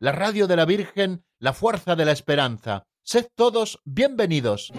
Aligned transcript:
la 0.00 0.12
radio 0.12 0.46
de 0.46 0.56
la 0.56 0.64
Virgen, 0.64 1.24
la 1.38 1.52
fuerza 1.52 1.96
de 1.96 2.04
la 2.04 2.12
esperanza. 2.12 2.86
Sed 3.02 3.26
todos 3.34 3.80
bienvenidos. 3.84 4.72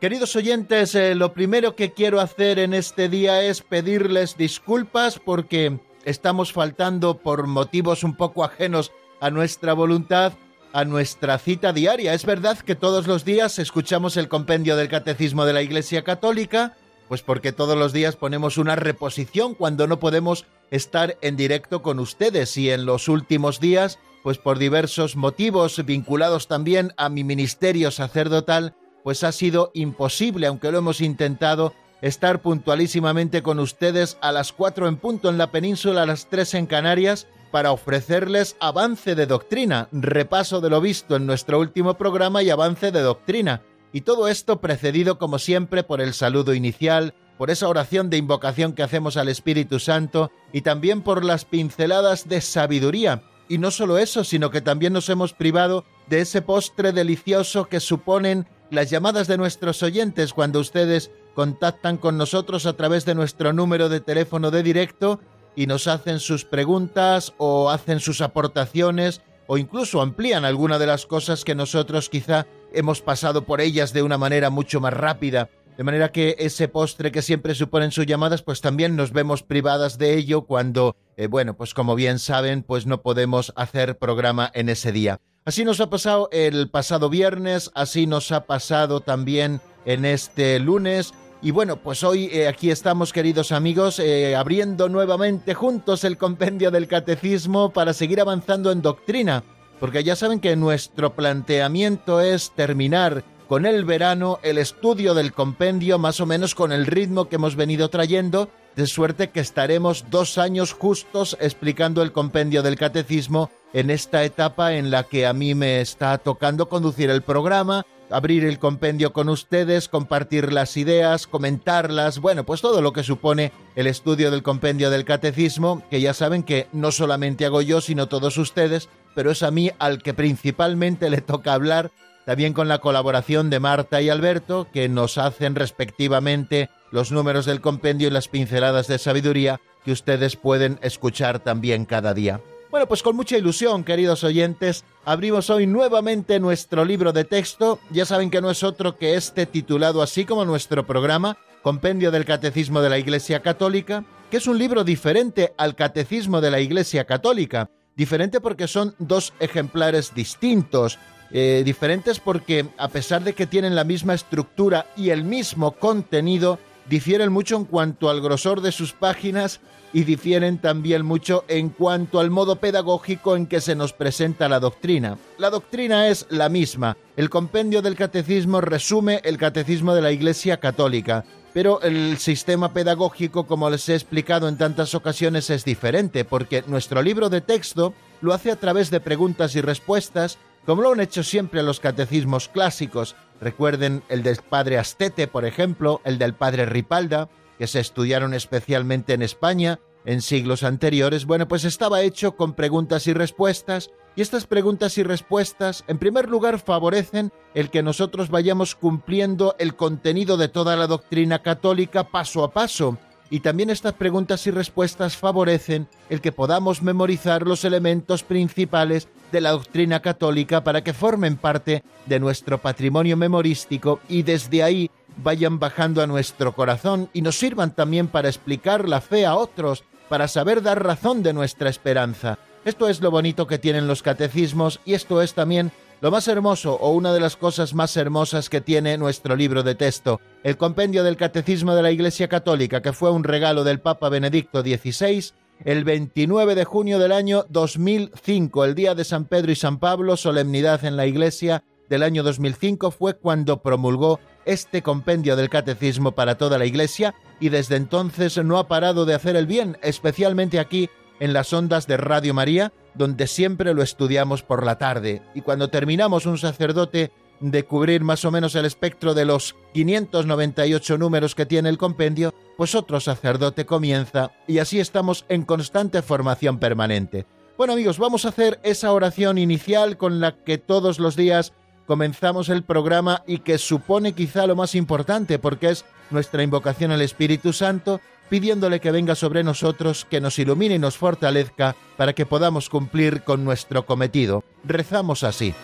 Queridos 0.00 0.34
oyentes, 0.34 0.96
eh, 0.96 1.14
lo 1.14 1.32
primero 1.32 1.76
que 1.76 1.92
quiero 1.92 2.20
hacer 2.20 2.58
en 2.58 2.74
este 2.74 3.08
día 3.08 3.42
es 3.44 3.62
pedirles 3.62 4.36
disculpas 4.36 5.20
porque 5.20 5.78
estamos 6.04 6.52
faltando 6.52 7.18
por 7.18 7.46
motivos 7.46 8.02
un 8.02 8.16
poco 8.16 8.42
ajenos 8.42 8.90
a 9.20 9.30
nuestra 9.30 9.74
voluntad 9.74 10.32
a 10.72 10.84
nuestra 10.84 11.38
cita 11.38 11.72
diaria. 11.72 12.14
Es 12.14 12.24
verdad 12.24 12.58
que 12.58 12.74
todos 12.74 13.06
los 13.06 13.24
días 13.24 13.58
escuchamos 13.58 14.16
el 14.16 14.28
compendio 14.28 14.76
del 14.76 14.88
Catecismo 14.88 15.44
de 15.44 15.52
la 15.52 15.62
Iglesia 15.62 16.02
Católica, 16.02 16.76
pues 17.08 17.22
porque 17.22 17.52
todos 17.52 17.76
los 17.76 17.92
días 17.92 18.16
ponemos 18.16 18.58
una 18.58 18.76
reposición 18.76 19.54
cuando 19.54 19.86
no 19.86 20.00
podemos 20.00 20.46
estar 20.70 21.18
en 21.20 21.36
directo 21.36 21.82
con 21.82 21.98
ustedes 21.98 22.56
y 22.56 22.70
en 22.70 22.86
los 22.86 23.08
últimos 23.08 23.60
días, 23.60 23.98
pues 24.22 24.38
por 24.38 24.58
diversos 24.58 25.16
motivos 25.16 25.84
vinculados 25.84 26.48
también 26.48 26.94
a 26.96 27.08
mi 27.08 27.24
ministerio 27.24 27.90
sacerdotal, 27.90 28.74
pues 29.04 29.24
ha 29.24 29.32
sido 29.32 29.70
imposible, 29.74 30.46
aunque 30.46 30.72
lo 30.72 30.78
hemos 30.78 31.00
intentado, 31.00 31.74
estar 32.00 32.40
puntualísimamente 32.40 33.42
con 33.42 33.58
ustedes 33.58 34.16
a 34.20 34.32
las 34.32 34.52
4 34.52 34.88
en 34.88 34.96
punto 34.96 35.28
en 35.28 35.38
la 35.38 35.50
península, 35.50 36.02
a 36.02 36.06
las 36.06 36.28
3 36.28 36.54
en 36.54 36.66
Canarias, 36.66 37.26
para 37.52 37.70
ofrecerles 37.70 38.56
avance 38.58 39.14
de 39.14 39.26
doctrina, 39.26 39.88
repaso 39.92 40.60
de 40.60 40.70
lo 40.70 40.80
visto 40.80 41.14
en 41.14 41.26
nuestro 41.26 41.60
último 41.60 41.94
programa 41.94 42.42
y 42.42 42.50
avance 42.50 42.90
de 42.90 43.02
doctrina. 43.02 43.62
Y 43.92 44.00
todo 44.00 44.26
esto 44.26 44.60
precedido, 44.60 45.18
como 45.18 45.38
siempre, 45.38 45.84
por 45.84 46.00
el 46.00 46.14
saludo 46.14 46.54
inicial, 46.54 47.14
por 47.36 47.50
esa 47.50 47.68
oración 47.68 48.08
de 48.08 48.16
invocación 48.16 48.72
que 48.72 48.82
hacemos 48.82 49.16
al 49.16 49.28
Espíritu 49.28 49.78
Santo 49.78 50.32
y 50.52 50.62
también 50.62 51.02
por 51.02 51.24
las 51.24 51.44
pinceladas 51.44 52.26
de 52.26 52.40
sabiduría. 52.40 53.22
Y 53.48 53.58
no 53.58 53.70
solo 53.70 53.98
eso, 53.98 54.24
sino 54.24 54.50
que 54.50 54.62
también 54.62 54.94
nos 54.94 55.10
hemos 55.10 55.34
privado 55.34 55.84
de 56.08 56.20
ese 56.20 56.40
postre 56.40 56.92
delicioso 56.92 57.68
que 57.68 57.80
suponen 57.80 58.46
las 58.70 58.88
llamadas 58.88 59.26
de 59.26 59.36
nuestros 59.36 59.82
oyentes 59.82 60.32
cuando 60.32 60.58
ustedes 60.58 61.10
contactan 61.34 61.98
con 61.98 62.16
nosotros 62.16 62.64
a 62.64 62.72
través 62.72 63.04
de 63.04 63.14
nuestro 63.14 63.52
número 63.52 63.90
de 63.90 64.00
teléfono 64.00 64.50
de 64.50 64.62
directo 64.62 65.20
y 65.56 65.66
nos 65.66 65.86
hacen 65.86 66.20
sus 66.20 66.44
preguntas 66.44 67.34
o 67.38 67.70
hacen 67.70 68.00
sus 68.00 68.20
aportaciones 68.20 69.22
o 69.46 69.58
incluso 69.58 70.00
amplían 70.00 70.44
alguna 70.44 70.78
de 70.78 70.86
las 70.86 71.06
cosas 71.06 71.44
que 71.44 71.54
nosotros 71.54 72.08
quizá 72.08 72.46
hemos 72.72 73.02
pasado 73.02 73.44
por 73.44 73.60
ellas 73.60 73.92
de 73.92 74.02
una 74.02 74.18
manera 74.18 74.50
mucho 74.50 74.80
más 74.80 74.94
rápida. 74.94 75.50
De 75.76 75.84
manera 75.84 76.12
que 76.12 76.36
ese 76.38 76.68
postre 76.68 77.12
que 77.12 77.22
siempre 77.22 77.54
suponen 77.54 77.92
sus 77.92 78.06
llamadas, 78.06 78.42
pues 78.42 78.60
también 78.60 78.94
nos 78.94 79.12
vemos 79.12 79.42
privadas 79.42 79.96
de 79.96 80.16
ello 80.16 80.42
cuando, 80.42 80.96
eh, 81.16 81.26
bueno, 81.26 81.56
pues 81.56 81.72
como 81.72 81.94
bien 81.94 82.18
saben, 82.18 82.62
pues 82.62 82.86
no 82.86 83.02
podemos 83.02 83.52
hacer 83.56 83.96
programa 83.98 84.50
en 84.54 84.68
ese 84.68 84.92
día. 84.92 85.18
Así 85.44 85.64
nos 85.64 85.80
ha 85.80 85.90
pasado 85.90 86.28
el 86.30 86.70
pasado 86.70 87.08
viernes, 87.08 87.70
así 87.74 88.06
nos 88.06 88.30
ha 88.32 88.44
pasado 88.44 89.00
también 89.00 89.60
en 89.84 90.04
este 90.04 90.58
lunes. 90.60 91.14
Y 91.44 91.50
bueno, 91.50 91.76
pues 91.76 92.04
hoy 92.04 92.30
eh, 92.32 92.46
aquí 92.46 92.70
estamos, 92.70 93.12
queridos 93.12 93.50
amigos, 93.50 93.98
eh, 93.98 94.36
abriendo 94.36 94.88
nuevamente 94.88 95.54
juntos 95.54 96.04
el 96.04 96.16
compendio 96.16 96.70
del 96.70 96.86
catecismo 96.86 97.70
para 97.70 97.94
seguir 97.94 98.20
avanzando 98.20 98.70
en 98.70 98.80
doctrina, 98.80 99.42
porque 99.80 100.04
ya 100.04 100.14
saben 100.14 100.38
que 100.38 100.54
nuestro 100.54 101.14
planteamiento 101.14 102.20
es 102.20 102.52
terminar 102.52 103.24
con 103.48 103.66
el 103.66 103.84
verano 103.84 104.38
el 104.44 104.56
estudio 104.56 105.14
del 105.14 105.32
compendio 105.32 105.98
más 105.98 106.20
o 106.20 106.26
menos 106.26 106.54
con 106.54 106.70
el 106.70 106.86
ritmo 106.86 107.28
que 107.28 107.36
hemos 107.36 107.56
venido 107.56 107.90
trayendo, 107.90 108.48
de 108.76 108.86
suerte 108.86 109.30
que 109.30 109.40
estaremos 109.40 110.06
dos 110.10 110.38
años 110.38 110.72
justos 110.72 111.36
explicando 111.40 112.02
el 112.02 112.12
compendio 112.12 112.62
del 112.62 112.76
catecismo 112.76 113.50
en 113.72 113.90
esta 113.90 114.22
etapa 114.22 114.74
en 114.74 114.92
la 114.92 115.02
que 115.02 115.26
a 115.26 115.32
mí 115.32 115.56
me 115.56 115.80
está 115.80 116.16
tocando 116.18 116.68
conducir 116.68 117.10
el 117.10 117.22
programa, 117.22 117.84
abrir 118.12 118.44
el 118.44 118.58
compendio 118.58 119.12
con 119.12 119.28
ustedes, 119.28 119.88
compartir 119.88 120.52
las 120.52 120.76
ideas, 120.76 121.26
comentarlas, 121.26 122.18
bueno, 122.18 122.44
pues 122.44 122.60
todo 122.60 122.80
lo 122.80 122.92
que 122.92 123.02
supone 123.02 123.52
el 123.74 123.86
estudio 123.86 124.30
del 124.30 124.42
compendio 124.42 124.90
del 124.90 125.04
catecismo, 125.04 125.82
que 125.90 126.00
ya 126.00 126.14
saben 126.14 126.42
que 126.42 126.68
no 126.72 126.92
solamente 126.92 127.46
hago 127.46 127.62
yo, 127.62 127.80
sino 127.80 128.08
todos 128.08 128.38
ustedes, 128.38 128.88
pero 129.14 129.30
es 129.30 129.42
a 129.42 129.50
mí 129.50 129.70
al 129.78 130.02
que 130.02 130.14
principalmente 130.14 131.10
le 131.10 131.20
toca 131.20 131.54
hablar, 131.54 131.90
también 132.24 132.52
con 132.52 132.68
la 132.68 132.78
colaboración 132.78 133.50
de 133.50 133.60
Marta 133.60 134.00
y 134.00 134.08
Alberto, 134.08 134.68
que 134.72 134.88
nos 134.88 135.18
hacen 135.18 135.54
respectivamente 135.54 136.70
los 136.92 137.10
números 137.10 137.46
del 137.46 137.60
compendio 137.60 138.08
y 138.08 138.12
las 138.12 138.28
pinceladas 138.28 138.86
de 138.86 138.98
sabiduría 138.98 139.60
que 139.84 139.92
ustedes 139.92 140.36
pueden 140.36 140.78
escuchar 140.82 141.40
también 141.40 141.84
cada 141.84 142.14
día. 142.14 142.40
Bueno, 142.72 142.88
pues 142.88 143.02
con 143.02 143.16
mucha 143.16 143.36
ilusión, 143.36 143.84
queridos 143.84 144.24
oyentes, 144.24 144.86
abrimos 145.04 145.50
hoy 145.50 145.66
nuevamente 145.66 146.40
nuestro 146.40 146.86
libro 146.86 147.12
de 147.12 147.24
texto. 147.24 147.78
Ya 147.90 148.06
saben 148.06 148.30
que 148.30 148.40
no 148.40 148.50
es 148.50 148.62
otro 148.62 148.96
que 148.96 149.14
este 149.14 149.44
titulado 149.44 150.00
así 150.00 150.24
como 150.24 150.46
nuestro 150.46 150.86
programa, 150.86 151.36
Compendio 151.60 152.10
del 152.10 152.24
Catecismo 152.24 152.80
de 152.80 152.88
la 152.88 152.98
Iglesia 152.98 153.40
Católica, 153.40 154.06
que 154.30 154.38
es 154.38 154.46
un 154.46 154.56
libro 154.56 154.84
diferente 154.84 155.52
al 155.58 155.76
Catecismo 155.76 156.40
de 156.40 156.50
la 156.50 156.60
Iglesia 156.60 157.04
Católica. 157.04 157.68
Diferente 157.94 158.40
porque 158.40 158.66
son 158.66 158.94
dos 158.98 159.34
ejemplares 159.38 160.14
distintos. 160.14 160.98
Eh, 161.30 161.60
diferentes 161.66 162.20
porque, 162.20 162.68
a 162.78 162.88
pesar 162.88 163.22
de 163.22 163.34
que 163.34 163.46
tienen 163.46 163.74
la 163.74 163.84
misma 163.84 164.14
estructura 164.14 164.86
y 164.96 165.10
el 165.10 165.24
mismo 165.24 165.72
contenido, 165.72 166.58
difieren 166.88 167.32
mucho 167.32 167.54
en 167.56 167.66
cuanto 167.66 168.08
al 168.08 168.22
grosor 168.22 168.62
de 168.62 168.72
sus 168.72 168.94
páginas 168.94 169.60
y 169.92 170.04
difieren 170.04 170.58
también 170.58 171.04
mucho 171.04 171.44
en 171.48 171.68
cuanto 171.68 172.20
al 172.20 172.30
modo 172.30 172.56
pedagógico 172.56 173.36
en 173.36 173.46
que 173.46 173.60
se 173.60 173.74
nos 173.74 173.92
presenta 173.92 174.48
la 174.48 174.60
doctrina. 174.60 175.18
La 175.38 175.50
doctrina 175.50 176.08
es 176.08 176.26
la 176.30 176.48
misma. 176.48 176.96
El 177.16 177.30
compendio 177.30 177.82
del 177.82 177.96
catecismo 177.96 178.60
resume 178.60 179.20
el 179.24 179.36
catecismo 179.36 179.94
de 179.94 180.02
la 180.02 180.12
Iglesia 180.12 180.58
Católica, 180.58 181.24
pero 181.52 181.82
el 181.82 182.16
sistema 182.18 182.72
pedagógico, 182.72 183.46
como 183.46 183.68
les 183.68 183.88
he 183.88 183.94
explicado 183.94 184.48
en 184.48 184.56
tantas 184.56 184.94
ocasiones, 184.94 185.50
es 185.50 185.64
diferente, 185.64 186.24
porque 186.24 186.64
nuestro 186.66 187.02
libro 187.02 187.28
de 187.28 187.42
texto 187.42 187.92
lo 188.22 188.32
hace 188.32 188.50
a 188.50 188.56
través 188.56 188.90
de 188.90 189.00
preguntas 189.00 189.54
y 189.54 189.60
respuestas, 189.60 190.38
como 190.64 190.82
lo 190.82 190.92
han 190.92 191.00
hecho 191.00 191.22
siempre 191.22 191.62
los 191.62 191.80
catecismos 191.80 192.48
clásicos. 192.48 193.16
Recuerden 193.40 194.02
el 194.08 194.22
del 194.22 194.36
padre 194.36 194.78
Astete, 194.78 195.26
por 195.26 195.44
ejemplo, 195.44 196.00
el 196.04 196.18
del 196.18 196.32
padre 196.32 196.64
Ripalda, 196.64 197.28
que 197.58 197.66
se 197.66 197.80
estudiaron 197.80 198.34
especialmente 198.34 199.14
en 199.14 199.22
España 199.22 199.80
en 200.04 200.20
siglos 200.20 200.62
anteriores, 200.62 201.26
bueno, 201.26 201.46
pues 201.46 201.64
estaba 201.64 202.02
hecho 202.02 202.36
con 202.36 202.54
preguntas 202.54 203.06
y 203.06 203.12
respuestas, 203.12 203.90
y 204.16 204.22
estas 204.22 204.46
preguntas 204.46 204.98
y 204.98 205.02
respuestas, 205.02 205.84
en 205.86 205.98
primer 205.98 206.28
lugar, 206.28 206.58
favorecen 206.58 207.32
el 207.54 207.70
que 207.70 207.82
nosotros 207.82 208.28
vayamos 208.28 208.74
cumpliendo 208.74 209.54
el 209.58 209.76
contenido 209.76 210.36
de 210.36 210.48
toda 210.48 210.76
la 210.76 210.86
doctrina 210.86 211.40
católica 211.40 212.08
paso 212.08 212.42
a 212.44 212.52
paso, 212.52 212.98
y 213.32 213.40
también 213.40 213.70
estas 213.70 213.94
preguntas 213.94 214.46
y 214.46 214.50
respuestas 214.50 215.16
favorecen 215.16 215.88
el 216.10 216.20
que 216.20 216.32
podamos 216.32 216.82
memorizar 216.82 217.46
los 217.46 217.64
elementos 217.64 218.22
principales 218.24 219.08
de 219.32 219.40
la 219.40 219.52
doctrina 219.52 220.02
católica 220.02 220.62
para 220.62 220.84
que 220.84 220.92
formen 220.92 221.38
parte 221.38 221.82
de 222.04 222.20
nuestro 222.20 222.58
patrimonio 222.58 223.16
memorístico 223.16 224.00
y 224.06 224.22
desde 224.22 224.62
ahí 224.62 224.90
vayan 225.16 225.58
bajando 225.58 226.02
a 226.02 226.06
nuestro 226.06 226.52
corazón 226.54 227.08
y 227.12 227.22
nos 227.22 227.38
sirvan 227.38 227.74
también 227.74 228.08
para 228.08 228.28
explicar 228.28 228.88
la 228.88 229.00
fe 229.00 229.26
a 229.26 229.36
otros, 229.36 229.84
para 230.08 230.28
saber 230.28 230.62
dar 230.62 230.84
razón 230.84 231.22
de 231.22 231.32
nuestra 231.32 231.70
esperanza. 231.70 232.38
Esto 232.64 232.88
es 232.88 233.00
lo 233.00 233.10
bonito 233.10 233.46
que 233.46 233.58
tienen 233.58 233.86
los 233.86 234.02
catecismos 234.02 234.80
y 234.84 234.94
esto 234.94 235.22
es 235.22 235.34
también 235.34 235.72
lo 236.00 236.10
más 236.10 236.26
hermoso 236.28 236.74
o 236.74 236.90
una 236.90 237.12
de 237.12 237.20
las 237.20 237.36
cosas 237.36 237.74
más 237.74 237.96
hermosas 237.96 238.48
que 238.48 238.60
tiene 238.60 238.98
nuestro 238.98 239.36
libro 239.36 239.62
de 239.62 239.74
texto, 239.74 240.20
el 240.42 240.56
compendio 240.56 241.04
del 241.04 241.16
Catecismo 241.16 241.74
de 241.74 241.82
la 241.82 241.92
Iglesia 241.92 242.28
Católica, 242.28 242.82
que 242.82 242.92
fue 242.92 243.10
un 243.10 243.24
regalo 243.24 243.62
del 243.62 243.80
Papa 243.80 244.08
Benedicto 244.08 244.62
XVI 244.62 245.32
el 245.64 245.84
29 245.84 246.56
de 246.56 246.64
junio 246.64 246.98
del 246.98 247.12
año 247.12 247.46
2005, 247.48 248.64
el 248.64 248.74
día 248.74 248.96
de 248.96 249.04
San 249.04 249.26
Pedro 249.26 249.52
y 249.52 249.56
San 249.56 249.78
Pablo, 249.78 250.16
solemnidad 250.16 250.84
en 250.84 250.96
la 250.96 251.06
Iglesia 251.06 251.62
del 251.88 252.02
año 252.02 252.22
2005 252.24 252.90
fue 252.90 253.14
cuando 253.14 253.62
promulgó 253.62 254.18
este 254.44 254.82
compendio 254.82 255.36
del 255.36 255.48
catecismo 255.48 256.12
para 256.12 256.36
toda 256.36 256.58
la 256.58 256.66
Iglesia 256.66 257.14
y 257.40 257.48
desde 257.48 257.76
entonces 257.76 258.42
no 258.44 258.58
ha 258.58 258.68
parado 258.68 259.04
de 259.04 259.14
hacer 259.14 259.36
el 259.36 259.46
bien, 259.46 259.78
especialmente 259.82 260.58
aquí 260.58 260.88
en 261.20 261.32
las 261.32 261.52
ondas 261.52 261.86
de 261.86 261.96
Radio 261.96 262.34
María, 262.34 262.72
donde 262.94 263.26
siempre 263.26 263.74
lo 263.74 263.82
estudiamos 263.82 264.42
por 264.42 264.64
la 264.64 264.78
tarde. 264.78 265.22
Y 265.34 265.42
cuando 265.42 265.70
terminamos 265.70 266.26
un 266.26 266.38
sacerdote 266.38 267.12
de 267.40 267.64
cubrir 267.64 268.02
más 268.02 268.24
o 268.24 268.30
menos 268.30 268.54
el 268.54 268.64
espectro 268.64 269.14
de 269.14 269.24
los 269.24 269.56
598 269.74 270.98
números 270.98 271.34
que 271.34 271.46
tiene 271.46 271.68
el 271.68 271.78
compendio, 271.78 272.32
pues 272.56 272.74
otro 272.74 273.00
sacerdote 273.00 273.66
comienza 273.66 274.30
y 274.46 274.58
así 274.58 274.78
estamos 274.78 275.24
en 275.28 275.44
constante 275.44 276.02
formación 276.02 276.58
permanente. 276.58 277.26
Bueno 277.58 277.74
amigos, 277.74 277.98
vamos 277.98 278.24
a 278.24 278.28
hacer 278.28 278.60
esa 278.62 278.92
oración 278.92 279.38
inicial 279.38 279.96
con 279.96 280.20
la 280.20 280.36
que 280.36 280.58
todos 280.58 280.98
los 280.98 281.16
días 281.16 281.52
comenzamos 281.86 282.48
el 282.48 282.62
programa 282.62 283.22
y 283.26 283.38
que 283.38 283.58
supone 283.58 284.12
quizá 284.12 284.46
lo 284.46 284.56
más 284.56 284.74
importante 284.74 285.38
porque 285.38 285.70
es 285.70 285.84
nuestra 286.10 286.42
invocación 286.42 286.90
al 286.90 287.02
Espíritu 287.02 287.52
Santo, 287.52 288.00
pidiéndole 288.28 288.80
que 288.80 288.90
venga 288.90 289.14
sobre 289.14 289.44
nosotros, 289.44 290.06
que 290.08 290.20
nos 290.20 290.38
ilumine 290.38 290.76
y 290.76 290.78
nos 290.78 290.96
fortalezca 290.96 291.76
para 291.96 292.12
que 292.12 292.26
podamos 292.26 292.68
cumplir 292.68 293.22
con 293.22 293.44
nuestro 293.44 293.84
cometido. 293.84 294.44
Rezamos 294.64 295.24
así. 295.24 295.54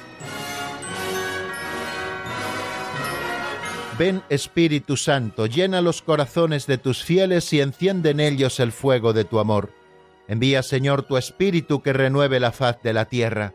Ven 3.99 4.23
Espíritu 4.29 4.97
Santo, 4.97 5.47
llena 5.47 5.81
los 5.81 6.03
corazones 6.03 6.69
de 6.69 6.79
tus 6.79 7.03
fieles 7.03 7.53
y 7.53 7.61
enciende 7.61 8.11
en 8.11 8.21
ellos 8.21 8.61
el 8.61 8.71
fuego 8.71 9.13
de 9.13 9.25
tu 9.25 9.41
amor. 9.41 9.73
Envía, 10.29 10.63
Señor, 10.63 11.03
tu 11.03 11.17
Espíritu 11.17 11.83
que 11.83 11.93
renueve 11.93 12.39
la 12.39 12.53
faz 12.53 12.81
de 12.83 12.93
la 12.93 13.07
tierra. 13.07 13.55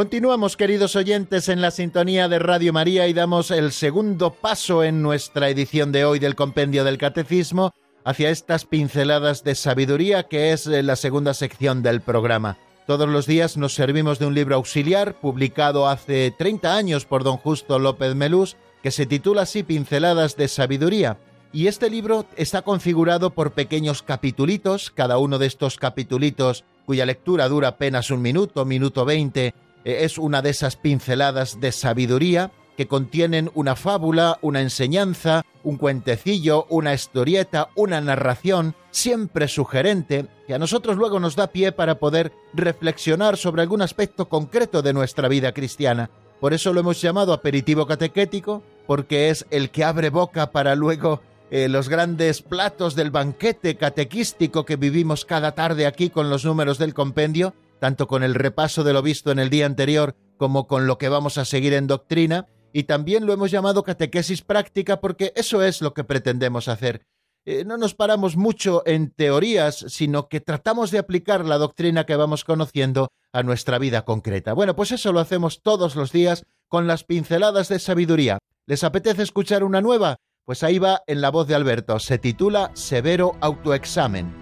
Continuamos, 0.00 0.56
queridos 0.56 0.96
oyentes, 0.96 1.50
en 1.50 1.60
la 1.60 1.70
sintonía 1.70 2.26
de 2.26 2.38
Radio 2.38 2.72
María 2.72 3.06
y 3.06 3.12
damos 3.12 3.50
el 3.50 3.70
segundo 3.70 4.32
paso 4.32 4.82
en 4.82 5.02
nuestra 5.02 5.50
edición 5.50 5.92
de 5.92 6.06
hoy 6.06 6.18
del 6.18 6.36
Compendio 6.36 6.84
del 6.84 6.96
Catecismo 6.96 7.74
hacia 8.02 8.30
estas 8.30 8.64
pinceladas 8.64 9.44
de 9.44 9.54
sabiduría 9.54 10.22
que 10.22 10.54
es 10.54 10.66
eh, 10.66 10.82
la 10.82 10.96
segunda 10.96 11.34
sección 11.34 11.82
del 11.82 12.00
programa. 12.00 12.56
Todos 12.86 13.10
los 13.10 13.26
días 13.26 13.58
nos 13.58 13.74
servimos 13.74 14.18
de 14.18 14.24
un 14.24 14.34
libro 14.34 14.56
auxiliar 14.56 15.20
publicado 15.20 15.86
hace 15.86 16.30
30 16.30 16.74
años 16.74 17.04
por 17.04 17.22
don 17.22 17.36
Justo 17.36 17.78
López 17.78 18.14
Melús 18.14 18.56
que 18.82 18.92
se 18.92 19.04
titula 19.04 19.42
así 19.42 19.64
Pinceladas 19.64 20.34
de 20.34 20.48
Sabiduría. 20.48 21.18
Y 21.52 21.66
este 21.66 21.90
libro 21.90 22.24
está 22.36 22.62
configurado 22.62 23.34
por 23.34 23.52
pequeños 23.52 24.02
capitulitos, 24.02 24.90
cada 24.90 25.18
uno 25.18 25.36
de 25.38 25.46
estos 25.46 25.76
capitulitos 25.76 26.64
cuya 26.86 27.04
lectura 27.04 27.48
dura 27.48 27.68
apenas 27.68 28.10
un 28.10 28.22
minuto, 28.22 28.64
minuto 28.64 29.04
veinte, 29.04 29.54
es 29.84 30.18
una 30.18 30.42
de 30.42 30.50
esas 30.50 30.76
pinceladas 30.76 31.60
de 31.60 31.72
sabiduría 31.72 32.52
que 32.76 32.88
contienen 32.88 33.50
una 33.54 33.76
fábula, 33.76 34.38
una 34.40 34.62
enseñanza, 34.62 35.44
un 35.62 35.76
cuentecillo, 35.76 36.64
una 36.70 36.94
historieta, 36.94 37.68
una 37.76 38.00
narración, 38.00 38.74
siempre 38.90 39.48
sugerente, 39.48 40.28
que 40.46 40.54
a 40.54 40.58
nosotros 40.58 40.96
luego 40.96 41.20
nos 41.20 41.36
da 41.36 41.48
pie 41.48 41.72
para 41.72 41.98
poder 41.98 42.32
reflexionar 42.54 43.36
sobre 43.36 43.60
algún 43.60 43.82
aspecto 43.82 44.30
concreto 44.30 44.80
de 44.80 44.94
nuestra 44.94 45.28
vida 45.28 45.52
cristiana. 45.52 46.08
Por 46.40 46.54
eso 46.54 46.72
lo 46.72 46.80
hemos 46.80 47.00
llamado 47.02 47.34
aperitivo 47.34 47.86
catequético, 47.86 48.62
porque 48.86 49.28
es 49.28 49.46
el 49.50 49.68
que 49.70 49.84
abre 49.84 50.08
boca 50.08 50.50
para 50.50 50.74
luego 50.74 51.20
eh, 51.50 51.68
los 51.68 51.88
grandes 51.88 52.40
platos 52.40 52.94
del 52.94 53.10
banquete 53.10 53.76
catequístico 53.76 54.64
que 54.64 54.76
vivimos 54.76 55.26
cada 55.26 55.52
tarde 55.52 55.86
aquí 55.86 56.08
con 56.08 56.30
los 56.30 56.44
números 56.46 56.78
del 56.78 56.94
compendio, 56.94 57.52
tanto 57.80 58.06
con 58.06 58.22
el 58.22 58.34
repaso 58.34 58.84
de 58.84 58.92
lo 58.92 59.02
visto 59.02 59.32
en 59.32 59.38
el 59.38 59.50
día 59.50 59.66
anterior 59.66 60.14
como 60.36 60.66
con 60.66 60.86
lo 60.86 60.98
que 60.98 61.08
vamos 61.08 61.38
a 61.38 61.44
seguir 61.44 61.72
en 61.74 61.86
doctrina, 61.86 62.46
y 62.72 62.84
también 62.84 63.26
lo 63.26 63.32
hemos 63.32 63.50
llamado 63.50 63.82
catequesis 63.82 64.42
práctica 64.42 65.00
porque 65.00 65.32
eso 65.34 65.62
es 65.62 65.82
lo 65.82 65.92
que 65.92 66.04
pretendemos 66.04 66.68
hacer. 66.68 67.02
Eh, 67.44 67.64
no 67.64 67.76
nos 67.78 67.94
paramos 67.94 68.36
mucho 68.36 68.82
en 68.86 69.10
teorías, 69.10 69.84
sino 69.88 70.28
que 70.28 70.40
tratamos 70.40 70.90
de 70.90 70.98
aplicar 70.98 71.44
la 71.44 71.58
doctrina 71.58 72.04
que 72.04 72.16
vamos 72.16 72.44
conociendo 72.44 73.08
a 73.32 73.42
nuestra 73.42 73.78
vida 73.78 74.04
concreta. 74.04 74.52
Bueno, 74.52 74.76
pues 74.76 74.92
eso 74.92 75.12
lo 75.12 75.20
hacemos 75.20 75.62
todos 75.62 75.96
los 75.96 76.12
días 76.12 76.44
con 76.68 76.86
las 76.86 77.04
pinceladas 77.04 77.68
de 77.68 77.78
sabiduría. 77.78 78.38
¿Les 78.66 78.84
apetece 78.84 79.22
escuchar 79.22 79.64
una 79.64 79.80
nueva? 79.80 80.18
Pues 80.44 80.62
ahí 80.62 80.78
va 80.78 81.02
en 81.06 81.20
la 81.20 81.30
voz 81.30 81.48
de 81.48 81.54
Alberto. 81.54 81.98
Se 81.98 82.18
titula 82.18 82.70
Severo 82.74 83.36
Autoexamen. 83.40 84.39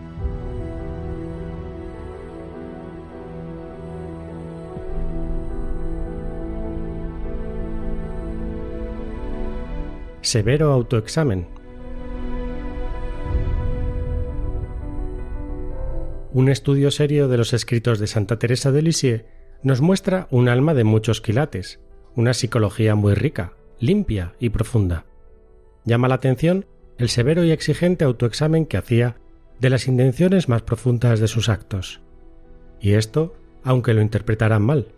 Severo 10.28 10.72
autoexamen. 10.72 11.48
Un 16.34 16.50
estudio 16.50 16.90
serio 16.90 17.28
de 17.28 17.38
los 17.38 17.54
escritos 17.54 17.98
de 17.98 18.06
Santa 18.06 18.38
Teresa 18.38 18.70
de 18.70 18.82
Lisieux 18.82 19.24
nos 19.62 19.80
muestra 19.80 20.28
un 20.30 20.50
alma 20.50 20.74
de 20.74 20.84
muchos 20.84 21.22
quilates, 21.22 21.80
una 22.14 22.34
psicología 22.34 22.94
muy 22.94 23.14
rica, 23.14 23.54
limpia 23.80 24.34
y 24.38 24.50
profunda. 24.50 25.06
Llama 25.86 26.08
la 26.08 26.16
atención 26.16 26.66
el 26.98 27.08
severo 27.08 27.42
y 27.44 27.50
exigente 27.50 28.04
autoexamen 28.04 28.66
que 28.66 28.76
hacía 28.76 29.16
de 29.60 29.70
las 29.70 29.88
intenciones 29.88 30.50
más 30.50 30.60
profundas 30.60 31.20
de 31.20 31.28
sus 31.28 31.48
actos. 31.48 32.02
Y 32.82 32.92
esto, 32.92 33.34
aunque 33.64 33.94
lo 33.94 34.02
interpretaran 34.02 34.60
mal, 34.60 34.88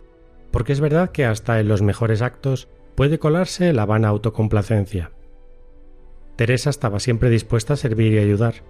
porque 0.51 0.73
es 0.73 0.81
verdad 0.81 1.11
que 1.11 1.23
hasta 1.23 1.61
en 1.61 1.69
los 1.69 1.81
mejores 1.81 2.21
actos 2.21 2.67
puede 2.95 3.17
colarse 3.17 3.71
la 3.71 3.85
vana 3.85 4.09
autocomplacencia. 4.09 5.11
Teresa 6.41 6.71
estaba 6.71 6.99
siempre 6.99 7.29
dispuesta 7.29 7.75
a 7.75 7.77
servir 7.77 8.13
y 8.13 8.17
ayudar. 8.17 8.63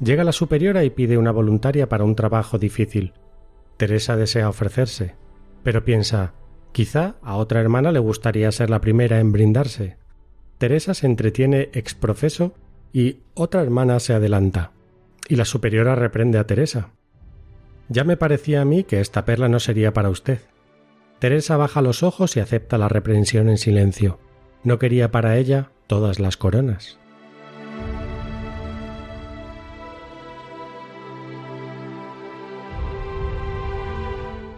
Llega 0.00 0.24
la 0.24 0.32
superiora 0.32 0.82
y 0.82 0.90
pide 0.90 1.18
una 1.18 1.30
voluntaria 1.30 1.88
para 1.88 2.02
un 2.02 2.16
trabajo 2.16 2.58
difícil. 2.58 3.12
Teresa 3.76 4.16
desea 4.16 4.48
ofrecerse, 4.48 5.14
pero 5.62 5.84
piensa, 5.84 6.34
quizá 6.72 7.14
a 7.22 7.36
otra 7.36 7.60
hermana 7.60 7.92
le 7.92 8.00
gustaría 8.00 8.50
ser 8.50 8.70
la 8.70 8.80
primera 8.80 9.20
en 9.20 9.30
brindarse. 9.30 9.98
Teresa 10.58 10.94
se 10.94 11.06
entretiene 11.06 11.70
ex 11.74 11.94
profeso 11.94 12.54
y 12.92 13.20
otra 13.34 13.62
hermana 13.62 14.00
se 14.00 14.14
adelanta. 14.14 14.72
Y 15.28 15.36
la 15.36 15.44
superiora 15.44 15.94
reprende 15.94 16.38
a 16.38 16.46
Teresa. 16.48 16.90
Ya 17.88 18.02
me 18.02 18.16
parecía 18.16 18.62
a 18.62 18.64
mí 18.64 18.82
que 18.82 19.00
esta 19.00 19.24
perla 19.24 19.48
no 19.48 19.60
sería 19.60 19.92
para 19.92 20.10
usted. 20.10 20.40
Teresa 21.20 21.56
baja 21.56 21.82
los 21.82 22.02
ojos 22.02 22.36
y 22.36 22.40
acepta 22.40 22.78
la 22.78 22.88
reprensión 22.88 23.48
en 23.48 23.58
silencio. 23.58 24.18
No 24.64 24.80
quería 24.80 25.12
para 25.12 25.36
ella 25.36 25.70
todas 25.86 26.18
las 26.18 26.36
coronas. 26.36 26.98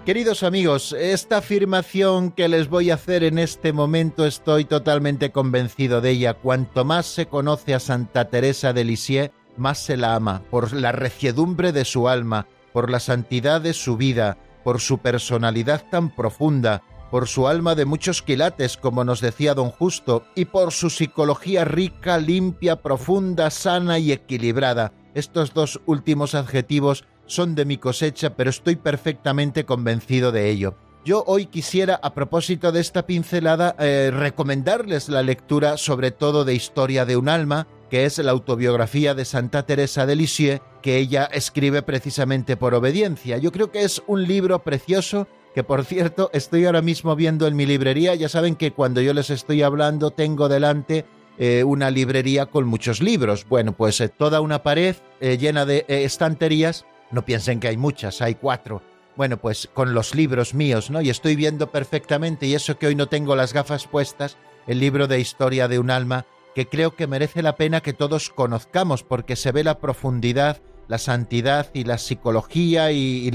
Queridos 0.05 0.43
amigos, 0.43 0.93
esta 0.93 1.39
afirmación 1.39 2.31
que 2.31 2.47
les 2.47 2.69
voy 2.69 2.91
a 2.91 2.95
hacer 2.95 3.25
en 3.25 3.39
este 3.39 3.73
momento 3.73 4.27
estoy 4.27 4.67
totalmente 4.67 5.33
convencido 5.33 6.03
de 6.03 6.11
ella. 6.11 6.35
Cuanto 6.35 6.85
más 6.85 7.07
se 7.07 7.25
conoce 7.25 7.73
a 7.73 7.81
Santa 7.81 8.27
Teresa 8.27 8.75
de 8.75 8.85
Lisieux, 8.85 9.33
más 9.57 9.79
se 9.79 9.97
la 9.97 10.15
ama, 10.15 10.43
por 10.51 10.75
la 10.75 10.93
reciedumbre 10.93 11.73
de 11.73 11.87
su 11.87 12.07
alma, 12.07 12.47
por 12.75 12.91
la 12.91 13.01
santidad 13.01 13.63
de 13.63 13.73
su 13.73 13.97
vida, 13.97 14.37
por 14.63 14.79
su 14.79 14.99
personalidad 14.99 15.87
tan 15.91 16.15
profunda, 16.15 16.83
por 17.11 17.27
su 17.27 17.49
alma 17.49 17.75
de 17.75 17.87
muchos 17.87 18.21
quilates, 18.21 18.77
como 18.77 19.05
nos 19.05 19.23
decía 19.23 19.55
don 19.55 19.71
Justo, 19.71 20.27
y 20.35 20.45
por 20.45 20.73
su 20.73 20.91
psicología 20.91 21.65
rica, 21.65 22.19
limpia, 22.19 22.83
profunda, 22.83 23.49
sana 23.49 23.99
y 23.99 24.13
equilibrada. 24.13 24.93
Estos 25.15 25.55
dos 25.55 25.81
últimos 25.87 26.35
adjetivos 26.35 27.07
son 27.27 27.55
de 27.55 27.65
mi 27.65 27.79
cosecha, 27.79 28.37
pero 28.37 28.51
estoy 28.51 28.77
perfectamente 28.77 29.65
convencido 29.65 30.33
de 30.33 30.51
ello. 30.51 30.75
Yo 31.05 31.23
hoy 31.27 31.47
quisiera, 31.47 32.01
a 32.03 32.15
propósito 32.15 32.73
de 32.73 32.81
esta 32.81 33.07
pincelada, 33.07 33.77
eh, 33.79 34.11
recomendarles 34.11 35.11
la 35.11 35.23
lectura 35.23 35.77
sobre 35.77 36.13
todo 36.13 36.47
de 36.47 36.55
Historia 36.55 37.05
de 37.05 37.19
un 37.19 37.29
alma, 37.29 37.67
que 37.91 38.07
es 38.07 38.17
la 38.17 38.31
autobiografía 38.31 39.15
de 39.15 39.27
Santa 39.27 39.67
Teresa 39.67 40.07
de 40.07 40.17
Lisieux, 40.17 40.63
que 40.81 40.97
ella 40.97 41.29
escribe 41.31 41.83
precisamente 41.83 42.57
por 42.57 42.75
obediencia. 42.75 43.37
Yo 43.37 43.53
creo 43.53 43.71
que 43.71 43.83
es 43.83 44.03
un 44.07 44.25
libro 44.25 44.65
precioso 44.65 45.29
que 45.55 45.63
por 45.63 45.85
cierto 45.85 46.31
estoy 46.33 46.65
ahora 46.65 46.81
mismo 46.81 47.15
viendo 47.15 47.47
en 47.47 47.55
mi 47.55 47.67
librería. 47.67 48.15
Ya 48.15 48.31
saben 48.31 48.57
que 48.57 48.73
cuando 48.73 49.03
yo 49.03 49.13
les 49.13 49.29
estoy 49.29 49.61
hablando 49.61 50.11
tengo 50.11 50.49
delante 50.49 51.05
eh, 51.37 51.65
una 51.65 51.91
librería 51.91 52.47
con 52.47 52.67
muchos 52.67 53.03
libros. 53.03 53.47
Bueno, 53.47 53.73
pues 53.73 54.01
eh, 54.01 54.09
toda 54.09 54.41
una 54.41 54.63
pared 54.63 54.97
llena 55.21 55.67
de 55.67 55.85
estanterías. 55.87 56.87
No 57.15 57.25
piensen 57.25 57.61
que 57.61 57.69
hay 57.69 57.77
muchas, 57.77 58.21
hay 58.21 58.35
cuatro. 58.35 58.83
Bueno, 59.15 59.37
pues 59.37 59.71
con 59.73 59.95
los 59.95 60.17
libros 60.17 60.53
míos, 60.53 60.91
¿no? 60.91 61.01
Y 61.01 61.11
estoy 61.11 61.37
viendo 61.37 61.71
perfectamente, 61.71 62.47
y 62.47 62.55
eso 62.55 62.77
que 62.77 62.89
hoy 62.89 62.97
no 62.97 63.07
tengo 63.07 63.37
las 63.37 63.53
gafas 63.53 63.87
puestas, 63.87 64.37
el 64.67 64.81
libro 64.81 65.07
de 65.07 65.21
historia 65.21 65.69
de 65.69 65.79
un 65.79 65.93
alma 65.93 66.27
que 66.57 66.67
creo 66.67 66.97
que 66.97 67.07
merece 67.07 67.41
la 67.41 67.55
pena 67.55 67.83
que 67.83 67.93
todos 67.93 68.31
conozcamos 68.31 69.05
porque 69.05 69.37
se 69.37 69.53
ve 69.53 69.63
la 69.63 69.79
profundidad, 69.79 70.61
la 70.89 70.99
santidad 70.99 71.71
y 71.73 71.85
la 71.85 71.99
psicología 71.99 72.91
y, 72.91 73.31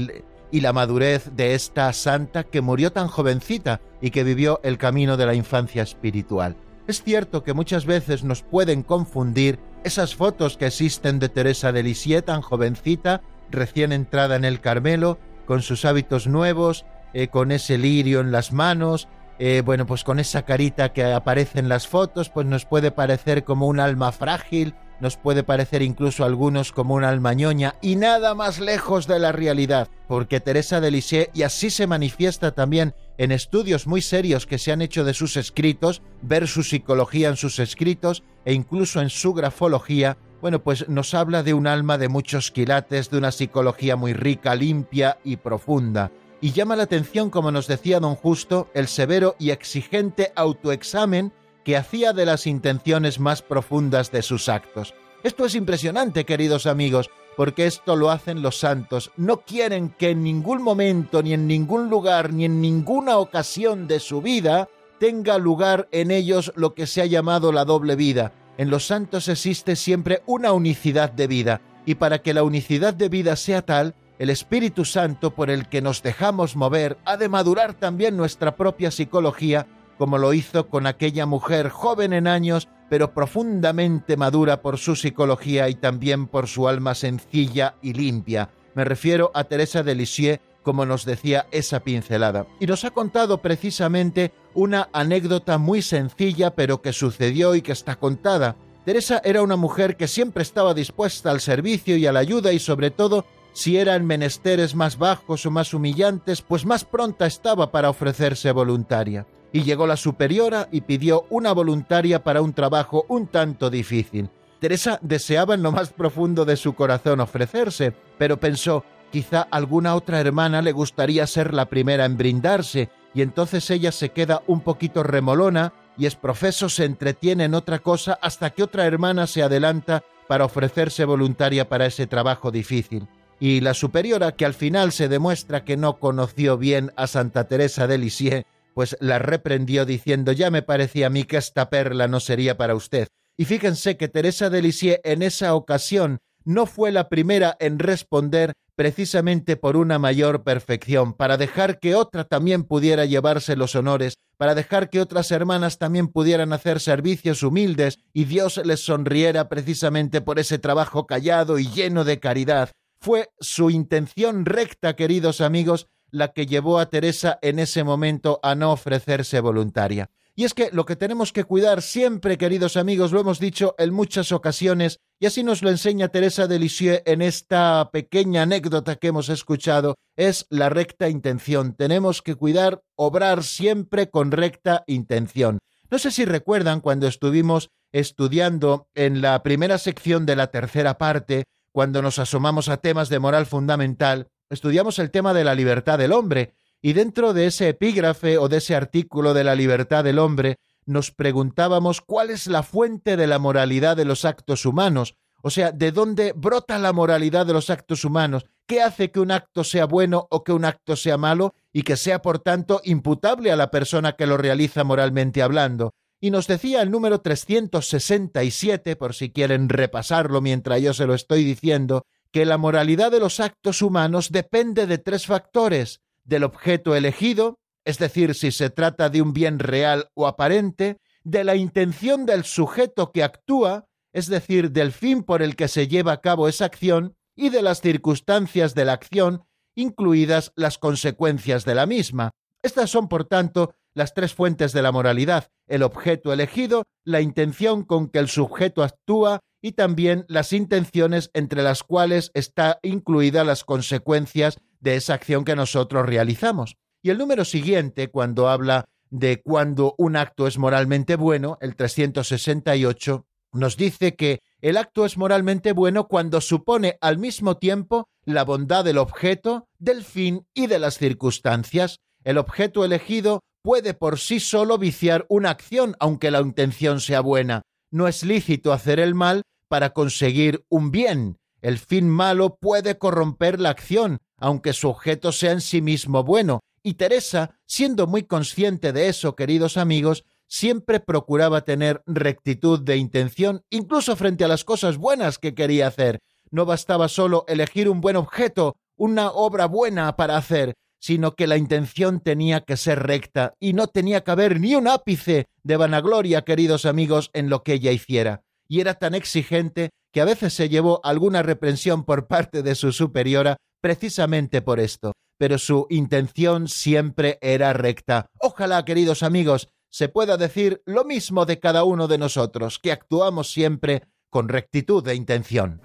la 0.52 0.72
madurez 0.74 1.30
de 1.34 1.54
esta 1.54 1.90
santa 1.94 2.44
que 2.44 2.60
murió 2.60 2.92
tan 2.92 3.08
jovencita 3.08 3.80
y 4.02 4.10
que 4.10 4.24
vivió 4.24 4.60
el 4.62 4.76
camino 4.76 5.16
de 5.16 5.24
la 5.24 5.34
infancia 5.34 5.82
espiritual. 5.82 6.54
Es 6.86 7.02
cierto 7.02 7.44
que 7.44 7.54
muchas 7.54 7.86
veces 7.86 8.24
nos 8.24 8.42
pueden 8.42 8.82
confundir 8.82 9.58
esas 9.84 10.14
fotos 10.14 10.58
que 10.58 10.66
existen 10.66 11.18
de 11.18 11.30
Teresa 11.30 11.72
de 11.72 11.82
Lisieux 11.82 12.24
tan 12.24 12.42
jovencita, 12.42 13.22
recién 13.50 13.92
entrada 13.92 14.36
en 14.36 14.44
el 14.44 14.60
Carmelo, 14.60 15.18
con 15.46 15.62
sus 15.62 15.84
hábitos 15.84 16.26
nuevos, 16.26 16.84
eh, 17.12 17.28
con 17.28 17.52
ese 17.52 17.78
lirio 17.78 18.20
en 18.20 18.32
las 18.32 18.52
manos, 18.52 19.08
eh, 19.42 19.62
bueno, 19.64 19.86
pues 19.86 20.04
con 20.04 20.18
esa 20.18 20.42
carita 20.42 20.92
que 20.92 21.02
aparece 21.02 21.60
en 21.60 21.70
las 21.70 21.88
fotos, 21.88 22.28
pues 22.28 22.46
nos 22.46 22.66
puede 22.66 22.90
parecer 22.90 23.42
como 23.42 23.68
un 23.68 23.80
alma 23.80 24.12
frágil, 24.12 24.74
nos 25.00 25.16
puede 25.16 25.42
parecer 25.42 25.80
incluso 25.80 26.22
a 26.22 26.26
algunos 26.26 26.72
como 26.72 26.92
un 26.92 27.04
alma 27.04 27.32
ñoña, 27.32 27.74
y 27.80 27.96
nada 27.96 28.34
más 28.34 28.60
lejos 28.60 29.06
de 29.06 29.18
la 29.18 29.32
realidad, 29.32 29.88
porque 30.08 30.40
Teresa 30.40 30.82
de 30.82 30.90
Lisieux, 30.90 31.30
y 31.32 31.42
así 31.42 31.70
se 31.70 31.86
manifiesta 31.86 32.52
también 32.52 32.94
en 33.16 33.32
estudios 33.32 33.86
muy 33.86 34.02
serios 34.02 34.46
que 34.46 34.58
se 34.58 34.72
han 34.72 34.82
hecho 34.82 35.04
de 35.04 35.14
sus 35.14 35.38
escritos, 35.38 36.02
ver 36.20 36.46
su 36.46 36.62
psicología 36.62 37.30
en 37.30 37.36
sus 37.36 37.58
escritos 37.60 38.22
e 38.44 38.52
incluso 38.52 39.00
en 39.00 39.08
su 39.08 39.32
grafología, 39.32 40.18
bueno, 40.40 40.62
pues 40.62 40.88
nos 40.88 41.14
habla 41.14 41.42
de 41.42 41.54
un 41.54 41.66
alma 41.66 41.98
de 41.98 42.08
muchos 42.08 42.50
quilates, 42.50 43.10
de 43.10 43.18
una 43.18 43.32
psicología 43.32 43.96
muy 43.96 44.12
rica, 44.12 44.54
limpia 44.54 45.18
y 45.24 45.36
profunda 45.36 46.10
y 46.40 46.52
llama 46.52 46.76
la 46.76 46.84
atención, 46.84 47.30
como 47.30 47.52
nos 47.52 47.66
decía 47.66 48.00
don 48.00 48.14
Justo, 48.14 48.68
el 48.74 48.88
severo 48.88 49.36
y 49.38 49.50
exigente 49.50 50.32
autoexamen 50.34 51.32
que 51.64 51.76
hacía 51.76 52.12
de 52.12 52.26
las 52.26 52.46
intenciones 52.46 53.20
más 53.20 53.42
profundas 53.42 54.10
de 54.10 54.22
sus 54.22 54.48
actos. 54.48 54.94
Esto 55.22 55.44
es 55.44 55.54
impresionante, 55.54 56.24
queridos 56.24 56.66
amigos, 56.66 57.10
porque 57.36 57.66
esto 57.66 57.94
lo 57.94 58.10
hacen 58.10 58.40
los 58.40 58.58
santos. 58.58 59.12
No 59.16 59.42
quieren 59.42 59.90
que 59.90 60.10
en 60.10 60.22
ningún 60.22 60.62
momento, 60.62 61.22
ni 61.22 61.34
en 61.34 61.46
ningún 61.46 61.90
lugar, 61.90 62.32
ni 62.32 62.46
en 62.46 62.60
ninguna 62.60 63.18
ocasión 63.18 63.86
de 63.86 64.00
su 64.00 64.22
vida 64.22 64.68
tenga 64.98 65.38
lugar 65.38 65.88
en 65.92 66.10
ellos 66.10 66.52
lo 66.56 66.74
que 66.74 66.86
se 66.86 67.02
ha 67.02 67.06
llamado 67.06 67.52
la 67.52 67.66
doble 67.66 67.96
vida. 67.96 68.32
En 68.60 68.68
los 68.68 68.86
santos 68.86 69.28
existe 69.28 69.74
siempre 69.74 70.20
una 70.26 70.52
unicidad 70.52 71.10
de 71.10 71.26
vida, 71.26 71.62
y 71.86 71.94
para 71.94 72.18
que 72.18 72.34
la 72.34 72.42
unicidad 72.42 72.92
de 72.92 73.08
vida 73.08 73.34
sea 73.36 73.62
tal, 73.62 73.94
el 74.18 74.28
Espíritu 74.28 74.84
Santo 74.84 75.34
por 75.34 75.48
el 75.48 75.66
que 75.66 75.80
nos 75.80 76.02
dejamos 76.02 76.56
mover 76.56 76.98
ha 77.06 77.16
de 77.16 77.30
madurar 77.30 77.72
también 77.72 78.18
nuestra 78.18 78.56
propia 78.56 78.90
psicología, 78.90 79.66
como 79.96 80.18
lo 80.18 80.34
hizo 80.34 80.68
con 80.68 80.86
aquella 80.86 81.24
mujer 81.24 81.70
joven 81.70 82.12
en 82.12 82.26
años, 82.26 82.68
pero 82.90 83.14
profundamente 83.14 84.18
madura 84.18 84.60
por 84.60 84.76
su 84.76 84.94
psicología 84.94 85.70
y 85.70 85.74
también 85.74 86.26
por 86.26 86.46
su 86.46 86.68
alma 86.68 86.94
sencilla 86.94 87.76
y 87.80 87.94
limpia. 87.94 88.50
Me 88.74 88.84
refiero 88.84 89.30
a 89.32 89.44
Teresa 89.44 89.82
de 89.82 89.94
Lisieux, 89.94 90.38
como 90.62 90.84
nos 90.84 91.06
decía 91.06 91.46
esa 91.50 91.80
pincelada. 91.80 92.46
Y 92.60 92.66
nos 92.66 92.84
ha 92.84 92.90
contado 92.90 93.40
precisamente 93.40 94.32
una 94.54 94.88
anécdota 94.92 95.58
muy 95.58 95.82
sencilla, 95.82 96.54
pero 96.54 96.82
que 96.82 96.92
sucedió 96.92 97.54
y 97.54 97.62
que 97.62 97.72
está 97.72 97.96
contada. 97.96 98.56
Teresa 98.84 99.20
era 99.24 99.42
una 99.42 99.56
mujer 99.56 99.96
que 99.96 100.08
siempre 100.08 100.42
estaba 100.42 100.74
dispuesta 100.74 101.30
al 101.30 101.40
servicio 101.40 101.96
y 101.96 102.06
a 102.06 102.12
la 102.12 102.20
ayuda 102.20 102.52
y 102.52 102.58
sobre 102.58 102.90
todo 102.90 103.24
si 103.52 103.76
eran 103.76 104.06
menesteres 104.06 104.74
más 104.74 104.96
bajos 104.96 105.44
o 105.44 105.50
más 105.50 105.74
humillantes, 105.74 106.42
pues 106.42 106.64
más 106.64 106.84
pronta 106.84 107.26
estaba 107.26 107.70
para 107.70 107.90
ofrecerse 107.90 108.52
voluntaria. 108.52 109.26
Y 109.52 109.62
llegó 109.62 109.86
la 109.86 109.96
superiora 109.96 110.68
y 110.70 110.82
pidió 110.82 111.26
una 111.30 111.52
voluntaria 111.52 112.22
para 112.22 112.42
un 112.42 112.52
trabajo 112.52 113.04
un 113.08 113.26
tanto 113.26 113.68
difícil. 113.68 114.30
Teresa 114.60 114.98
deseaba 115.02 115.54
en 115.54 115.62
lo 115.62 115.72
más 115.72 115.90
profundo 115.90 116.44
de 116.44 116.56
su 116.56 116.74
corazón 116.74 117.20
ofrecerse, 117.20 117.92
pero 118.18 118.38
pensó, 118.38 118.84
quizá 119.10 119.42
alguna 119.42 119.94
otra 119.94 120.20
hermana 120.20 120.62
le 120.62 120.72
gustaría 120.72 121.26
ser 121.26 121.52
la 121.52 121.64
primera 121.64 122.04
en 122.04 122.16
brindarse, 122.16 122.90
y 123.14 123.22
entonces 123.22 123.70
ella 123.70 123.92
se 123.92 124.10
queda 124.10 124.42
un 124.46 124.60
poquito 124.60 125.02
remolona 125.02 125.72
y 125.96 126.06
es 126.06 126.14
profeso 126.14 126.68
se 126.68 126.84
entretiene 126.84 127.44
en 127.44 127.54
otra 127.54 127.80
cosa 127.80 128.18
hasta 128.22 128.50
que 128.50 128.62
otra 128.62 128.86
hermana 128.86 129.26
se 129.26 129.42
adelanta 129.42 130.02
para 130.28 130.44
ofrecerse 130.44 131.04
voluntaria 131.04 131.68
para 131.68 131.86
ese 131.86 132.06
trabajo 132.06 132.50
difícil 132.50 133.08
y 133.40 133.60
la 133.60 133.72
superiora, 133.72 134.36
que 134.36 134.44
al 134.44 134.54
final 134.54 134.92
se 134.92 135.08
demuestra 135.08 135.64
que 135.64 135.78
no 135.78 135.98
conoció 135.98 136.58
bien 136.58 136.92
a 136.96 137.06
Santa 137.06 137.48
Teresa 137.48 137.86
de 137.86 137.96
Lisieux, 137.96 138.44
pues 138.74 138.96
la 139.00 139.18
reprendió 139.18 139.86
diciendo 139.86 140.32
ya 140.32 140.50
me 140.50 140.62
parecía 140.62 141.06
a 141.06 141.10
mí 141.10 141.24
que 141.24 141.38
esta 141.38 141.70
perla 141.70 142.06
no 142.06 142.20
sería 142.20 142.58
para 142.58 142.74
usted. 142.74 143.08
Y 143.38 143.46
fíjense 143.46 143.96
que 143.96 144.08
Teresa 144.08 144.50
de 144.50 144.60
Lisieux 144.60 145.00
en 145.02 145.22
esa 145.22 145.54
ocasión 145.54 146.20
no 146.44 146.66
fue 146.66 146.92
la 146.92 147.08
primera 147.08 147.56
en 147.60 147.78
responder 147.78 148.54
precisamente 148.76 149.56
por 149.56 149.76
una 149.76 149.98
mayor 149.98 150.42
perfección, 150.42 151.12
para 151.12 151.36
dejar 151.36 151.78
que 151.80 151.94
otra 151.94 152.24
también 152.24 152.64
pudiera 152.64 153.04
llevarse 153.04 153.54
los 153.54 153.74
honores, 153.74 154.14
para 154.38 154.54
dejar 154.54 154.88
que 154.88 155.00
otras 155.00 155.30
hermanas 155.30 155.76
también 155.76 156.08
pudieran 156.08 156.54
hacer 156.54 156.80
servicios 156.80 157.42
humildes 157.42 157.98
y 158.14 158.24
Dios 158.24 158.58
les 158.64 158.80
sonriera 158.80 159.50
precisamente 159.50 160.22
por 160.22 160.38
ese 160.38 160.58
trabajo 160.58 161.06
callado 161.06 161.58
y 161.58 161.68
lleno 161.68 162.04
de 162.04 162.20
caridad, 162.20 162.70
fue 163.02 163.28
su 163.38 163.70
intención 163.70 164.46
recta, 164.46 164.96
queridos 164.96 165.40
amigos, 165.40 165.88
la 166.10 166.32
que 166.32 166.46
llevó 166.46 166.78
a 166.78 166.86
Teresa 166.88 167.38
en 167.42 167.58
ese 167.58 167.84
momento 167.84 168.40
a 168.42 168.54
no 168.54 168.72
ofrecerse 168.72 169.40
voluntaria. 169.40 170.10
Y 170.34 170.44
es 170.44 170.54
que 170.54 170.70
lo 170.72 170.86
que 170.86 170.96
tenemos 170.96 171.32
que 171.32 171.44
cuidar 171.44 171.82
siempre, 171.82 172.38
queridos 172.38 172.76
amigos, 172.76 173.12
lo 173.12 173.20
hemos 173.20 173.38
dicho 173.38 173.74
en 173.78 173.92
muchas 173.92 174.32
ocasiones, 174.32 175.00
y 175.18 175.26
así 175.26 175.42
nos 175.42 175.62
lo 175.62 175.70
enseña 175.70 176.08
Teresa 176.08 176.46
de 176.46 176.58
Lisieux 176.58 177.02
en 177.04 177.20
esta 177.20 177.90
pequeña 177.92 178.42
anécdota 178.42 178.96
que 178.96 179.08
hemos 179.08 179.28
escuchado, 179.28 179.96
es 180.16 180.46
la 180.48 180.68
recta 180.68 181.08
intención. 181.08 181.74
Tenemos 181.74 182.22
que 182.22 182.36
cuidar, 182.36 182.82
obrar 182.96 183.42
siempre 183.42 184.08
con 184.08 184.30
recta 184.30 184.84
intención. 184.86 185.58
No 185.90 185.98
sé 185.98 186.10
si 186.10 186.24
recuerdan 186.24 186.80
cuando 186.80 187.08
estuvimos 187.08 187.70
estudiando 187.92 188.88
en 188.94 189.20
la 189.20 189.42
primera 189.42 189.76
sección 189.78 190.24
de 190.24 190.36
la 190.36 190.46
tercera 190.46 190.98
parte 190.98 191.44
cuando 191.72 192.02
nos 192.02 192.18
asomamos 192.18 192.68
a 192.68 192.78
temas 192.78 193.08
de 193.08 193.18
moral 193.18 193.46
fundamental, 193.46 194.28
estudiamos 194.48 194.98
el 194.98 195.10
tema 195.10 195.34
de 195.34 195.44
la 195.44 195.54
libertad 195.54 195.98
del 195.98 196.12
hombre, 196.12 196.54
y 196.82 196.92
dentro 196.92 197.32
de 197.32 197.46
ese 197.46 197.68
epígrafe 197.68 198.38
o 198.38 198.48
de 198.48 198.58
ese 198.58 198.74
artículo 198.74 199.34
de 199.34 199.44
la 199.44 199.54
libertad 199.54 200.04
del 200.04 200.18
hombre, 200.18 200.58
nos 200.86 201.10
preguntábamos 201.10 202.00
cuál 202.00 202.30
es 202.30 202.46
la 202.46 202.62
fuente 202.62 203.16
de 203.16 203.26
la 203.26 203.38
moralidad 203.38 203.96
de 203.96 204.04
los 204.04 204.24
actos 204.24 204.66
humanos, 204.66 205.16
o 205.42 205.50
sea, 205.50 205.72
de 205.72 205.92
dónde 205.92 206.32
brota 206.34 206.78
la 206.78 206.92
moralidad 206.92 207.46
de 207.46 207.52
los 207.52 207.70
actos 207.70 208.04
humanos, 208.04 208.46
qué 208.66 208.82
hace 208.82 209.10
que 209.10 209.20
un 209.20 209.30
acto 209.30 209.64
sea 209.64 209.86
bueno 209.86 210.26
o 210.30 210.44
que 210.44 210.52
un 210.52 210.64
acto 210.64 210.96
sea 210.96 211.16
malo 211.16 211.54
y 211.72 211.82
que 211.82 211.96
sea, 211.96 212.22
por 212.22 212.38
tanto, 212.38 212.80
imputable 212.84 213.50
a 213.50 213.56
la 213.56 213.70
persona 213.70 214.12
que 214.12 214.26
lo 214.26 214.36
realiza 214.36 214.84
moralmente 214.84 215.42
hablando 215.42 215.94
y 216.20 216.30
nos 216.30 216.46
decía 216.46 216.82
el 216.82 216.90
número 216.90 217.20
367, 217.22 218.94
por 218.96 219.14
si 219.14 219.30
quieren 219.30 219.68
repasarlo 219.68 220.40
mientras 220.42 220.80
yo 220.82 220.92
se 220.92 221.06
lo 221.06 221.14
estoy 221.14 221.44
diciendo, 221.44 222.04
que 222.30 222.44
la 222.44 222.58
moralidad 222.58 223.10
de 223.10 223.20
los 223.20 223.40
actos 223.40 223.80
humanos 223.80 224.30
depende 224.30 224.86
de 224.86 224.98
tres 224.98 225.26
factores, 225.26 226.00
del 226.24 226.44
objeto 226.44 226.94
elegido, 226.94 227.58
es 227.84 227.98
decir, 227.98 228.34
si 228.34 228.52
se 228.52 228.70
trata 228.70 229.08
de 229.08 229.22
un 229.22 229.32
bien 229.32 229.58
real 229.58 230.08
o 230.14 230.26
aparente, 230.26 230.98
de 231.24 231.44
la 231.44 231.56
intención 231.56 232.26
del 232.26 232.44
sujeto 232.44 233.12
que 233.12 233.22
actúa, 233.22 233.86
es 234.12 234.26
decir, 234.26 234.70
del 234.72 234.92
fin 234.92 235.22
por 235.22 235.42
el 235.42 235.56
que 235.56 235.68
se 235.68 235.88
lleva 235.88 236.12
a 236.12 236.20
cabo 236.20 236.48
esa 236.48 236.64
acción, 236.64 237.14
y 237.36 237.48
de 237.48 237.62
las 237.62 237.80
circunstancias 237.80 238.74
de 238.74 238.84
la 238.84 238.92
acción, 238.92 239.44
incluidas 239.74 240.52
las 240.56 240.78
consecuencias 240.78 241.64
de 241.64 241.74
la 241.74 241.86
misma. 241.86 242.30
Estas 242.62 242.90
son, 242.90 243.08
por 243.08 243.24
tanto, 243.24 243.74
las 243.94 244.14
tres 244.14 244.34
fuentes 244.34 244.72
de 244.72 244.82
la 244.82 244.92
moralidad, 244.92 245.48
el 245.66 245.82
objeto 245.82 246.32
elegido, 246.32 246.84
la 247.04 247.20
intención 247.20 247.84
con 247.84 248.08
que 248.08 248.18
el 248.18 248.28
sujeto 248.28 248.82
actúa 248.82 249.40
y 249.62 249.72
también 249.72 250.24
las 250.28 250.52
intenciones 250.52 251.30
entre 251.34 251.62
las 251.62 251.82
cuales 251.82 252.30
está 252.34 252.78
incluida 252.82 253.44
las 253.44 253.64
consecuencias 253.64 254.58
de 254.80 254.96
esa 254.96 255.14
acción 255.14 255.44
que 255.44 255.56
nosotros 255.56 256.06
realizamos. 256.06 256.76
Y 257.02 257.10
el 257.10 257.18
número 257.18 257.44
siguiente, 257.44 258.08
cuando 258.08 258.48
habla 258.48 258.86
de 259.10 259.42
cuando 259.42 259.94
un 259.98 260.16
acto 260.16 260.46
es 260.46 260.58
moralmente 260.58 261.16
bueno, 261.16 261.58
el 261.60 261.76
368, 261.76 263.26
nos 263.52 263.76
dice 263.76 264.14
que 264.14 264.42
el 264.60 264.76
acto 264.76 265.04
es 265.04 265.18
moralmente 265.18 265.72
bueno 265.72 266.06
cuando 266.06 266.40
supone 266.40 266.96
al 267.00 267.18
mismo 267.18 267.56
tiempo 267.56 268.08
la 268.24 268.44
bondad 268.44 268.84
del 268.84 268.98
objeto, 268.98 269.66
del 269.78 270.04
fin 270.04 270.46
y 270.54 270.66
de 270.68 270.78
las 270.78 270.98
circunstancias. 270.98 271.98
El 272.22 272.38
objeto 272.38 272.84
elegido 272.84 273.42
puede 273.62 273.94
por 273.94 274.18
sí 274.18 274.38
solo 274.38 274.78
viciar 274.78 275.26
una 275.28 275.50
acción, 275.50 275.96
aunque 275.98 276.30
la 276.30 276.40
intención 276.40 277.00
sea 277.00 277.20
buena. 277.20 277.62
No 277.90 278.06
es 278.06 278.22
lícito 278.22 278.72
hacer 278.72 279.00
el 279.00 279.14
mal 279.14 279.42
para 279.68 279.90
conseguir 279.90 280.64
un 280.68 280.90
bien. 280.90 281.38
El 281.60 281.78
fin 281.78 282.08
malo 282.08 282.56
puede 282.60 282.98
corromper 282.98 283.60
la 283.60 283.70
acción, 283.70 284.20
aunque 284.40 284.72
su 284.72 284.88
objeto 284.88 285.30
sea 285.30 285.52
en 285.52 285.60
sí 285.60 285.80
mismo 285.80 286.24
bueno. 286.24 286.60
Y 286.82 286.94
Teresa, 286.94 287.58
siendo 287.66 288.06
muy 288.06 288.24
consciente 288.24 288.92
de 288.92 289.08
eso, 289.08 289.36
queridos 289.36 289.76
amigos, 289.76 290.24
siempre 290.48 290.98
procuraba 290.98 291.60
tener 291.60 292.02
rectitud 292.06 292.80
de 292.80 292.96
intención, 292.96 293.62
incluso 293.70 294.16
frente 294.16 294.44
a 294.44 294.48
las 294.48 294.64
cosas 294.64 294.96
buenas 294.96 295.38
que 295.38 295.54
quería 295.54 295.86
hacer. 295.86 296.20
No 296.50 296.66
bastaba 296.66 297.08
solo 297.08 297.44
elegir 297.46 297.88
un 297.88 298.00
buen 298.00 298.16
objeto, 298.16 298.76
una 298.96 299.30
obra 299.30 299.66
buena 299.66 300.16
para 300.16 300.36
hacer, 300.36 300.74
sino 300.98 301.34
que 301.34 301.46
la 301.46 301.56
intención 301.56 302.20
tenía 302.20 302.60
que 302.62 302.76
ser 302.76 303.02
recta 303.02 303.54
y 303.60 303.72
no 303.72 303.86
tenía 303.86 304.22
que 304.22 304.30
haber 304.30 304.58
ni 304.60 304.74
un 304.74 304.88
ápice 304.88 305.46
de 305.62 305.76
vanagloria, 305.76 306.42
queridos 306.42 306.84
amigos, 306.84 307.30
en 307.32 307.48
lo 307.48 307.62
que 307.62 307.74
ella 307.74 307.92
hiciera. 307.92 308.42
Y 308.68 308.80
era 308.80 308.94
tan 308.94 309.14
exigente 309.14 309.90
que 310.12 310.20
a 310.20 310.24
veces 310.24 310.52
se 310.52 310.68
llevó 310.68 311.00
alguna 311.04 311.42
reprensión 311.42 312.04
por 312.04 312.26
parte 312.26 312.62
de 312.62 312.74
su 312.74 312.92
superiora 312.92 313.56
precisamente 313.80 314.62
por 314.62 314.80
esto, 314.80 315.12
pero 315.38 315.58
su 315.58 315.86
intención 315.90 316.68
siempre 316.68 317.38
era 317.40 317.72
recta. 317.72 318.26
Ojalá, 318.40 318.84
queridos 318.84 319.22
amigos, 319.22 319.68
se 319.90 320.08
pueda 320.08 320.36
decir 320.36 320.82
lo 320.86 321.04
mismo 321.04 321.46
de 321.46 321.58
cada 321.58 321.84
uno 321.84 322.08
de 322.08 322.18
nosotros, 322.18 322.78
que 322.78 322.92
actuamos 322.92 323.50
siempre 323.50 324.02
con 324.30 324.48
rectitud 324.48 325.04
de 325.04 325.14
intención. 325.14 325.82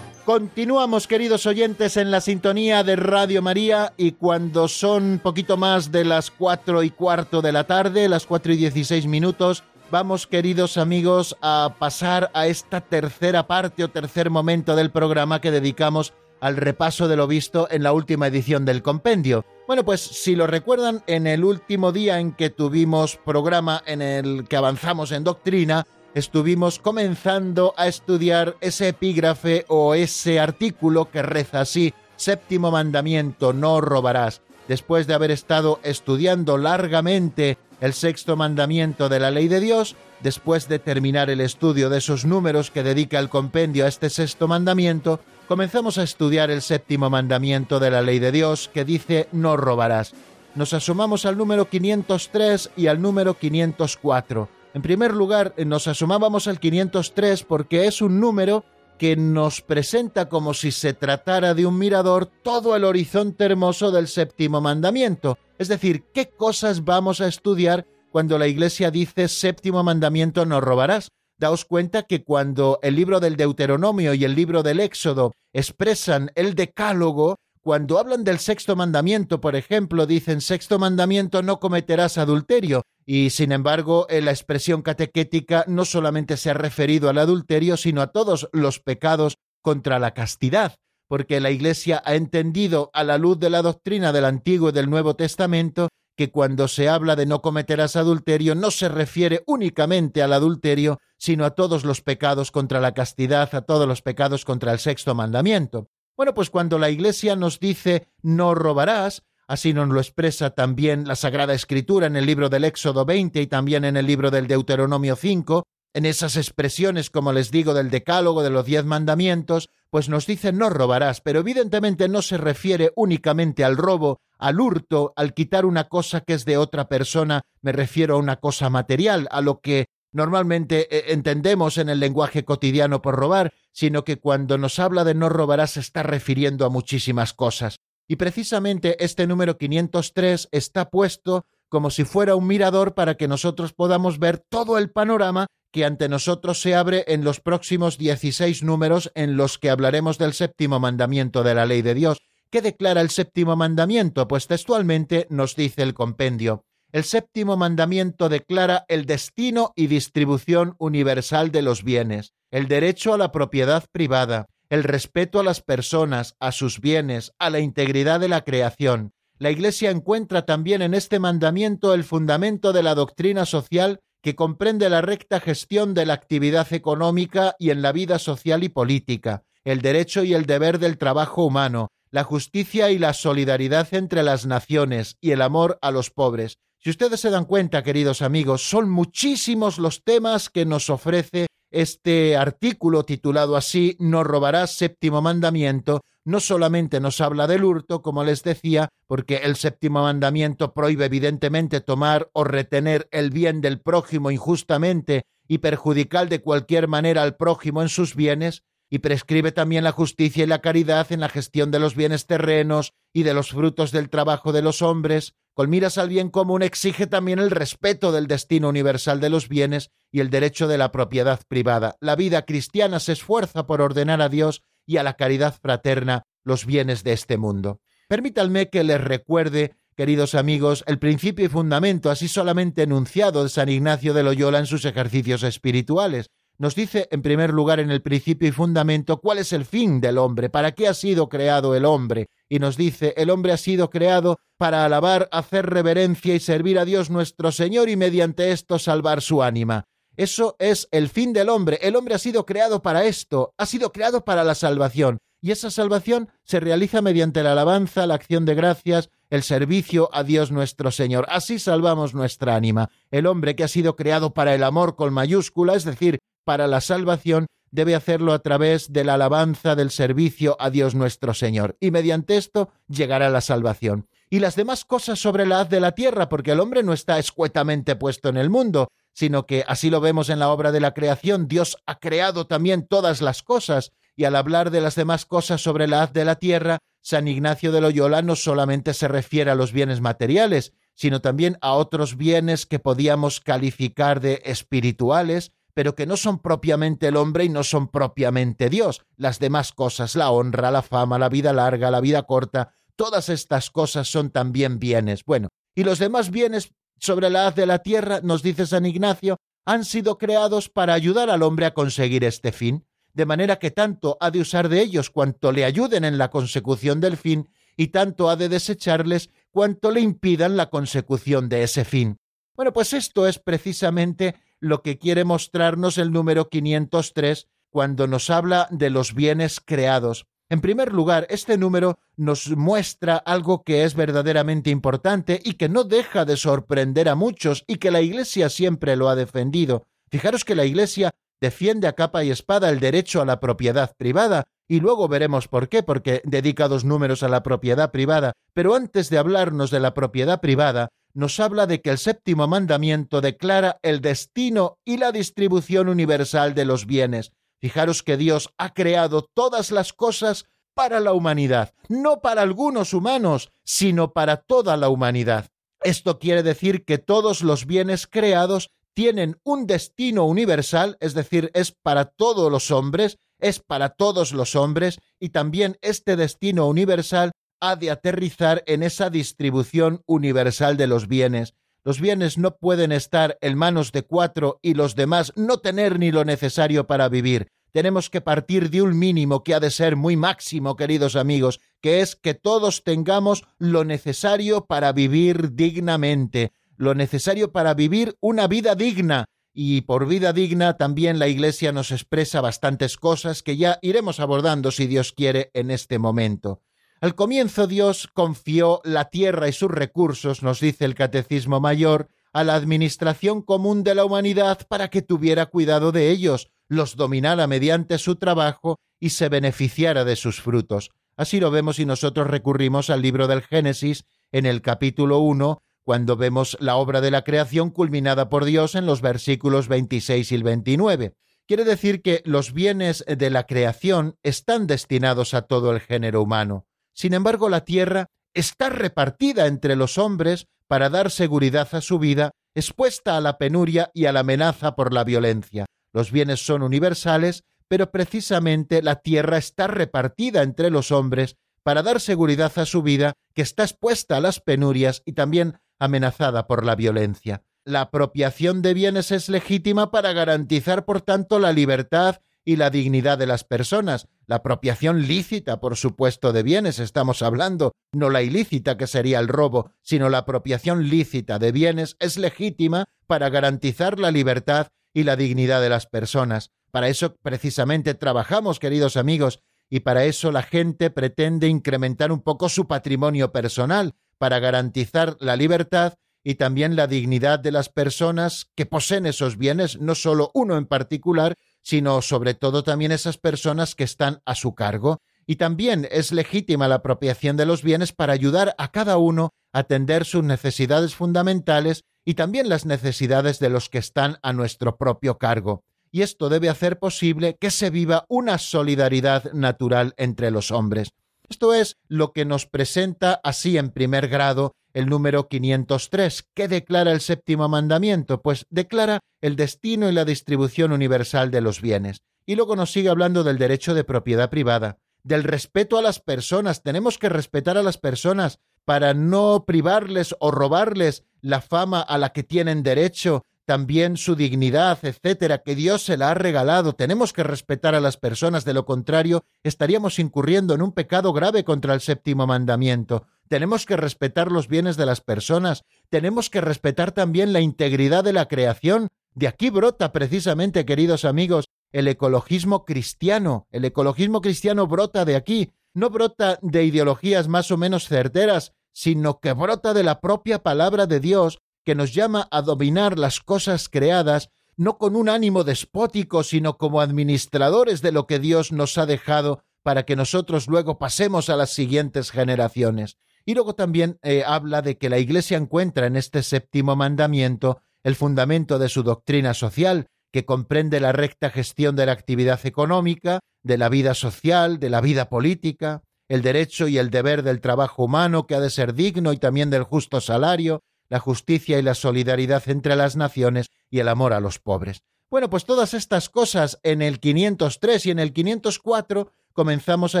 Continuamos, 0.24 1.06
queridos 1.06 1.44
oyentes, 1.44 1.98
en 1.98 2.10
la 2.10 2.22
sintonía 2.22 2.82
de 2.82 2.96
Radio 2.96 3.42
María 3.42 3.92
y 3.98 4.12
cuando 4.12 4.68
son 4.68 5.20
poquito 5.22 5.58
más 5.58 5.92
de 5.92 6.02
las 6.02 6.30
cuatro 6.30 6.82
y 6.82 6.88
cuarto 6.88 7.42
de 7.42 7.52
la 7.52 7.64
tarde, 7.64 8.08
las 8.08 8.24
cuatro 8.24 8.54
y 8.54 8.56
dieciséis 8.56 9.06
minutos, 9.06 9.64
vamos, 9.90 10.26
queridos 10.26 10.78
amigos, 10.78 11.36
a 11.42 11.74
pasar 11.78 12.30
a 12.32 12.46
esta 12.46 12.80
tercera 12.80 13.46
parte 13.46 13.84
o 13.84 13.90
tercer 13.90 14.30
momento 14.30 14.74
del 14.76 14.90
programa 14.90 15.42
que 15.42 15.50
dedicamos 15.50 16.14
al 16.40 16.56
repaso 16.56 17.06
de 17.06 17.16
lo 17.16 17.26
visto 17.26 17.68
en 17.70 17.82
la 17.82 17.92
última 17.92 18.26
edición 18.26 18.64
del 18.64 18.82
compendio. 18.82 19.44
Bueno, 19.66 19.84
pues 19.84 20.00
si 20.00 20.36
lo 20.36 20.46
recuerdan, 20.46 21.02
en 21.06 21.26
el 21.26 21.44
último 21.44 21.92
día 21.92 22.18
en 22.18 22.32
que 22.32 22.48
tuvimos 22.48 23.16
programa 23.16 23.82
en 23.86 24.00
el 24.00 24.48
que 24.48 24.56
avanzamos 24.56 25.12
en 25.12 25.24
doctrina, 25.24 25.86
estuvimos 26.14 26.78
comenzando 26.78 27.74
a 27.76 27.88
estudiar 27.88 28.56
ese 28.60 28.88
epígrafe 28.88 29.64
o 29.68 29.94
ese 29.94 30.38
artículo 30.38 31.10
que 31.10 31.22
reza 31.22 31.60
así, 31.60 31.92
séptimo 32.16 32.70
mandamiento, 32.70 33.52
no 33.52 33.80
robarás. 33.80 34.40
Después 34.68 35.06
de 35.06 35.14
haber 35.14 35.30
estado 35.30 35.80
estudiando 35.82 36.56
largamente 36.56 37.58
el 37.80 37.92
sexto 37.92 38.36
mandamiento 38.36 39.08
de 39.08 39.20
la 39.20 39.30
ley 39.30 39.48
de 39.48 39.60
Dios, 39.60 39.96
después 40.20 40.68
de 40.68 40.78
terminar 40.78 41.28
el 41.28 41.40
estudio 41.40 41.90
de 41.90 41.98
esos 41.98 42.24
números 42.24 42.70
que 42.70 42.82
dedica 42.82 43.18
el 43.18 43.28
compendio 43.28 43.84
a 43.84 43.88
este 43.88 44.08
sexto 44.08 44.48
mandamiento, 44.48 45.20
comenzamos 45.48 45.98
a 45.98 46.04
estudiar 46.04 46.50
el 46.50 46.62
séptimo 46.62 47.10
mandamiento 47.10 47.80
de 47.80 47.90
la 47.90 48.00
ley 48.00 48.20
de 48.20 48.32
Dios 48.32 48.70
que 48.72 48.84
dice 48.84 49.28
no 49.32 49.56
robarás. 49.56 50.14
Nos 50.54 50.72
asomamos 50.72 51.26
al 51.26 51.36
número 51.36 51.68
503 51.68 52.70
y 52.76 52.86
al 52.86 53.02
número 53.02 53.34
504 53.34 54.63
en 54.74 54.82
primer 54.82 55.14
lugar, 55.14 55.54
nos 55.64 55.86
asomábamos 55.86 56.48
al 56.48 56.58
503 56.58 57.44
porque 57.44 57.86
es 57.86 58.02
un 58.02 58.18
número 58.18 58.64
que 58.98 59.14
nos 59.14 59.60
presenta 59.60 60.28
como 60.28 60.52
si 60.52 60.72
se 60.72 60.94
tratara 60.94 61.54
de 61.54 61.64
un 61.64 61.78
mirador 61.78 62.26
todo 62.26 62.74
el 62.74 62.82
horizonte 62.82 63.44
hermoso 63.44 63.92
del 63.92 64.08
séptimo 64.08 64.60
mandamiento. 64.60 65.38
Es 65.58 65.68
decir, 65.68 66.04
qué 66.12 66.28
cosas 66.28 66.84
vamos 66.84 67.20
a 67.20 67.28
estudiar 67.28 67.86
cuando 68.10 68.36
la 68.36 68.48
Iglesia 68.48 68.90
dice 68.90 69.28
séptimo 69.28 69.84
mandamiento 69.84 70.44
no 70.44 70.60
robarás. 70.60 71.08
Daos 71.38 71.64
cuenta 71.64 72.02
que 72.02 72.24
cuando 72.24 72.80
el 72.82 72.96
libro 72.96 73.20
del 73.20 73.36
Deuteronomio 73.36 74.12
y 74.14 74.24
el 74.24 74.34
libro 74.34 74.64
del 74.64 74.80
Éxodo 74.80 75.32
expresan 75.52 76.32
el 76.34 76.54
decálogo, 76.54 77.36
cuando 77.60 77.98
hablan 77.98 78.24
del 78.24 78.40
sexto 78.40 78.76
mandamiento, 78.76 79.40
por 79.40 79.56
ejemplo, 79.56 80.06
dicen 80.06 80.40
sexto 80.40 80.78
mandamiento 80.78 81.42
no 81.42 81.60
cometerás 81.60 82.18
adulterio, 82.18 82.82
y 83.06 83.30
sin 83.30 83.52
embargo 83.52 84.06
en 84.08 84.24
la 84.24 84.30
expresión 84.30 84.82
catequética 84.82 85.64
no 85.68 85.84
solamente 85.84 86.36
se 86.36 86.50
ha 86.50 86.54
referido 86.54 87.08
al 87.08 87.18
adulterio, 87.18 87.76
sino 87.76 88.02
a 88.02 88.08
todos 88.08 88.48
los 88.52 88.80
pecados 88.80 89.36
contra 89.62 89.98
la 89.98 90.14
castidad, 90.14 90.76
porque 91.08 91.40
la 91.40 91.50
Iglesia 91.50 92.02
ha 92.04 92.14
entendido 92.14 92.90
a 92.92 93.04
la 93.04 93.18
luz 93.18 93.38
de 93.38 93.50
la 93.50 93.62
doctrina 93.62 94.12
del 94.12 94.24
Antiguo 94.24 94.70
y 94.70 94.72
del 94.72 94.90
Nuevo 94.90 95.16
Testamento 95.16 95.88
que 96.16 96.30
cuando 96.30 96.68
se 96.68 96.88
habla 96.88 97.16
de 97.16 97.26
no 97.26 97.42
cometerás 97.42 97.96
adulterio 97.96 98.54
no 98.54 98.70
se 98.70 98.88
refiere 98.88 99.42
únicamente 99.46 100.22
al 100.22 100.32
adulterio, 100.32 101.00
sino 101.18 101.44
a 101.44 101.50
todos 101.50 101.84
los 101.84 102.02
pecados 102.02 102.50
contra 102.50 102.80
la 102.80 102.94
castidad, 102.94 103.52
a 103.54 103.62
todos 103.62 103.88
los 103.88 104.02
pecados 104.02 104.44
contra 104.44 104.72
el 104.72 104.78
sexto 104.78 105.14
mandamiento. 105.14 105.88
Bueno, 106.16 106.32
pues 106.34 106.50
cuando 106.50 106.78
la 106.78 106.90
Iglesia 106.90 107.34
nos 107.34 107.58
dice 107.58 108.06
no 108.22 108.54
robarás, 108.54 109.22
Así 109.46 109.74
nos 109.74 109.88
lo 109.88 110.00
expresa 110.00 110.50
también 110.50 111.06
la 111.06 111.16
Sagrada 111.16 111.52
Escritura 111.52 112.06
en 112.06 112.16
el 112.16 112.24
libro 112.24 112.48
del 112.48 112.64
Éxodo 112.64 113.04
20 113.04 113.42
y 113.42 113.46
también 113.46 113.84
en 113.84 113.96
el 113.96 114.06
libro 114.06 114.30
del 114.30 114.46
Deuteronomio 114.46 115.16
5, 115.16 115.64
en 115.92 116.06
esas 116.06 116.36
expresiones, 116.36 117.10
como 117.10 117.32
les 117.32 117.50
digo, 117.50 117.74
del 117.74 117.90
Decálogo, 117.90 118.42
de 118.42 118.50
los 118.50 118.64
diez 118.64 118.84
mandamientos, 118.84 119.68
pues 119.90 120.08
nos 120.08 120.26
dice 120.26 120.52
no 120.52 120.70
robarás, 120.70 121.20
pero 121.20 121.40
evidentemente 121.40 122.08
no 122.08 122.20
se 122.22 122.36
refiere 122.36 122.92
únicamente 122.96 123.64
al 123.64 123.76
robo, 123.76 124.20
al 124.38 124.60
hurto, 124.60 125.12
al 125.14 125.34
quitar 125.34 125.66
una 125.66 125.88
cosa 125.88 126.22
que 126.22 126.34
es 126.34 126.44
de 126.44 126.56
otra 126.56 126.88
persona, 126.88 127.42
me 127.62 127.70
refiero 127.70 128.16
a 128.16 128.18
una 128.18 128.36
cosa 128.36 128.70
material, 128.70 129.28
a 129.30 129.40
lo 129.40 129.60
que 129.60 129.86
normalmente 130.10 130.88
eh, 130.90 131.12
entendemos 131.12 131.78
en 131.78 131.88
el 131.88 132.00
lenguaje 132.00 132.44
cotidiano 132.44 133.02
por 133.02 133.14
robar, 133.14 133.52
sino 133.72 134.04
que 134.04 134.18
cuando 134.18 134.58
nos 134.58 134.78
habla 134.78 135.04
de 135.04 135.14
no 135.14 135.28
robarás 135.28 135.72
se 135.72 135.80
está 135.80 136.02
refiriendo 136.02 136.64
a 136.64 136.70
muchísimas 136.70 137.34
cosas. 137.34 137.78
Y 138.06 138.16
precisamente 138.16 139.02
este 139.02 139.26
número 139.26 139.56
503 139.56 140.48
está 140.52 140.90
puesto 140.90 141.46
como 141.68 141.90
si 141.90 142.04
fuera 142.04 142.36
un 142.36 142.46
mirador 142.46 142.94
para 142.94 143.16
que 143.16 143.28
nosotros 143.28 143.72
podamos 143.72 144.18
ver 144.18 144.38
todo 144.38 144.78
el 144.78 144.90
panorama 144.90 145.46
que 145.72 145.84
ante 145.84 146.08
nosotros 146.08 146.60
se 146.60 146.74
abre 146.76 147.04
en 147.08 147.24
los 147.24 147.40
próximos 147.40 147.98
16 147.98 148.62
números 148.62 149.10
en 149.16 149.36
los 149.36 149.58
que 149.58 149.70
hablaremos 149.70 150.18
del 150.18 150.32
séptimo 150.32 150.78
mandamiento 150.78 151.42
de 151.42 151.54
la 151.54 151.66
ley 151.66 151.82
de 151.82 151.94
Dios. 151.94 152.18
¿Qué 152.48 152.62
declara 152.62 153.00
el 153.00 153.10
séptimo 153.10 153.56
mandamiento? 153.56 154.28
Pues 154.28 154.46
textualmente 154.46 155.26
nos 155.30 155.56
dice 155.56 155.82
el 155.82 155.92
compendio. 155.92 156.64
El 156.92 157.02
séptimo 157.02 157.56
mandamiento 157.56 158.28
declara 158.28 158.84
el 158.86 159.04
destino 159.04 159.72
y 159.74 159.88
distribución 159.88 160.76
universal 160.78 161.50
de 161.50 161.62
los 161.62 161.82
bienes, 161.82 162.34
el 162.52 162.68
derecho 162.68 163.12
a 163.12 163.18
la 163.18 163.32
propiedad 163.32 163.82
privada, 163.90 164.46
el 164.70 164.84
respeto 164.84 165.40
a 165.40 165.44
las 165.44 165.60
personas, 165.60 166.36
a 166.40 166.52
sus 166.52 166.80
bienes, 166.80 167.32
a 167.38 167.50
la 167.50 167.60
integridad 167.60 168.20
de 168.20 168.28
la 168.28 168.42
creación. 168.42 169.12
La 169.38 169.50
Iglesia 169.50 169.90
encuentra 169.90 170.46
también 170.46 170.82
en 170.82 170.94
este 170.94 171.18
mandamiento 171.18 171.92
el 171.92 172.04
fundamento 172.04 172.72
de 172.72 172.82
la 172.82 172.94
doctrina 172.94 173.46
social 173.46 174.00
que 174.22 174.34
comprende 174.34 174.88
la 174.88 175.02
recta 175.02 175.38
gestión 175.40 175.92
de 175.92 176.06
la 176.06 176.14
actividad 176.14 176.72
económica 176.72 177.56
y 177.58 177.70
en 177.70 177.82
la 177.82 177.92
vida 177.92 178.18
social 178.18 178.64
y 178.64 178.70
política, 178.70 179.42
el 179.64 179.82
derecho 179.82 180.24
y 180.24 180.32
el 180.32 180.46
deber 180.46 180.78
del 180.78 180.96
trabajo 180.96 181.44
humano, 181.44 181.88
la 182.10 182.24
justicia 182.24 182.90
y 182.90 182.98
la 182.98 183.12
solidaridad 183.12 183.92
entre 183.92 184.22
las 184.22 184.46
naciones 184.46 185.18
y 185.20 185.32
el 185.32 185.42
amor 185.42 185.78
a 185.82 185.90
los 185.90 186.10
pobres. 186.10 186.58
Si 186.78 186.90
ustedes 186.90 187.20
se 187.20 187.30
dan 187.30 187.44
cuenta, 187.44 187.82
queridos 187.82 188.22
amigos, 188.22 188.62
son 188.62 188.88
muchísimos 188.88 189.78
los 189.78 190.04
temas 190.04 190.48
que 190.48 190.64
nos 190.64 190.90
ofrece 190.90 191.46
este 191.74 192.36
artículo 192.36 193.04
titulado 193.04 193.56
así, 193.56 193.96
No 193.98 194.24
robarás, 194.24 194.76
séptimo 194.76 195.20
mandamiento, 195.20 196.02
no 196.24 196.40
solamente 196.40 197.00
nos 197.00 197.20
habla 197.20 197.46
del 197.46 197.64
hurto, 197.64 198.00
como 198.00 198.24
les 198.24 198.42
decía, 198.42 198.88
porque 199.06 199.36
el 199.44 199.56
séptimo 199.56 200.02
mandamiento 200.02 200.72
prohíbe 200.72 201.04
evidentemente 201.04 201.80
tomar 201.80 202.30
o 202.32 202.44
retener 202.44 203.08
el 203.10 203.30
bien 203.30 203.60
del 203.60 203.80
prójimo 203.80 204.30
injustamente 204.30 205.24
y 205.46 205.58
perjudicar 205.58 206.28
de 206.28 206.40
cualquier 206.40 206.88
manera 206.88 207.22
al 207.22 207.36
prójimo 207.36 207.82
en 207.82 207.90
sus 207.90 208.14
bienes, 208.14 208.62
y 208.94 209.00
prescribe 209.00 209.50
también 209.50 209.82
la 209.82 209.90
justicia 209.90 210.44
y 210.44 210.46
la 210.46 210.60
caridad 210.60 211.10
en 211.10 211.18
la 211.18 211.28
gestión 211.28 211.72
de 211.72 211.80
los 211.80 211.96
bienes 211.96 212.28
terrenos 212.28 212.92
y 213.12 213.24
de 213.24 213.34
los 213.34 213.50
frutos 213.50 213.90
del 213.90 214.08
trabajo 214.08 214.52
de 214.52 214.62
los 214.62 214.82
hombres. 214.82 215.34
Con 215.52 215.68
miras 215.68 215.98
al 215.98 216.08
bien 216.08 216.30
común 216.30 216.62
exige 216.62 217.08
también 217.08 217.40
el 217.40 217.50
respeto 217.50 218.12
del 218.12 218.28
destino 218.28 218.68
universal 218.68 219.18
de 219.18 219.30
los 219.30 219.48
bienes 219.48 219.90
y 220.12 220.20
el 220.20 220.30
derecho 220.30 220.68
de 220.68 220.78
la 220.78 220.92
propiedad 220.92 221.40
privada. 221.48 221.96
La 222.00 222.14
vida 222.14 222.44
cristiana 222.44 223.00
se 223.00 223.14
esfuerza 223.14 223.66
por 223.66 223.80
ordenar 223.80 224.22
a 224.22 224.28
Dios 224.28 224.62
y 224.86 224.98
a 224.98 225.02
la 225.02 225.14
caridad 225.14 225.56
fraterna 225.60 226.22
los 226.44 226.64
bienes 226.64 227.02
de 227.02 227.14
este 227.14 227.36
mundo. 227.36 227.80
Permítanme 228.06 228.70
que 228.70 228.84
les 228.84 229.00
recuerde, 229.00 229.74
queridos 229.96 230.36
amigos, 230.36 230.84
el 230.86 231.00
principio 231.00 231.46
y 231.46 231.48
fundamento 231.48 232.12
así 232.12 232.28
solamente 232.28 232.84
enunciado 232.84 233.42
de 233.42 233.48
San 233.48 233.68
Ignacio 233.68 234.14
de 234.14 234.22
Loyola 234.22 234.60
en 234.60 234.66
sus 234.66 234.84
ejercicios 234.84 235.42
espirituales 235.42 236.30
nos 236.58 236.74
dice 236.74 237.08
en 237.10 237.22
primer 237.22 237.52
lugar 237.52 237.80
en 237.80 237.90
el 237.90 238.02
principio 238.02 238.48
y 238.48 238.52
fundamento 238.52 239.18
cuál 239.18 239.38
es 239.38 239.52
el 239.52 239.64
fin 239.64 240.00
del 240.00 240.18
hombre, 240.18 240.50
para 240.50 240.72
qué 240.72 240.88
ha 240.88 240.94
sido 240.94 241.28
creado 241.28 241.74
el 241.74 241.84
hombre, 241.84 242.28
y 242.48 242.58
nos 242.58 242.76
dice 242.76 243.14
el 243.16 243.30
hombre 243.30 243.52
ha 243.52 243.56
sido 243.56 243.90
creado 243.90 244.38
para 244.56 244.84
alabar, 244.84 245.28
hacer 245.32 245.66
reverencia 245.66 246.34
y 246.34 246.40
servir 246.40 246.78
a 246.78 246.84
Dios 246.84 247.10
nuestro 247.10 247.52
Señor 247.52 247.88
y 247.88 247.96
mediante 247.96 248.52
esto 248.52 248.78
salvar 248.78 249.20
su 249.20 249.42
ánima. 249.42 249.86
Eso 250.16 250.54
es 250.60 250.88
el 250.92 251.08
fin 251.08 251.32
del 251.32 251.48
hombre. 251.48 251.78
El 251.82 251.96
hombre 251.96 252.14
ha 252.14 252.18
sido 252.18 252.46
creado 252.46 252.82
para 252.82 253.04
esto, 253.04 253.52
ha 253.58 253.66
sido 253.66 253.92
creado 253.92 254.24
para 254.24 254.44
la 254.44 254.54
salvación. 254.54 255.18
Y 255.40 255.50
esa 255.50 255.70
salvación 255.70 256.30
se 256.44 256.58
realiza 256.58 257.02
mediante 257.02 257.42
la 257.42 257.52
alabanza, 257.52 258.06
la 258.06 258.14
acción 258.14 258.46
de 258.46 258.54
gracias, 258.54 259.10
el 259.28 259.42
servicio 259.42 260.08
a 260.12 260.22
Dios 260.22 260.50
nuestro 260.50 260.90
Señor. 260.90 261.26
Así 261.28 261.58
salvamos 261.58 262.14
nuestra 262.14 262.54
ánima. 262.54 262.88
El 263.10 263.26
hombre 263.26 263.54
que 263.54 263.64
ha 263.64 263.68
sido 263.68 263.94
creado 263.94 264.32
para 264.32 264.54
el 264.54 264.62
amor 264.62 264.96
con 264.96 265.12
mayúscula, 265.12 265.74
es 265.74 265.84
decir, 265.84 266.18
para 266.44 266.66
la 266.66 266.80
salvación, 266.80 267.46
debe 267.70 267.96
hacerlo 267.96 268.32
a 268.32 268.38
través 268.38 268.92
de 268.92 269.02
la 269.02 269.14
alabanza 269.14 269.74
del 269.74 269.90
servicio 269.90 270.56
a 270.60 270.70
Dios 270.70 270.94
nuestro 270.94 271.34
Señor, 271.34 271.76
y 271.80 271.90
mediante 271.90 272.36
esto 272.36 272.70
llegará 272.88 273.30
la 273.30 273.40
salvación. 273.40 274.06
Y 274.30 274.38
las 274.38 274.54
demás 274.54 274.84
cosas 274.84 275.18
sobre 275.18 275.44
la 275.44 275.60
haz 275.60 275.70
de 275.70 275.80
la 275.80 275.92
tierra, 275.92 276.28
porque 276.28 276.52
el 276.52 276.60
hombre 276.60 276.82
no 276.82 276.92
está 276.92 277.18
escuetamente 277.18 277.96
puesto 277.96 278.28
en 278.28 278.36
el 278.36 278.48
mundo, 278.48 278.88
sino 279.12 279.46
que 279.46 279.64
así 279.66 279.90
lo 279.90 280.00
vemos 280.00 280.28
en 280.28 280.38
la 280.38 280.50
obra 280.50 280.70
de 280.70 280.80
la 280.80 280.94
creación, 280.94 281.48
Dios 281.48 281.76
ha 281.86 281.98
creado 281.98 282.46
también 282.46 282.86
todas 282.86 283.20
las 283.20 283.42
cosas, 283.42 283.92
y 284.16 284.24
al 284.24 284.36
hablar 284.36 284.70
de 284.70 284.80
las 284.80 284.94
demás 284.94 285.26
cosas 285.26 285.60
sobre 285.60 285.88
la 285.88 286.02
haz 286.02 286.12
de 286.12 286.24
la 286.24 286.36
tierra, 286.36 286.78
San 287.00 287.28
Ignacio 287.28 287.72
de 287.72 287.80
Loyola 287.80 288.22
no 288.22 288.36
solamente 288.36 288.94
se 288.94 289.08
refiere 289.08 289.50
a 289.50 289.54
los 289.54 289.72
bienes 289.72 290.00
materiales, 290.00 290.72
sino 290.94 291.20
también 291.20 291.58
a 291.60 291.72
otros 291.72 292.16
bienes 292.16 292.66
que 292.66 292.78
podíamos 292.78 293.40
calificar 293.40 294.20
de 294.20 294.42
espirituales, 294.44 295.52
pero 295.74 295.94
que 295.94 296.06
no 296.06 296.16
son 296.16 296.38
propiamente 296.38 297.08
el 297.08 297.16
hombre 297.16 297.44
y 297.44 297.48
no 297.48 297.64
son 297.64 297.88
propiamente 297.88 298.70
Dios. 298.70 299.02
Las 299.16 299.38
demás 299.40 299.72
cosas, 299.72 300.14
la 300.14 300.30
honra, 300.30 300.70
la 300.70 300.82
fama, 300.82 301.18
la 301.18 301.28
vida 301.28 301.52
larga, 301.52 301.90
la 301.90 302.00
vida 302.00 302.22
corta, 302.22 302.74
todas 302.96 303.28
estas 303.28 303.70
cosas 303.70 304.08
son 304.08 304.30
también 304.30 304.78
bienes. 304.78 305.24
Bueno, 305.24 305.48
y 305.74 305.84
los 305.84 305.98
demás 305.98 306.30
bienes 306.30 306.72
sobre 307.00 307.28
la 307.28 307.48
haz 307.48 307.56
de 307.56 307.66
la 307.66 307.80
tierra, 307.80 308.20
nos 308.22 308.42
dice 308.42 308.66
San 308.66 308.86
Ignacio, 308.86 309.36
han 309.66 309.84
sido 309.84 310.16
creados 310.18 310.68
para 310.68 310.94
ayudar 310.94 311.28
al 311.28 311.42
hombre 311.42 311.66
a 311.66 311.74
conseguir 311.74 312.24
este 312.24 312.52
fin, 312.52 312.86
de 313.12 313.26
manera 313.26 313.58
que 313.58 313.70
tanto 313.70 314.16
ha 314.20 314.30
de 314.30 314.40
usar 314.40 314.68
de 314.68 314.80
ellos 314.80 315.10
cuanto 315.10 315.52
le 315.52 315.64
ayuden 315.64 316.04
en 316.04 316.18
la 316.18 316.30
consecución 316.30 317.00
del 317.00 317.16
fin, 317.16 317.48
y 317.76 317.88
tanto 317.88 318.30
ha 318.30 318.36
de 318.36 318.48
desecharles 318.48 319.30
cuanto 319.50 319.90
le 319.90 320.00
impidan 320.00 320.56
la 320.56 320.70
consecución 320.70 321.48
de 321.48 321.62
ese 321.62 321.84
fin. 321.84 322.18
Bueno, 322.56 322.72
pues 322.72 322.92
esto 322.92 323.26
es 323.26 323.38
precisamente 323.38 324.36
lo 324.60 324.82
que 324.82 324.98
quiere 324.98 325.24
mostrarnos 325.24 325.98
el 325.98 326.12
número 326.12 326.48
503 326.48 327.48
cuando 327.70 328.06
nos 328.06 328.30
habla 328.30 328.68
de 328.70 328.90
los 328.90 329.14
bienes 329.14 329.60
creados. 329.60 330.26
En 330.50 330.60
primer 330.60 330.92
lugar, 330.92 331.26
este 331.30 331.56
número 331.58 331.98
nos 332.16 332.48
muestra 332.50 333.16
algo 333.16 333.64
que 333.64 333.84
es 333.84 333.94
verdaderamente 333.94 334.70
importante 334.70 335.40
y 335.42 335.54
que 335.54 335.68
no 335.68 335.84
deja 335.84 336.24
de 336.24 336.36
sorprender 336.36 337.08
a 337.08 337.14
muchos 337.14 337.64
y 337.66 337.76
que 337.76 337.90
la 337.90 338.02
Iglesia 338.02 338.48
siempre 338.50 338.94
lo 338.94 339.08
ha 339.08 339.16
defendido. 339.16 339.86
Fijaros 340.10 340.44
que 340.44 340.54
la 340.54 340.64
Iglesia 340.64 341.10
defiende 341.40 341.88
a 341.88 341.94
capa 341.94 342.24
y 342.24 342.30
espada 342.30 342.70
el 342.70 342.78
derecho 342.78 343.20
a 343.20 343.24
la 343.24 343.40
propiedad 343.40 343.94
privada, 343.96 344.44
y 344.68 344.80
luego 344.80 345.08
veremos 345.08 345.48
por 345.48 345.68
qué, 345.68 345.82
porque 345.82 346.22
dedica 346.24 346.68
dos 346.68 346.84
números 346.84 347.22
a 347.22 347.28
la 347.28 347.42
propiedad 347.42 347.90
privada. 347.90 348.32
Pero 348.54 348.74
antes 348.74 349.10
de 349.10 349.18
hablarnos 349.18 349.70
de 349.70 349.80
la 349.80 349.92
propiedad 349.92 350.40
privada, 350.40 350.88
nos 351.14 351.40
habla 351.40 351.66
de 351.66 351.80
que 351.80 351.90
el 351.90 351.98
séptimo 351.98 352.46
mandamiento 352.46 353.20
declara 353.20 353.78
el 353.82 354.00
destino 354.00 354.78
y 354.84 354.98
la 354.98 355.12
distribución 355.12 355.88
universal 355.88 356.54
de 356.54 356.64
los 356.64 356.86
bienes. 356.86 357.32
Fijaros 357.60 358.02
que 358.02 358.16
Dios 358.16 358.50
ha 358.58 358.74
creado 358.74 359.22
todas 359.22 359.70
las 359.70 359.92
cosas 359.92 360.44
para 360.74 361.00
la 361.00 361.12
humanidad, 361.12 361.72
no 361.88 362.20
para 362.20 362.42
algunos 362.42 362.92
humanos, 362.92 363.50
sino 363.64 364.12
para 364.12 364.38
toda 364.38 364.76
la 364.76 364.88
humanidad. 364.88 365.48
Esto 365.80 366.18
quiere 366.18 366.42
decir 366.42 366.84
que 366.84 366.98
todos 366.98 367.42
los 367.42 367.66
bienes 367.66 368.06
creados 368.06 368.70
tienen 368.92 369.38
un 369.44 369.66
destino 369.66 370.24
universal, 370.24 370.96
es 371.00 371.14
decir, 371.14 371.50
es 371.54 371.72
para 371.72 372.06
todos 372.06 372.50
los 372.50 372.70
hombres, 372.70 373.18
es 373.38 373.60
para 373.60 373.90
todos 373.90 374.32
los 374.32 374.56
hombres, 374.56 374.98
y 375.20 375.30
también 375.30 375.76
este 375.80 376.16
destino 376.16 376.66
universal 376.66 377.32
ha 377.60 377.76
de 377.76 377.90
aterrizar 377.90 378.62
en 378.66 378.82
esa 378.82 379.10
distribución 379.10 380.02
universal 380.06 380.76
de 380.76 380.86
los 380.86 381.08
bienes. 381.08 381.54
Los 381.84 382.00
bienes 382.00 382.38
no 382.38 382.56
pueden 382.56 382.92
estar 382.92 383.36
en 383.42 383.58
manos 383.58 383.92
de 383.92 384.02
cuatro 384.02 384.58
y 384.62 384.74
los 384.74 384.96
demás 384.96 385.32
no 385.36 385.58
tener 385.58 385.98
ni 385.98 386.10
lo 386.10 386.24
necesario 386.24 386.86
para 386.86 387.08
vivir. 387.08 387.48
Tenemos 387.72 388.08
que 388.08 388.20
partir 388.20 388.70
de 388.70 388.82
un 388.82 388.98
mínimo 388.98 389.42
que 389.42 389.52
ha 389.52 389.60
de 389.60 389.70
ser 389.70 389.96
muy 389.96 390.16
máximo, 390.16 390.76
queridos 390.76 391.16
amigos, 391.16 391.60
que 391.80 392.00
es 392.00 392.14
que 392.14 392.32
todos 392.32 392.84
tengamos 392.84 393.44
lo 393.58 393.84
necesario 393.84 394.64
para 394.66 394.92
vivir 394.92 395.54
dignamente, 395.54 396.52
lo 396.76 396.94
necesario 396.94 397.52
para 397.52 397.74
vivir 397.74 398.16
una 398.20 398.46
vida 398.46 398.76
digna. 398.76 399.26
Y 399.52 399.82
por 399.82 400.06
vida 400.06 400.32
digna 400.32 400.76
también 400.76 401.18
la 401.18 401.28
Iglesia 401.28 401.72
nos 401.72 401.90
expresa 401.90 402.40
bastantes 402.40 402.96
cosas 402.96 403.42
que 403.42 403.56
ya 403.56 403.78
iremos 403.82 404.20
abordando, 404.20 404.70
si 404.70 404.86
Dios 404.86 405.12
quiere, 405.12 405.50
en 405.52 405.70
este 405.70 405.98
momento. 405.98 406.60
Al 407.00 407.14
comienzo 407.14 407.66
Dios 407.66 408.08
confió 408.12 408.80
la 408.84 409.10
tierra 409.10 409.48
y 409.48 409.52
sus 409.52 409.70
recursos, 409.70 410.42
nos 410.42 410.60
dice 410.60 410.84
el 410.84 410.94
Catecismo 410.94 411.60
Mayor, 411.60 412.08
a 412.32 412.44
la 412.44 412.54
administración 412.54 413.42
común 413.42 413.84
de 413.84 413.94
la 413.94 414.04
humanidad 414.04 414.66
para 414.68 414.88
que 414.88 415.02
tuviera 415.02 415.46
cuidado 415.46 415.92
de 415.92 416.10
ellos, 416.10 416.50
los 416.68 416.96
dominara 416.96 417.46
mediante 417.46 417.98
su 417.98 418.16
trabajo 418.16 418.78
y 418.98 419.10
se 419.10 419.28
beneficiara 419.28 420.04
de 420.04 420.16
sus 420.16 420.40
frutos. 420.40 420.90
Así 421.16 421.38
lo 421.38 421.50
vemos 421.50 421.78
y 421.78 421.86
nosotros 421.86 422.26
recurrimos 422.26 422.90
al 422.90 423.02
libro 423.02 423.28
del 423.28 423.42
Génesis 423.42 424.04
en 424.32 424.46
el 424.46 424.62
capítulo 424.62 425.18
1, 425.18 425.62
cuando 425.84 426.16
vemos 426.16 426.56
la 426.60 426.76
obra 426.76 427.00
de 427.00 427.10
la 427.10 427.22
creación 427.22 427.70
culminada 427.70 428.28
por 428.28 428.44
Dios 428.44 428.74
en 428.74 428.86
los 428.86 429.00
versículos 429.00 429.68
26 429.68 430.32
y 430.32 430.42
29. 430.42 431.14
Quiere 431.46 431.64
decir 431.64 432.00
que 432.00 432.22
los 432.24 432.54
bienes 432.54 433.04
de 433.06 433.30
la 433.30 433.46
creación 433.46 434.16
están 434.22 434.66
destinados 434.66 435.34
a 435.34 435.42
todo 435.42 435.72
el 435.72 435.80
género 435.80 436.22
humano. 436.22 436.66
Sin 436.94 437.12
embargo, 437.12 437.48
la 437.48 437.64
tierra 437.64 438.06
está 438.32 438.70
repartida 438.70 439.46
entre 439.46 439.76
los 439.76 439.98
hombres 439.98 440.46
para 440.66 440.88
dar 440.88 441.10
seguridad 441.10 441.68
a 441.72 441.80
su 441.80 441.98
vida, 441.98 442.30
expuesta 442.54 443.16
a 443.16 443.20
la 443.20 443.36
penuria 443.36 443.90
y 443.92 444.06
a 444.06 444.12
la 444.12 444.20
amenaza 444.20 444.74
por 444.74 444.92
la 444.92 445.04
violencia. 445.04 445.66
Los 445.92 446.10
bienes 446.10 446.44
son 446.44 446.62
universales, 446.62 447.42
pero 447.68 447.90
precisamente 447.90 448.82
la 448.82 448.96
tierra 448.96 449.38
está 449.38 449.66
repartida 449.66 450.42
entre 450.42 450.70
los 450.70 450.90
hombres 450.92 451.36
para 451.62 451.82
dar 451.82 452.00
seguridad 452.00 452.52
a 452.56 452.66
su 452.66 452.82
vida, 452.82 453.14
que 453.34 453.42
está 453.42 453.64
expuesta 453.64 454.16
a 454.16 454.20
las 454.20 454.40
penurias 454.40 455.02
y 455.04 455.12
también 455.12 455.58
amenazada 455.78 456.46
por 456.46 456.64
la 456.64 456.76
violencia. 456.76 457.42
La 457.64 457.80
apropiación 457.80 458.60
de 458.60 458.74
bienes 458.74 459.10
es 459.10 459.28
legítima 459.28 459.90
para 459.90 460.12
garantizar, 460.12 460.84
por 460.84 461.00
tanto, 461.00 461.38
la 461.38 461.52
libertad 461.52 462.20
y 462.44 462.56
la 462.56 462.68
dignidad 462.68 463.16
de 463.16 463.26
las 463.26 463.44
personas. 463.44 464.06
La 464.26 464.36
apropiación 464.36 465.06
lícita, 465.06 465.60
por 465.60 465.76
supuesto, 465.76 466.32
de 466.32 466.42
bienes 466.42 466.78
estamos 466.78 467.22
hablando, 467.22 467.72
no 467.92 468.08
la 468.08 468.22
ilícita 468.22 468.76
que 468.76 468.86
sería 468.86 469.18
el 469.18 469.28
robo, 469.28 469.72
sino 469.82 470.08
la 470.08 470.18
apropiación 470.18 470.88
lícita 470.88 471.38
de 471.38 471.52
bienes 471.52 471.96
es 472.00 472.16
legítima 472.16 472.86
para 473.06 473.28
garantizar 473.28 473.98
la 473.98 474.10
libertad 474.10 474.68
y 474.94 475.02
la 475.02 475.16
dignidad 475.16 475.60
de 475.60 475.68
las 475.68 475.86
personas. 475.86 476.52
Para 476.70 476.88
eso 476.88 477.16
precisamente 477.16 477.94
trabajamos, 477.94 478.58
queridos 478.58 478.96
amigos, 478.96 479.40
y 479.68 479.80
para 479.80 480.04
eso 480.04 480.32
la 480.32 480.42
gente 480.42 480.90
pretende 480.90 481.48
incrementar 481.48 482.12
un 482.12 482.22
poco 482.22 482.48
su 482.48 482.66
patrimonio 482.66 483.32
personal, 483.32 483.94
para 484.18 484.38
garantizar 484.38 485.16
la 485.20 485.36
libertad 485.36 485.94
y 486.22 486.36
también 486.36 486.76
la 486.76 486.86
dignidad 486.86 487.38
de 487.38 487.52
las 487.52 487.68
personas 487.68 488.50
que 488.54 488.64
poseen 488.64 489.04
esos 489.04 489.36
bienes, 489.36 489.78
no 489.80 489.94
solo 489.94 490.30
uno 490.32 490.56
en 490.56 490.66
particular, 490.66 491.34
sino 491.64 492.00
sobre 492.02 492.34
todo 492.34 492.62
también 492.62 492.92
esas 492.92 493.18
personas 493.18 493.74
que 493.74 493.82
están 493.82 494.20
a 494.24 494.36
su 494.36 494.54
cargo. 494.54 495.00
Y 495.26 495.36
también 495.36 495.88
es 495.90 496.12
legítima 496.12 496.68
la 496.68 496.76
apropiación 496.76 497.36
de 497.36 497.46
los 497.46 497.62
bienes 497.62 497.92
para 497.92 498.12
ayudar 498.12 498.54
a 498.58 498.70
cada 498.70 498.98
uno 498.98 499.30
a 499.52 499.60
atender 499.60 500.04
sus 500.04 500.22
necesidades 500.22 500.94
fundamentales 500.94 501.82
y 502.04 502.14
también 502.14 502.50
las 502.50 502.66
necesidades 502.66 503.38
de 503.38 503.48
los 503.48 503.70
que 503.70 503.78
están 503.78 504.18
a 504.22 504.34
nuestro 504.34 504.76
propio 504.76 505.18
cargo. 505.18 505.64
y 505.90 506.02
esto 506.02 506.28
debe 506.28 506.48
hacer 506.48 506.80
posible 506.80 507.36
que 507.40 507.52
se 507.52 507.70
viva 507.70 508.04
una 508.08 508.38
solidaridad 508.38 509.32
natural 509.32 509.94
entre 509.96 510.32
los 510.32 510.50
hombres. 510.50 510.88
Esto 511.28 511.54
es 511.54 511.76
lo 511.86 512.12
que 512.12 512.24
nos 512.24 512.46
presenta 512.46 513.20
así 513.22 513.56
en 513.58 513.70
primer 513.70 514.08
grado 514.08 514.56
el 514.74 514.86
número 514.86 515.28
503. 515.28 516.28
¿Qué 516.34 516.48
declara 516.48 516.92
el 516.92 517.00
séptimo 517.00 517.48
mandamiento? 517.48 518.20
Pues 518.20 518.46
declara 518.50 519.00
el 519.22 519.36
destino 519.36 519.88
y 519.88 519.92
la 519.92 520.04
distribución 520.04 520.72
universal 520.72 521.30
de 521.30 521.40
los 521.40 521.62
bienes. 521.62 522.02
Y 522.26 522.34
luego 522.34 522.56
nos 522.56 522.72
sigue 522.72 522.90
hablando 522.90 523.24
del 523.24 523.38
derecho 523.38 523.74
de 523.74 523.84
propiedad 523.84 524.28
privada, 524.28 524.78
del 525.02 525.22
respeto 525.22 525.78
a 525.78 525.82
las 525.82 526.00
personas. 526.00 526.62
Tenemos 526.62 526.98
que 526.98 527.08
respetar 527.08 527.56
a 527.56 527.62
las 527.62 527.78
personas 527.78 528.40
para 528.64 528.94
no 528.94 529.44
privarles 529.46 530.14
o 530.18 530.30
robarles 530.30 531.04
la 531.20 531.40
fama 531.40 531.80
a 531.80 531.98
la 531.98 532.10
que 532.12 532.22
tienen 532.22 532.62
derecho, 532.62 533.24
también 533.44 533.96
su 533.96 534.14
dignidad, 534.16 534.78
etcétera, 534.82 535.42
que 535.42 535.54
Dios 535.54 535.82
se 535.82 535.96
la 535.96 536.10
ha 536.10 536.14
regalado. 536.14 536.74
Tenemos 536.74 537.12
que 537.12 537.22
respetar 537.22 537.74
a 537.74 537.80
las 537.80 537.96
personas, 537.98 538.44
de 538.44 538.54
lo 538.54 538.64
contrario, 538.64 539.22
estaríamos 539.42 539.98
incurriendo 539.98 540.54
en 540.54 540.62
un 540.62 540.72
pecado 540.72 541.12
grave 541.12 541.44
contra 541.44 541.74
el 541.74 541.80
séptimo 541.80 542.26
mandamiento. 542.26 543.06
Tenemos 543.28 543.66
que 543.66 543.76
respetar 543.76 544.30
los 544.30 544.48
bienes 544.48 544.76
de 544.76 544.86
las 544.86 545.00
personas, 545.00 545.64
tenemos 545.88 546.30
que 546.30 546.40
respetar 546.40 546.92
también 546.92 547.32
la 547.32 547.40
integridad 547.40 548.04
de 548.04 548.12
la 548.12 548.28
creación. 548.28 548.88
De 549.14 549.28
aquí 549.28 549.50
brota 549.50 549.92
precisamente, 549.92 550.64
queridos 550.64 551.04
amigos, 551.04 551.46
el 551.72 551.88
ecologismo 551.88 552.64
cristiano. 552.64 553.46
El 553.50 553.64
ecologismo 553.64 554.20
cristiano 554.20 554.66
brota 554.66 555.04
de 555.04 555.16
aquí, 555.16 555.52
no 555.72 555.90
brota 555.90 556.38
de 556.42 556.64
ideologías 556.64 557.28
más 557.28 557.50
o 557.50 557.56
menos 557.56 557.88
certeras, 557.88 558.52
sino 558.72 559.20
que 559.20 559.32
brota 559.32 559.74
de 559.74 559.82
la 559.82 560.00
propia 560.00 560.42
palabra 560.42 560.86
de 560.86 561.00
Dios 561.00 561.38
que 561.64 561.74
nos 561.74 561.94
llama 561.94 562.28
a 562.30 562.42
dominar 562.42 562.98
las 562.98 563.20
cosas 563.20 563.68
creadas, 563.68 564.30
no 564.56 564.78
con 564.78 564.94
un 564.96 565.08
ánimo 565.08 565.42
despótico, 565.44 566.22
sino 566.22 566.58
como 566.58 566.80
administradores 566.80 567.82
de 567.82 567.92
lo 567.92 568.06
que 568.06 568.18
Dios 568.18 568.52
nos 568.52 568.78
ha 568.78 568.86
dejado 568.86 569.42
para 569.62 569.84
que 569.84 569.96
nosotros 569.96 570.46
luego 570.46 570.78
pasemos 570.78 571.30
a 571.30 571.36
las 571.36 571.50
siguientes 571.50 572.10
generaciones. 572.10 572.98
Y 573.24 573.34
luego 573.34 573.54
también 573.54 573.98
eh, 574.02 574.22
habla 574.26 574.62
de 574.62 574.76
que 574.76 574.90
la 574.90 574.98
Iglesia 574.98 575.36
encuentra 575.36 575.86
en 575.86 575.96
este 575.96 576.22
séptimo 576.22 576.76
mandamiento 576.76 577.60
el 577.82 577.94
fundamento 577.96 578.58
de 578.58 578.68
su 578.68 578.82
doctrina 578.82 579.34
social, 579.34 579.86
que 580.12 580.24
comprende 580.24 580.80
la 580.80 580.92
recta 580.92 581.30
gestión 581.30 581.76
de 581.76 581.86
la 581.86 581.92
actividad 581.92 582.44
económica, 582.44 583.20
de 583.42 583.58
la 583.58 583.68
vida 583.68 583.94
social, 583.94 584.58
de 584.58 584.70
la 584.70 584.80
vida 584.80 585.08
política, 585.08 585.82
el 586.08 586.22
derecho 586.22 586.68
y 586.68 586.78
el 586.78 586.90
deber 586.90 587.22
del 587.22 587.40
trabajo 587.40 587.84
humano 587.84 588.26
que 588.26 588.34
ha 588.34 588.40
de 588.40 588.50
ser 588.50 588.74
digno 588.74 589.12
y 589.12 589.16
también 589.16 589.50
del 589.50 589.64
justo 589.64 590.00
salario, 590.00 590.62
la 590.88 591.00
justicia 591.00 591.58
y 591.58 591.62
la 591.62 591.74
solidaridad 591.74 592.42
entre 592.48 592.76
las 592.76 592.96
naciones 592.96 593.50
y 593.70 593.80
el 593.80 593.88
amor 593.88 594.12
a 594.12 594.20
los 594.20 594.38
pobres. 594.38 594.82
Bueno, 595.10 595.30
pues 595.30 595.44
todas 595.44 595.74
estas 595.74 596.08
cosas 596.08 596.58
en 596.62 596.82
el 596.82 597.00
503 597.00 597.86
y 597.86 597.90
en 597.90 597.98
el 597.98 598.12
504 598.12 599.10
comenzamos 599.34 599.94
a 599.94 600.00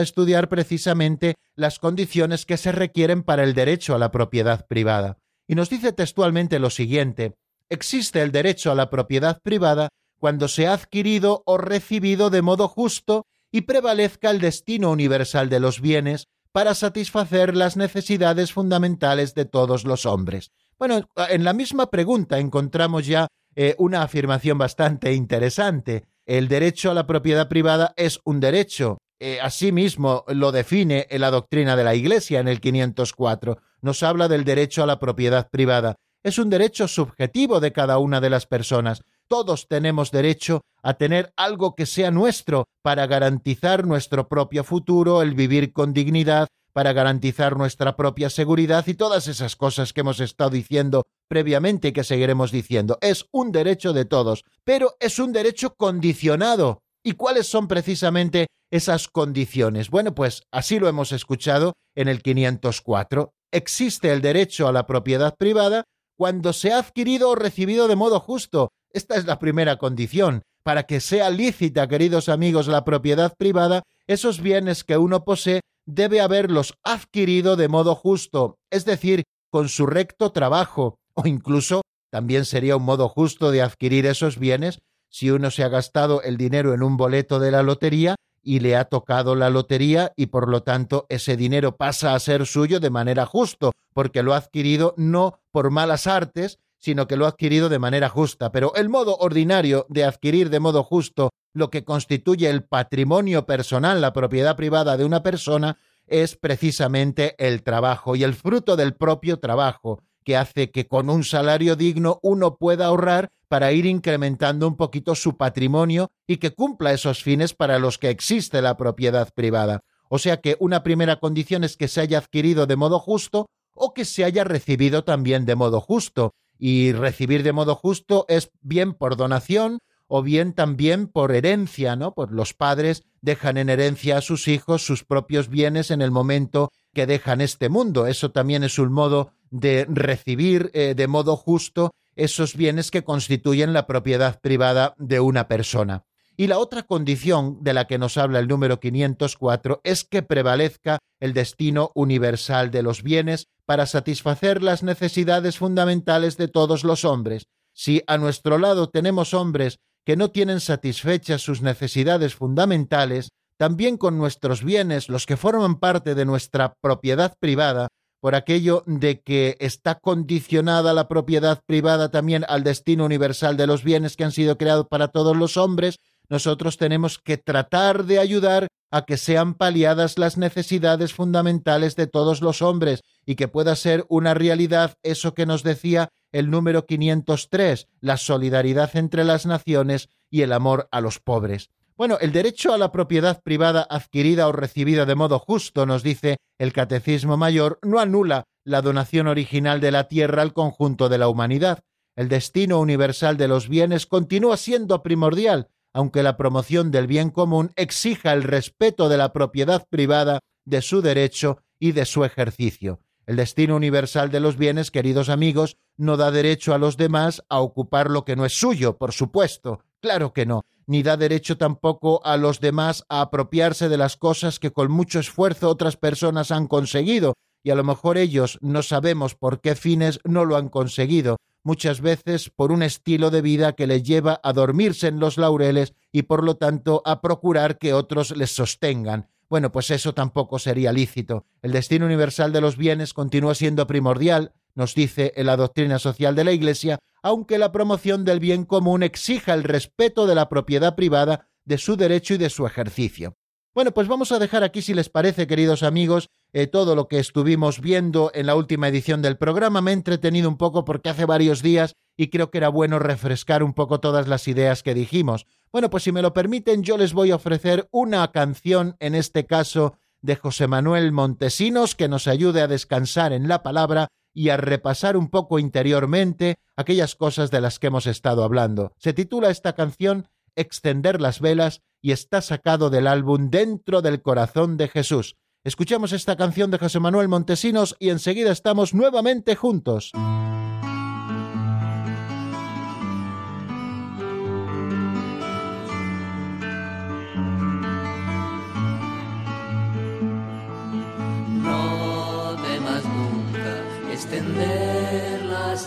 estudiar 0.00 0.48
precisamente 0.48 1.34
las 1.54 1.78
condiciones 1.78 2.46
que 2.46 2.56
se 2.56 2.72
requieren 2.72 3.22
para 3.22 3.44
el 3.44 3.52
derecho 3.52 3.94
a 3.94 3.98
la 3.98 4.10
propiedad 4.10 4.66
privada. 4.66 5.18
Y 5.46 5.56
nos 5.56 5.68
dice 5.68 5.92
textualmente 5.92 6.58
lo 6.58 6.70
siguiente, 6.70 7.34
existe 7.68 8.22
el 8.22 8.32
derecho 8.32 8.70
a 8.70 8.74
la 8.74 8.88
propiedad 8.88 9.40
privada 9.42 9.88
cuando 10.18 10.48
se 10.48 10.66
ha 10.66 10.72
adquirido 10.72 11.42
o 11.44 11.58
recibido 11.58 12.30
de 12.30 12.40
modo 12.40 12.68
justo 12.68 13.26
y 13.52 13.62
prevalezca 13.62 14.30
el 14.30 14.40
destino 14.40 14.90
universal 14.90 15.50
de 15.50 15.60
los 15.60 15.80
bienes 15.80 16.28
para 16.50 16.74
satisfacer 16.74 17.56
las 17.56 17.76
necesidades 17.76 18.52
fundamentales 18.52 19.34
de 19.34 19.44
todos 19.44 19.84
los 19.84 20.06
hombres. 20.06 20.52
Bueno, 20.78 21.08
en 21.28 21.44
la 21.44 21.52
misma 21.52 21.90
pregunta 21.90 22.38
encontramos 22.38 23.06
ya 23.06 23.28
eh, 23.56 23.74
una 23.78 24.02
afirmación 24.02 24.58
bastante 24.58 25.12
interesante. 25.12 26.04
El 26.26 26.48
derecho 26.48 26.90
a 26.90 26.94
la 26.94 27.06
propiedad 27.06 27.48
privada 27.48 27.92
es 27.96 28.20
un 28.24 28.40
derecho. 28.40 28.98
Eh, 29.26 29.40
asimismo 29.40 30.22
lo 30.28 30.52
define 30.52 31.06
la 31.12 31.30
doctrina 31.30 31.76
de 31.76 31.84
la 31.84 31.94
Iglesia 31.94 32.40
en 32.40 32.46
el 32.46 32.60
504. 32.60 33.56
Nos 33.80 34.02
habla 34.02 34.28
del 34.28 34.44
derecho 34.44 34.82
a 34.82 34.86
la 34.86 34.98
propiedad 34.98 35.48
privada. 35.48 35.96
Es 36.22 36.36
un 36.38 36.50
derecho 36.50 36.86
subjetivo 36.88 37.58
de 37.58 37.72
cada 37.72 37.96
una 37.96 38.20
de 38.20 38.28
las 38.28 38.44
personas. 38.44 39.02
Todos 39.26 39.66
tenemos 39.66 40.10
derecho 40.10 40.60
a 40.82 40.98
tener 40.98 41.32
algo 41.38 41.74
que 41.74 41.86
sea 41.86 42.10
nuestro 42.10 42.68
para 42.82 43.06
garantizar 43.06 43.86
nuestro 43.86 44.28
propio 44.28 44.62
futuro, 44.62 45.22
el 45.22 45.32
vivir 45.32 45.72
con 45.72 45.94
dignidad, 45.94 46.46
para 46.74 46.92
garantizar 46.92 47.56
nuestra 47.56 47.96
propia 47.96 48.28
seguridad 48.28 48.86
y 48.86 48.92
todas 48.92 49.26
esas 49.26 49.56
cosas 49.56 49.94
que 49.94 50.02
hemos 50.02 50.20
estado 50.20 50.50
diciendo 50.50 51.04
previamente 51.28 51.88
y 51.88 51.92
que 51.92 52.04
seguiremos 52.04 52.50
diciendo. 52.52 52.98
Es 53.00 53.24
un 53.32 53.52
derecho 53.52 53.94
de 53.94 54.04
todos, 54.04 54.44
pero 54.64 54.96
es 55.00 55.18
un 55.18 55.32
derecho 55.32 55.72
condicionado. 55.76 56.82
¿Y 57.02 57.12
cuáles 57.12 57.46
son 57.46 57.68
precisamente 57.68 58.48
esas 58.74 59.06
condiciones? 59.06 59.88
Bueno, 59.88 60.14
pues 60.16 60.42
así 60.50 60.80
lo 60.80 60.88
hemos 60.88 61.12
escuchado 61.12 61.74
en 61.94 62.08
el 62.08 62.22
504. 62.22 63.32
Existe 63.52 64.12
el 64.12 64.20
derecho 64.20 64.66
a 64.66 64.72
la 64.72 64.86
propiedad 64.86 65.36
privada 65.38 65.84
cuando 66.16 66.52
se 66.52 66.72
ha 66.72 66.78
adquirido 66.78 67.30
o 67.30 67.34
recibido 67.36 67.86
de 67.86 67.94
modo 67.94 68.18
justo. 68.18 68.72
Esta 68.90 69.14
es 69.14 69.26
la 69.26 69.38
primera 69.38 69.76
condición. 69.76 70.42
Para 70.64 70.84
que 70.84 70.98
sea 71.00 71.30
lícita, 71.30 71.86
queridos 71.86 72.28
amigos, 72.28 72.66
la 72.66 72.84
propiedad 72.84 73.34
privada, 73.38 73.84
esos 74.08 74.40
bienes 74.40 74.82
que 74.82 74.96
uno 74.96 75.24
posee 75.24 75.60
debe 75.86 76.20
haberlos 76.20 76.74
adquirido 76.82 77.54
de 77.54 77.68
modo 77.68 77.94
justo, 77.94 78.56
es 78.70 78.84
decir, 78.84 79.22
con 79.50 79.68
su 79.68 79.86
recto 79.86 80.32
trabajo, 80.32 80.96
o 81.14 81.28
incluso 81.28 81.82
también 82.10 82.44
sería 82.44 82.76
un 82.76 82.84
modo 82.84 83.08
justo 83.08 83.52
de 83.52 83.62
adquirir 83.62 84.06
esos 84.06 84.38
bienes 84.38 84.80
si 85.10 85.30
uno 85.30 85.52
se 85.52 85.62
ha 85.62 85.68
gastado 85.68 86.22
el 86.22 86.36
dinero 86.36 86.74
en 86.74 86.82
un 86.82 86.96
boleto 86.96 87.38
de 87.38 87.52
la 87.52 87.62
lotería 87.62 88.16
y 88.44 88.60
le 88.60 88.76
ha 88.76 88.84
tocado 88.84 89.34
la 89.34 89.50
lotería 89.50 90.12
y 90.16 90.26
por 90.26 90.48
lo 90.48 90.62
tanto 90.62 91.06
ese 91.08 91.36
dinero 91.36 91.76
pasa 91.76 92.14
a 92.14 92.20
ser 92.20 92.46
suyo 92.46 92.78
de 92.80 92.90
manera 92.90 93.26
justo, 93.26 93.72
porque 93.92 94.22
lo 94.22 94.34
ha 94.34 94.38
adquirido 94.38 94.94
no 94.96 95.40
por 95.50 95.70
malas 95.70 96.06
artes, 96.06 96.58
sino 96.78 97.06
que 97.06 97.16
lo 97.16 97.24
ha 97.24 97.30
adquirido 97.30 97.68
de 97.68 97.78
manera 97.78 98.08
justa. 98.08 98.52
Pero 98.52 98.74
el 98.74 98.90
modo 98.90 99.16
ordinario 99.16 99.86
de 99.88 100.04
adquirir 100.04 100.50
de 100.50 100.60
modo 100.60 100.84
justo 100.84 101.30
lo 101.54 101.70
que 101.70 101.84
constituye 101.84 102.50
el 102.50 102.64
patrimonio 102.64 103.46
personal, 103.46 104.00
la 104.00 104.12
propiedad 104.12 104.56
privada 104.56 104.96
de 104.96 105.04
una 105.04 105.22
persona, 105.22 105.78
es 106.06 106.36
precisamente 106.36 107.34
el 107.38 107.62
trabajo 107.62 108.16
y 108.16 108.24
el 108.24 108.34
fruto 108.34 108.76
del 108.76 108.94
propio 108.94 109.38
trabajo, 109.38 110.02
que 110.24 110.36
hace 110.36 110.70
que 110.70 110.86
con 110.86 111.10
un 111.10 111.22
salario 111.22 111.76
digno 111.76 112.18
uno 112.22 112.56
pueda 112.56 112.86
ahorrar 112.86 113.30
para 113.48 113.72
ir 113.72 113.86
incrementando 113.86 114.66
un 114.66 114.76
poquito 114.76 115.14
su 115.14 115.36
patrimonio 115.36 116.10
y 116.26 116.38
que 116.38 116.52
cumpla 116.52 116.92
esos 116.92 117.22
fines 117.22 117.54
para 117.54 117.78
los 117.78 117.98
que 117.98 118.10
existe 118.10 118.62
la 118.62 118.76
propiedad 118.76 119.32
privada. 119.32 119.82
O 120.08 120.18
sea 120.18 120.40
que 120.40 120.56
una 120.58 120.82
primera 120.82 121.20
condición 121.20 121.64
es 121.64 121.76
que 121.76 121.88
se 121.88 122.00
haya 122.00 122.18
adquirido 122.18 122.66
de 122.66 122.76
modo 122.76 122.98
justo 122.98 123.46
o 123.74 123.94
que 123.94 124.04
se 124.04 124.24
haya 124.24 124.44
recibido 124.44 125.04
también 125.04 125.46
de 125.46 125.56
modo 125.56 125.80
justo 125.80 126.34
y 126.58 126.92
recibir 126.92 127.42
de 127.42 127.52
modo 127.52 127.74
justo 127.74 128.24
es 128.28 128.50
bien 128.60 128.94
por 128.94 129.16
donación 129.16 129.78
o 130.06 130.22
bien 130.22 130.52
también 130.52 131.08
por 131.08 131.32
herencia, 131.32 131.96
¿no? 131.96 132.14
Pues 132.14 132.30
los 132.30 132.54
padres 132.54 133.04
dejan 133.22 133.56
en 133.56 133.70
herencia 133.70 134.18
a 134.18 134.20
sus 134.20 134.48
hijos 134.48 134.84
sus 134.84 135.04
propios 135.04 135.48
bienes 135.48 135.90
en 135.90 136.02
el 136.02 136.10
momento 136.10 136.70
que 136.92 137.06
dejan 137.06 137.40
este 137.40 137.68
mundo. 137.68 138.06
Eso 138.06 138.30
también 138.30 138.64
es 138.64 138.78
un 138.78 138.92
modo 138.92 139.32
de 139.54 139.86
recibir 139.88 140.72
eh, 140.74 140.94
de 140.96 141.06
modo 141.06 141.36
justo 141.36 141.92
esos 142.16 142.56
bienes 142.56 142.90
que 142.90 143.04
constituyen 143.04 143.72
la 143.72 143.86
propiedad 143.86 144.40
privada 144.40 144.94
de 144.98 145.20
una 145.20 145.46
persona. 145.46 146.04
Y 146.36 146.48
la 146.48 146.58
otra 146.58 146.82
condición 146.82 147.62
de 147.62 147.72
la 147.72 147.86
que 147.86 147.96
nos 147.96 148.16
habla 148.16 148.40
el 148.40 148.48
número 148.48 148.80
504 148.80 149.80
es 149.84 150.02
que 150.02 150.22
prevalezca 150.22 150.98
el 151.20 151.32
destino 151.32 151.92
universal 151.94 152.72
de 152.72 152.82
los 152.82 153.04
bienes 153.04 153.46
para 153.64 153.86
satisfacer 153.86 154.60
las 154.60 154.82
necesidades 154.82 155.58
fundamentales 155.58 156.36
de 156.36 156.48
todos 156.48 156.82
los 156.82 157.04
hombres. 157.04 157.46
Si 157.72 158.02
a 158.08 158.18
nuestro 158.18 158.58
lado 158.58 158.88
tenemos 158.88 159.34
hombres 159.34 159.78
que 160.04 160.16
no 160.16 160.32
tienen 160.32 160.58
satisfechas 160.58 161.42
sus 161.42 161.62
necesidades 161.62 162.34
fundamentales, 162.34 163.28
también 163.56 163.98
con 163.98 164.18
nuestros 164.18 164.64
bienes, 164.64 165.08
los 165.08 165.26
que 165.26 165.36
forman 165.36 165.78
parte 165.78 166.16
de 166.16 166.24
nuestra 166.24 166.74
propiedad 166.80 167.36
privada, 167.38 167.86
por 168.24 168.34
aquello 168.34 168.84
de 168.86 169.20
que 169.20 169.58
está 169.60 169.96
condicionada 169.96 170.94
la 170.94 171.08
propiedad 171.08 171.62
privada 171.66 172.10
también 172.10 172.46
al 172.48 172.64
destino 172.64 173.04
universal 173.04 173.58
de 173.58 173.66
los 173.66 173.84
bienes 173.84 174.16
que 174.16 174.24
han 174.24 174.32
sido 174.32 174.56
creados 174.56 174.86
para 174.88 175.08
todos 175.08 175.36
los 175.36 175.58
hombres, 175.58 175.98
nosotros 176.30 176.78
tenemos 176.78 177.18
que 177.18 177.36
tratar 177.36 178.04
de 178.04 178.18
ayudar 178.18 178.68
a 178.90 179.04
que 179.04 179.18
sean 179.18 179.52
paliadas 179.52 180.16
las 180.16 180.38
necesidades 180.38 181.12
fundamentales 181.12 181.96
de 181.96 182.06
todos 182.06 182.40
los 182.40 182.62
hombres 182.62 183.02
y 183.26 183.34
que 183.34 183.46
pueda 183.46 183.76
ser 183.76 184.06
una 184.08 184.32
realidad 184.32 184.94
eso 185.02 185.34
que 185.34 185.44
nos 185.44 185.62
decía 185.62 186.08
el 186.32 186.48
número 186.48 186.86
503, 186.86 187.88
la 188.00 188.16
solidaridad 188.16 188.96
entre 188.96 189.24
las 189.24 189.44
naciones 189.44 190.08
y 190.30 190.40
el 190.40 190.54
amor 190.54 190.88
a 190.92 191.02
los 191.02 191.20
pobres. 191.20 191.68
Bueno, 191.96 192.18
el 192.20 192.32
derecho 192.32 192.72
a 192.72 192.78
la 192.78 192.90
propiedad 192.90 193.40
privada 193.40 193.86
adquirida 193.88 194.48
o 194.48 194.52
recibida 194.52 195.06
de 195.06 195.14
modo 195.14 195.38
justo, 195.38 195.86
nos 195.86 196.02
dice 196.02 196.38
el 196.58 196.72
Catecismo 196.72 197.36
Mayor, 197.36 197.78
no 197.82 198.00
anula 198.00 198.44
la 198.64 198.82
donación 198.82 199.28
original 199.28 199.80
de 199.80 199.92
la 199.92 200.08
tierra 200.08 200.42
al 200.42 200.52
conjunto 200.52 201.08
de 201.08 201.18
la 201.18 201.28
humanidad. 201.28 201.84
El 202.16 202.28
destino 202.28 202.80
universal 202.80 203.36
de 203.36 203.46
los 203.46 203.68
bienes 203.68 204.06
continúa 204.06 204.56
siendo 204.56 205.04
primordial, 205.04 205.68
aunque 205.92 206.24
la 206.24 206.36
promoción 206.36 206.90
del 206.90 207.06
bien 207.06 207.30
común 207.30 207.70
exija 207.76 208.32
el 208.32 208.42
respeto 208.42 209.08
de 209.08 209.16
la 209.16 209.32
propiedad 209.32 209.86
privada, 209.88 210.40
de 210.64 210.82
su 210.82 211.00
derecho 211.00 211.58
y 211.78 211.92
de 211.92 212.06
su 212.06 212.24
ejercicio. 212.24 213.00
El 213.26 213.36
destino 213.36 213.76
universal 213.76 214.30
de 214.30 214.40
los 214.40 214.56
bienes, 214.56 214.90
queridos 214.90 215.28
amigos, 215.28 215.76
no 215.96 216.16
da 216.16 216.32
derecho 216.32 216.74
a 216.74 216.78
los 216.78 216.96
demás 216.96 217.44
a 217.48 217.60
ocupar 217.60 218.10
lo 218.10 218.24
que 218.24 218.34
no 218.34 218.44
es 218.44 218.54
suyo, 218.58 218.98
por 218.98 219.12
supuesto, 219.12 219.80
claro 220.00 220.32
que 220.32 220.44
no, 220.44 220.64
ni 220.86 221.02
da 221.02 221.16
derecho 221.16 221.56
tampoco 221.56 222.24
a 222.24 222.36
los 222.36 222.60
demás 222.60 223.04
a 223.08 223.20
apropiarse 223.20 223.88
de 223.88 223.98
las 223.98 224.16
cosas 224.16 224.58
que 224.58 224.72
con 224.72 224.90
mucho 224.90 225.18
esfuerzo 225.18 225.68
otras 225.68 225.96
personas 225.96 226.50
han 226.50 226.66
conseguido, 226.66 227.34
y 227.62 227.70
a 227.70 227.74
lo 227.74 227.84
mejor 227.84 228.18
ellos 228.18 228.58
no 228.60 228.82
sabemos 228.82 229.34
por 229.34 229.60
qué 229.60 229.74
fines 229.74 230.20
no 230.24 230.44
lo 230.44 230.56
han 230.56 230.68
conseguido, 230.68 231.38
muchas 231.64 232.00
veces 232.00 232.50
por 232.50 232.70
un 232.70 232.82
estilo 232.82 233.30
de 233.30 233.42
vida 233.42 233.72
que 233.72 233.86
les 233.86 234.02
lleva 234.02 234.40
a 234.42 234.52
dormirse 234.52 235.08
en 235.08 235.18
los 235.18 235.38
laureles 235.38 235.94
y 236.12 236.22
por 236.22 236.44
lo 236.44 236.56
tanto 236.56 237.02
a 237.04 237.20
procurar 237.20 237.78
que 237.78 237.94
otros 237.94 238.36
les 238.36 238.54
sostengan. 238.54 239.28
Bueno, 239.48 239.72
pues 239.72 239.90
eso 239.90 240.14
tampoco 240.14 240.58
sería 240.58 240.92
lícito. 240.92 241.46
El 241.62 241.72
destino 241.72 242.06
universal 242.06 242.52
de 242.52 242.60
los 242.60 242.76
bienes 242.76 243.14
continúa 243.14 243.54
siendo 243.54 243.86
primordial, 243.86 244.52
nos 244.74 244.94
dice 244.94 245.32
en 245.36 245.46
la 245.46 245.56
doctrina 245.56 245.98
social 245.98 246.34
de 246.34 246.44
la 246.44 246.52
Iglesia, 246.52 246.98
aunque 247.24 247.56
la 247.56 247.72
promoción 247.72 248.26
del 248.26 248.38
bien 248.38 248.66
común 248.66 249.02
exija 249.02 249.54
el 249.54 249.64
respeto 249.64 250.26
de 250.26 250.34
la 250.34 250.50
propiedad 250.50 250.94
privada, 250.94 251.48
de 251.64 251.78
su 251.78 251.96
derecho 251.96 252.34
y 252.34 252.36
de 252.36 252.50
su 252.50 252.66
ejercicio. 252.66 253.38
Bueno, 253.74 253.92
pues 253.92 254.08
vamos 254.08 254.30
a 254.30 254.38
dejar 254.38 254.62
aquí, 254.62 254.82
si 254.82 254.92
les 254.92 255.08
parece, 255.08 255.46
queridos 255.46 255.82
amigos, 255.82 256.28
eh, 256.52 256.66
todo 256.66 256.94
lo 256.94 257.08
que 257.08 257.18
estuvimos 257.18 257.80
viendo 257.80 258.30
en 258.34 258.44
la 258.44 258.54
última 258.54 258.88
edición 258.88 259.22
del 259.22 259.38
programa. 259.38 259.80
Me 259.80 259.92
he 259.92 259.94
entretenido 259.94 260.50
un 260.50 260.58
poco 260.58 260.84
porque 260.84 261.08
hace 261.08 261.24
varios 261.24 261.62
días 261.62 261.94
y 262.14 262.28
creo 262.28 262.50
que 262.50 262.58
era 262.58 262.68
bueno 262.68 262.98
refrescar 262.98 263.62
un 263.62 263.72
poco 263.72 264.00
todas 264.00 264.28
las 264.28 264.46
ideas 264.46 264.82
que 264.82 264.92
dijimos. 264.92 265.46
Bueno, 265.72 265.88
pues 265.88 266.02
si 266.02 266.12
me 266.12 266.20
lo 266.20 266.34
permiten, 266.34 266.82
yo 266.82 266.98
les 266.98 267.14
voy 267.14 267.30
a 267.30 267.36
ofrecer 267.36 267.88
una 267.90 268.30
canción, 268.32 268.96
en 269.00 269.14
este 269.14 269.46
caso 269.46 269.96
de 270.20 270.36
José 270.36 270.68
Manuel 270.68 271.10
Montesinos, 271.10 271.94
que 271.94 272.06
nos 272.06 272.28
ayude 272.28 272.60
a 272.60 272.68
descansar 272.68 273.32
en 273.32 273.48
la 273.48 273.62
palabra 273.62 274.08
y 274.34 274.50
a 274.50 274.56
repasar 274.56 275.16
un 275.16 275.28
poco 275.28 275.58
interiormente 275.58 276.56
aquellas 276.76 277.14
cosas 277.14 277.50
de 277.50 277.60
las 277.60 277.78
que 277.78 277.86
hemos 277.86 278.06
estado 278.06 278.44
hablando. 278.44 278.92
Se 278.98 279.12
titula 279.12 279.50
esta 279.50 279.74
canción 279.74 280.28
Extender 280.56 281.20
las 281.20 281.40
velas 281.40 281.82
y 282.02 282.12
está 282.12 282.40
sacado 282.42 282.90
del 282.90 283.06
álbum 283.06 283.48
Dentro 283.50 284.02
del 284.02 284.20
Corazón 284.22 284.76
de 284.76 284.88
Jesús. 284.88 285.36
Escuchamos 285.64 286.12
esta 286.12 286.36
canción 286.36 286.70
de 286.70 286.78
José 286.78 287.00
Manuel 287.00 287.28
Montesinos 287.28 287.96
y 287.98 288.10
enseguida 288.10 288.52
estamos 288.52 288.92
nuevamente 288.92 289.56
juntos. 289.56 290.12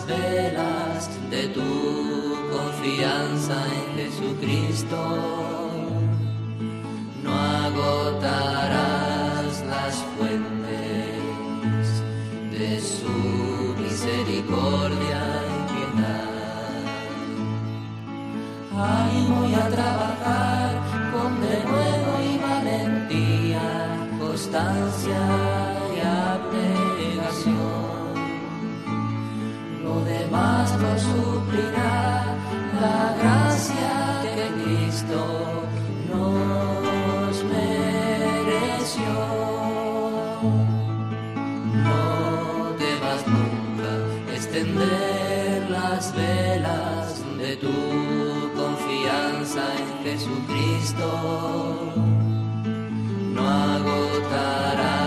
Velas 0.08 1.10
de 1.30 1.48
tu 1.50 1.62
confianza 2.52 3.56
en 3.76 3.88
Jesucristo 3.98 5.48
agotarás 7.68 9.54
las 9.68 9.96
fuentes 10.16 11.88
de 12.52 12.80
su 12.80 13.76
misericordia 13.82 15.22
y 15.54 15.60
piedad. 15.74 16.36
Ahí 18.76 19.20
voy 19.30 19.54
a 19.54 19.68
trabajar 19.70 20.70
con 21.12 21.32
denuedo 21.42 22.12
y 22.30 22.34
valentía, 22.38 23.68
constancia 24.20 25.22
y 25.94 25.98
abnegación. 26.30 28.07
Lo 29.88 30.04
demás 30.04 30.68
lo 30.82 30.94
suplirá 31.00 32.26
la 32.82 33.16
gracia 33.22 33.94
de 34.36 34.46
Cristo 34.62 35.20
no 41.74 42.74
debas 42.78 43.22
nunca 43.28 43.92
extender 44.34 45.70
las 45.70 46.16
velas 46.16 47.24
de 47.38 47.56
tu 47.58 47.76
confianza 48.56 49.64
en 49.78 49.88
Jesucristo. 50.04 51.08
No 53.34 53.44
agotarás 53.48 55.07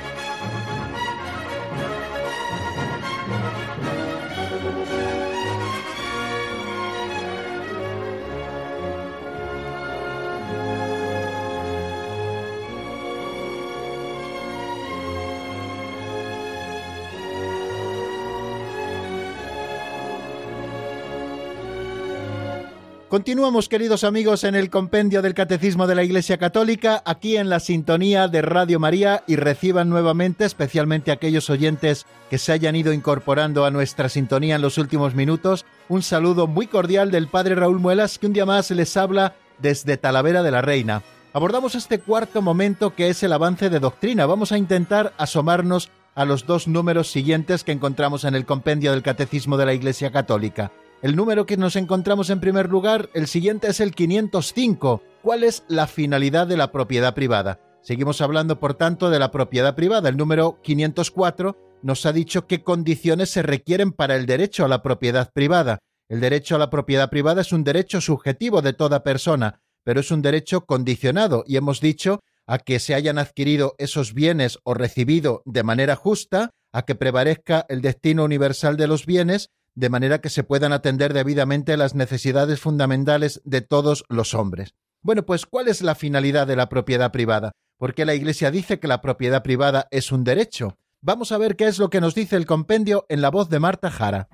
Continuamos, 23.11 23.67
queridos 23.67 24.05
amigos, 24.05 24.45
en 24.45 24.55
el 24.55 24.69
compendio 24.69 25.21
del 25.21 25.33
Catecismo 25.33 25.85
de 25.85 25.95
la 25.95 26.03
Iglesia 26.03 26.37
Católica, 26.37 27.03
aquí 27.05 27.35
en 27.35 27.49
la 27.49 27.59
sintonía 27.59 28.29
de 28.29 28.41
Radio 28.41 28.79
María 28.79 29.25
y 29.27 29.35
reciban 29.35 29.89
nuevamente, 29.89 30.45
especialmente 30.45 31.11
aquellos 31.11 31.49
oyentes 31.49 32.05
que 32.29 32.37
se 32.37 32.53
hayan 32.53 32.77
ido 32.77 32.93
incorporando 32.93 33.65
a 33.65 33.69
nuestra 33.69 34.07
sintonía 34.07 34.55
en 34.55 34.61
los 34.61 34.77
últimos 34.77 35.13
minutos, 35.13 35.65
un 35.89 36.03
saludo 36.03 36.47
muy 36.47 36.67
cordial 36.67 37.11
del 37.11 37.27
Padre 37.27 37.55
Raúl 37.55 37.81
Muelas, 37.81 38.17
que 38.17 38.27
un 38.27 38.33
día 38.33 38.45
más 38.45 38.71
les 38.71 38.95
habla 38.95 39.35
desde 39.59 39.97
Talavera 39.97 40.41
de 40.41 40.51
la 40.51 40.61
Reina. 40.61 41.03
Abordamos 41.33 41.75
este 41.75 41.99
cuarto 41.99 42.41
momento 42.41 42.95
que 42.95 43.09
es 43.09 43.21
el 43.23 43.33
avance 43.33 43.69
de 43.69 43.81
doctrina. 43.81 44.25
Vamos 44.25 44.53
a 44.53 44.57
intentar 44.57 45.11
asomarnos 45.17 45.91
a 46.15 46.23
los 46.23 46.45
dos 46.45 46.69
números 46.69 47.11
siguientes 47.11 47.65
que 47.65 47.73
encontramos 47.73 48.23
en 48.23 48.35
el 48.35 48.45
compendio 48.45 48.91
del 48.91 49.03
Catecismo 49.03 49.57
de 49.57 49.65
la 49.65 49.73
Iglesia 49.73 50.13
Católica. 50.13 50.71
El 51.01 51.15
número 51.15 51.47
que 51.47 51.57
nos 51.57 51.75
encontramos 51.77 52.29
en 52.29 52.39
primer 52.39 52.69
lugar, 52.69 53.09
el 53.15 53.25
siguiente 53.25 53.67
es 53.67 53.79
el 53.79 53.95
505. 53.95 55.01
¿Cuál 55.23 55.43
es 55.43 55.63
la 55.67 55.87
finalidad 55.87 56.45
de 56.45 56.57
la 56.57 56.71
propiedad 56.71 57.15
privada? 57.15 57.59
Seguimos 57.81 58.21
hablando, 58.21 58.59
por 58.59 58.75
tanto, 58.75 59.09
de 59.09 59.17
la 59.17 59.31
propiedad 59.31 59.73
privada. 59.73 60.09
El 60.09 60.17
número 60.17 60.59
504 60.61 61.57
nos 61.81 62.05
ha 62.05 62.13
dicho 62.13 62.45
qué 62.45 62.61
condiciones 62.61 63.31
se 63.31 63.41
requieren 63.41 63.93
para 63.93 64.15
el 64.15 64.27
derecho 64.27 64.63
a 64.63 64.67
la 64.67 64.83
propiedad 64.83 65.31
privada. 65.33 65.79
El 66.07 66.19
derecho 66.19 66.55
a 66.55 66.59
la 66.59 66.69
propiedad 66.69 67.09
privada 67.09 67.41
es 67.41 67.51
un 67.51 67.63
derecho 67.63 67.99
subjetivo 67.99 68.61
de 68.61 68.73
toda 68.73 69.01
persona, 69.01 69.59
pero 69.83 70.01
es 70.01 70.11
un 70.11 70.21
derecho 70.21 70.67
condicionado 70.67 71.43
y 71.47 71.57
hemos 71.57 71.81
dicho 71.81 72.19
a 72.45 72.59
que 72.59 72.77
se 72.77 72.93
hayan 72.93 73.17
adquirido 73.17 73.73
esos 73.79 74.13
bienes 74.13 74.59
o 74.63 74.75
recibido 74.75 75.41
de 75.45 75.63
manera 75.63 75.95
justa, 75.95 76.51
a 76.71 76.83
que 76.83 76.93
prevalezca 76.93 77.65
el 77.69 77.81
destino 77.81 78.23
universal 78.23 78.77
de 78.77 78.87
los 78.87 79.07
bienes 79.07 79.49
de 79.75 79.89
manera 79.89 80.19
que 80.19 80.29
se 80.29 80.43
puedan 80.43 80.73
atender 80.73 81.13
debidamente 81.13 81.77
las 81.77 81.95
necesidades 81.95 82.59
fundamentales 82.59 83.41
de 83.45 83.61
todos 83.61 84.03
los 84.09 84.33
hombres. 84.33 84.75
Bueno, 85.01 85.25
pues 85.25 85.45
¿cuál 85.45 85.67
es 85.67 85.81
la 85.81 85.95
finalidad 85.95 86.47
de 86.47 86.55
la 86.55 86.69
propiedad 86.69 87.11
privada? 87.11 87.53
Porque 87.77 88.05
la 88.05 88.13
Iglesia 88.13 88.51
dice 88.51 88.79
que 88.79 88.87
la 88.87 89.01
propiedad 89.01 89.41
privada 89.41 89.87
es 89.91 90.11
un 90.11 90.23
derecho. 90.23 90.77
Vamos 91.01 91.31
a 91.31 91.37
ver 91.37 91.55
qué 91.55 91.67
es 91.67 91.79
lo 91.79 91.89
que 91.89 92.01
nos 92.01 92.13
dice 92.13 92.35
el 92.35 92.45
compendio 92.45 93.05
en 93.09 93.21
la 93.21 93.31
voz 93.31 93.49
de 93.49 93.59
Marta 93.59 93.89
Jara. 93.89 94.29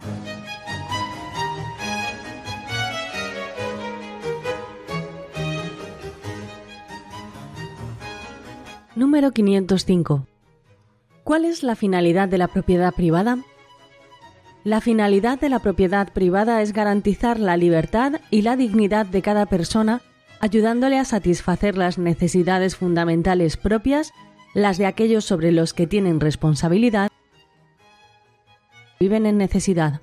Número 8.95 9.31
505. 9.31 10.27
¿Cuál 11.23 11.45
es 11.45 11.61
la 11.61 11.75
finalidad 11.75 12.27
de 12.27 12.39
la 12.39 12.47
propiedad 12.47 12.91
privada? 12.93 13.37
La 14.67 14.81
finalidad 14.81 15.39
de 15.39 15.47
la 15.47 15.59
propiedad 15.59 16.11
privada 16.11 16.61
es 16.61 16.73
garantizar 16.73 17.39
la 17.39 17.55
libertad 17.55 18.19
y 18.29 18.41
la 18.41 18.57
dignidad 18.57 19.05
de 19.05 19.21
cada 19.21 19.45
persona, 19.45 20.01
ayudándole 20.41 20.99
a 20.99 21.05
satisfacer 21.05 21.77
las 21.77 21.97
necesidades 21.97 22.75
fundamentales 22.75 23.55
propias, 23.55 24.11
las 24.53 24.77
de 24.77 24.85
aquellos 24.85 25.23
sobre 25.23 25.53
los 25.53 25.73
que 25.73 25.87
tienen 25.87 26.19
responsabilidad, 26.19 27.09
viven 28.99 29.25
en 29.25 29.37
necesidad. 29.37 30.01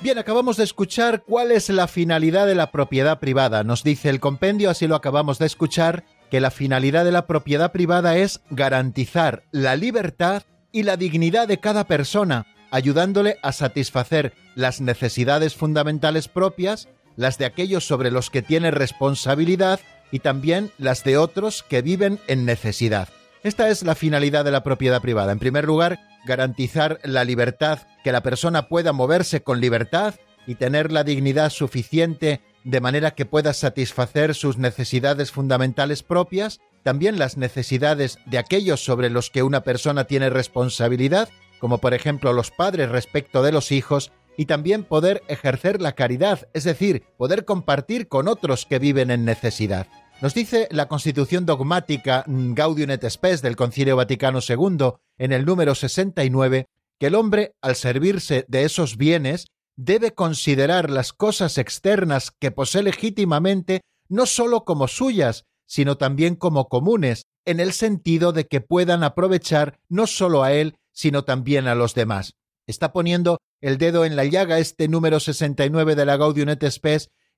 Bien, 0.00 0.18
acabamos 0.18 0.56
de 0.56 0.64
escuchar 0.64 1.22
cuál 1.22 1.52
es 1.52 1.68
la 1.68 1.86
finalidad 1.86 2.48
de 2.48 2.56
la 2.56 2.72
propiedad 2.72 3.20
privada. 3.20 3.62
Nos 3.62 3.84
dice 3.84 4.08
el 4.08 4.18
compendio, 4.18 4.68
así 4.68 4.88
lo 4.88 4.96
acabamos 4.96 5.38
de 5.38 5.46
escuchar, 5.46 6.02
que 6.30 6.40
la 6.40 6.50
finalidad 6.50 7.04
de 7.04 7.12
la 7.12 7.26
propiedad 7.26 7.72
privada 7.72 8.16
es 8.16 8.40
garantizar 8.50 9.42
la 9.50 9.76
libertad 9.76 10.42
y 10.72 10.84
la 10.84 10.96
dignidad 10.96 11.48
de 11.48 11.58
cada 11.58 11.84
persona, 11.84 12.46
ayudándole 12.70 13.38
a 13.42 13.52
satisfacer 13.52 14.32
las 14.54 14.80
necesidades 14.80 15.56
fundamentales 15.56 16.28
propias, 16.28 16.88
las 17.16 17.38
de 17.38 17.44
aquellos 17.44 17.86
sobre 17.86 18.10
los 18.10 18.30
que 18.30 18.42
tiene 18.42 18.70
responsabilidad 18.70 19.80
y 20.12 20.20
también 20.20 20.70
las 20.78 21.04
de 21.04 21.16
otros 21.16 21.62
que 21.62 21.82
viven 21.82 22.18
en 22.28 22.44
necesidad. 22.44 23.08
Esta 23.42 23.68
es 23.68 23.82
la 23.82 23.94
finalidad 23.94 24.44
de 24.44 24.50
la 24.50 24.62
propiedad 24.62 25.00
privada. 25.00 25.32
En 25.32 25.38
primer 25.38 25.64
lugar, 25.64 25.98
garantizar 26.26 27.00
la 27.04 27.24
libertad, 27.24 27.80
que 28.04 28.12
la 28.12 28.22
persona 28.22 28.68
pueda 28.68 28.92
moverse 28.92 29.42
con 29.42 29.60
libertad 29.60 30.14
y 30.46 30.56
tener 30.56 30.92
la 30.92 31.04
dignidad 31.04 31.50
suficiente 31.50 32.40
de 32.64 32.80
manera 32.80 33.12
que 33.12 33.26
pueda 33.26 33.52
satisfacer 33.52 34.34
sus 34.34 34.58
necesidades 34.58 35.30
fundamentales 35.30 36.02
propias, 36.02 36.60
también 36.82 37.18
las 37.18 37.36
necesidades 37.36 38.18
de 38.26 38.38
aquellos 38.38 38.84
sobre 38.84 39.10
los 39.10 39.30
que 39.30 39.42
una 39.42 39.62
persona 39.62 40.04
tiene 40.04 40.30
responsabilidad, 40.30 41.28
como 41.58 41.78
por 41.78 41.94
ejemplo 41.94 42.32
los 42.32 42.50
padres 42.50 42.88
respecto 42.88 43.42
de 43.42 43.52
los 43.52 43.72
hijos, 43.72 44.12
y 44.36 44.46
también 44.46 44.84
poder 44.84 45.22
ejercer 45.28 45.82
la 45.82 45.92
caridad, 45.92 46.48
es 46.54 46.64
decir, 46.64 47.04
poder 47.18 47.44
compartir 47.44 48.08
con 48.08 48.28
otros 48.28 48.64
que 48.64 48.78
viven 48.78 49.10
en 49.10 49.24
necesidad. 49.24 49.86
Nos 50.22 50.34
dice 50.34 50.68
la 50.70 50.86
Constitución 50.88 51.46
dogmática 51.46 52.24
Gaudium 52.26 52.90
et 52.90 53.08
Spes 53.08 53.42
del 53.42 53.56
Concilio 53.56 53.96
Vaticano 53.96 54.40
II 54.46 54.92
en 55.18 55.32
el 55.32 55.44
número 55.44 55.74
69 55.74 56.68
que 56.98 57.06
el 57.06 57.14
hombre, 57.14 57.54
al 57.62 57.76
servirse 57.76 58.44
de 58.46 58.64
esos 58.64 58.98
bienes, 58.98 59.46
debe 59.82 60.12
considerar 60.12 60.90
las 60.90 61.14
cosas 61.14 61.56
externas 61.56 62.32
que 62.38 62.50
posee 62.50 62.82
legítimamente 62.82 63.80
no 64.10 64.26
sólo 64.26 64.66
como 64.66 64.88
suyas, 64.88 65.46
sino 65.66 65.96
también 65.96 66.34
como 66.34 66.68
comunes, 66.68 67.24
en 67.46 67.60
el 67.60 67.72
sentido 67.72 68.32
de 68.32 68.46
que 68.46 68.60
puedan 68.60 69.02
aprovechar 69.04 69.80
no 69.88 70.06
sólo 70.06 70.42
a 70.42 70.52
él, 70.52 70.76
sino 70.92 71.24
también 71.24 71.66
a 71.66 71.74
los 71.74 71.94
demás. 71.94 72.34
Está 72.66 72.92
poniendo 72.92 73.38
el 73.62 73.78
dedo 73.78 74.04
en 74.04 74.16
la 74.16 74.26
llaga 74.26 74.58
este 74.58 74.86
número 74.86 75.18
69 75.18 75.94
de 75.94 76.04
la 76.04 76.18
Gaudium 76.18 76.50
et 76.50 76.62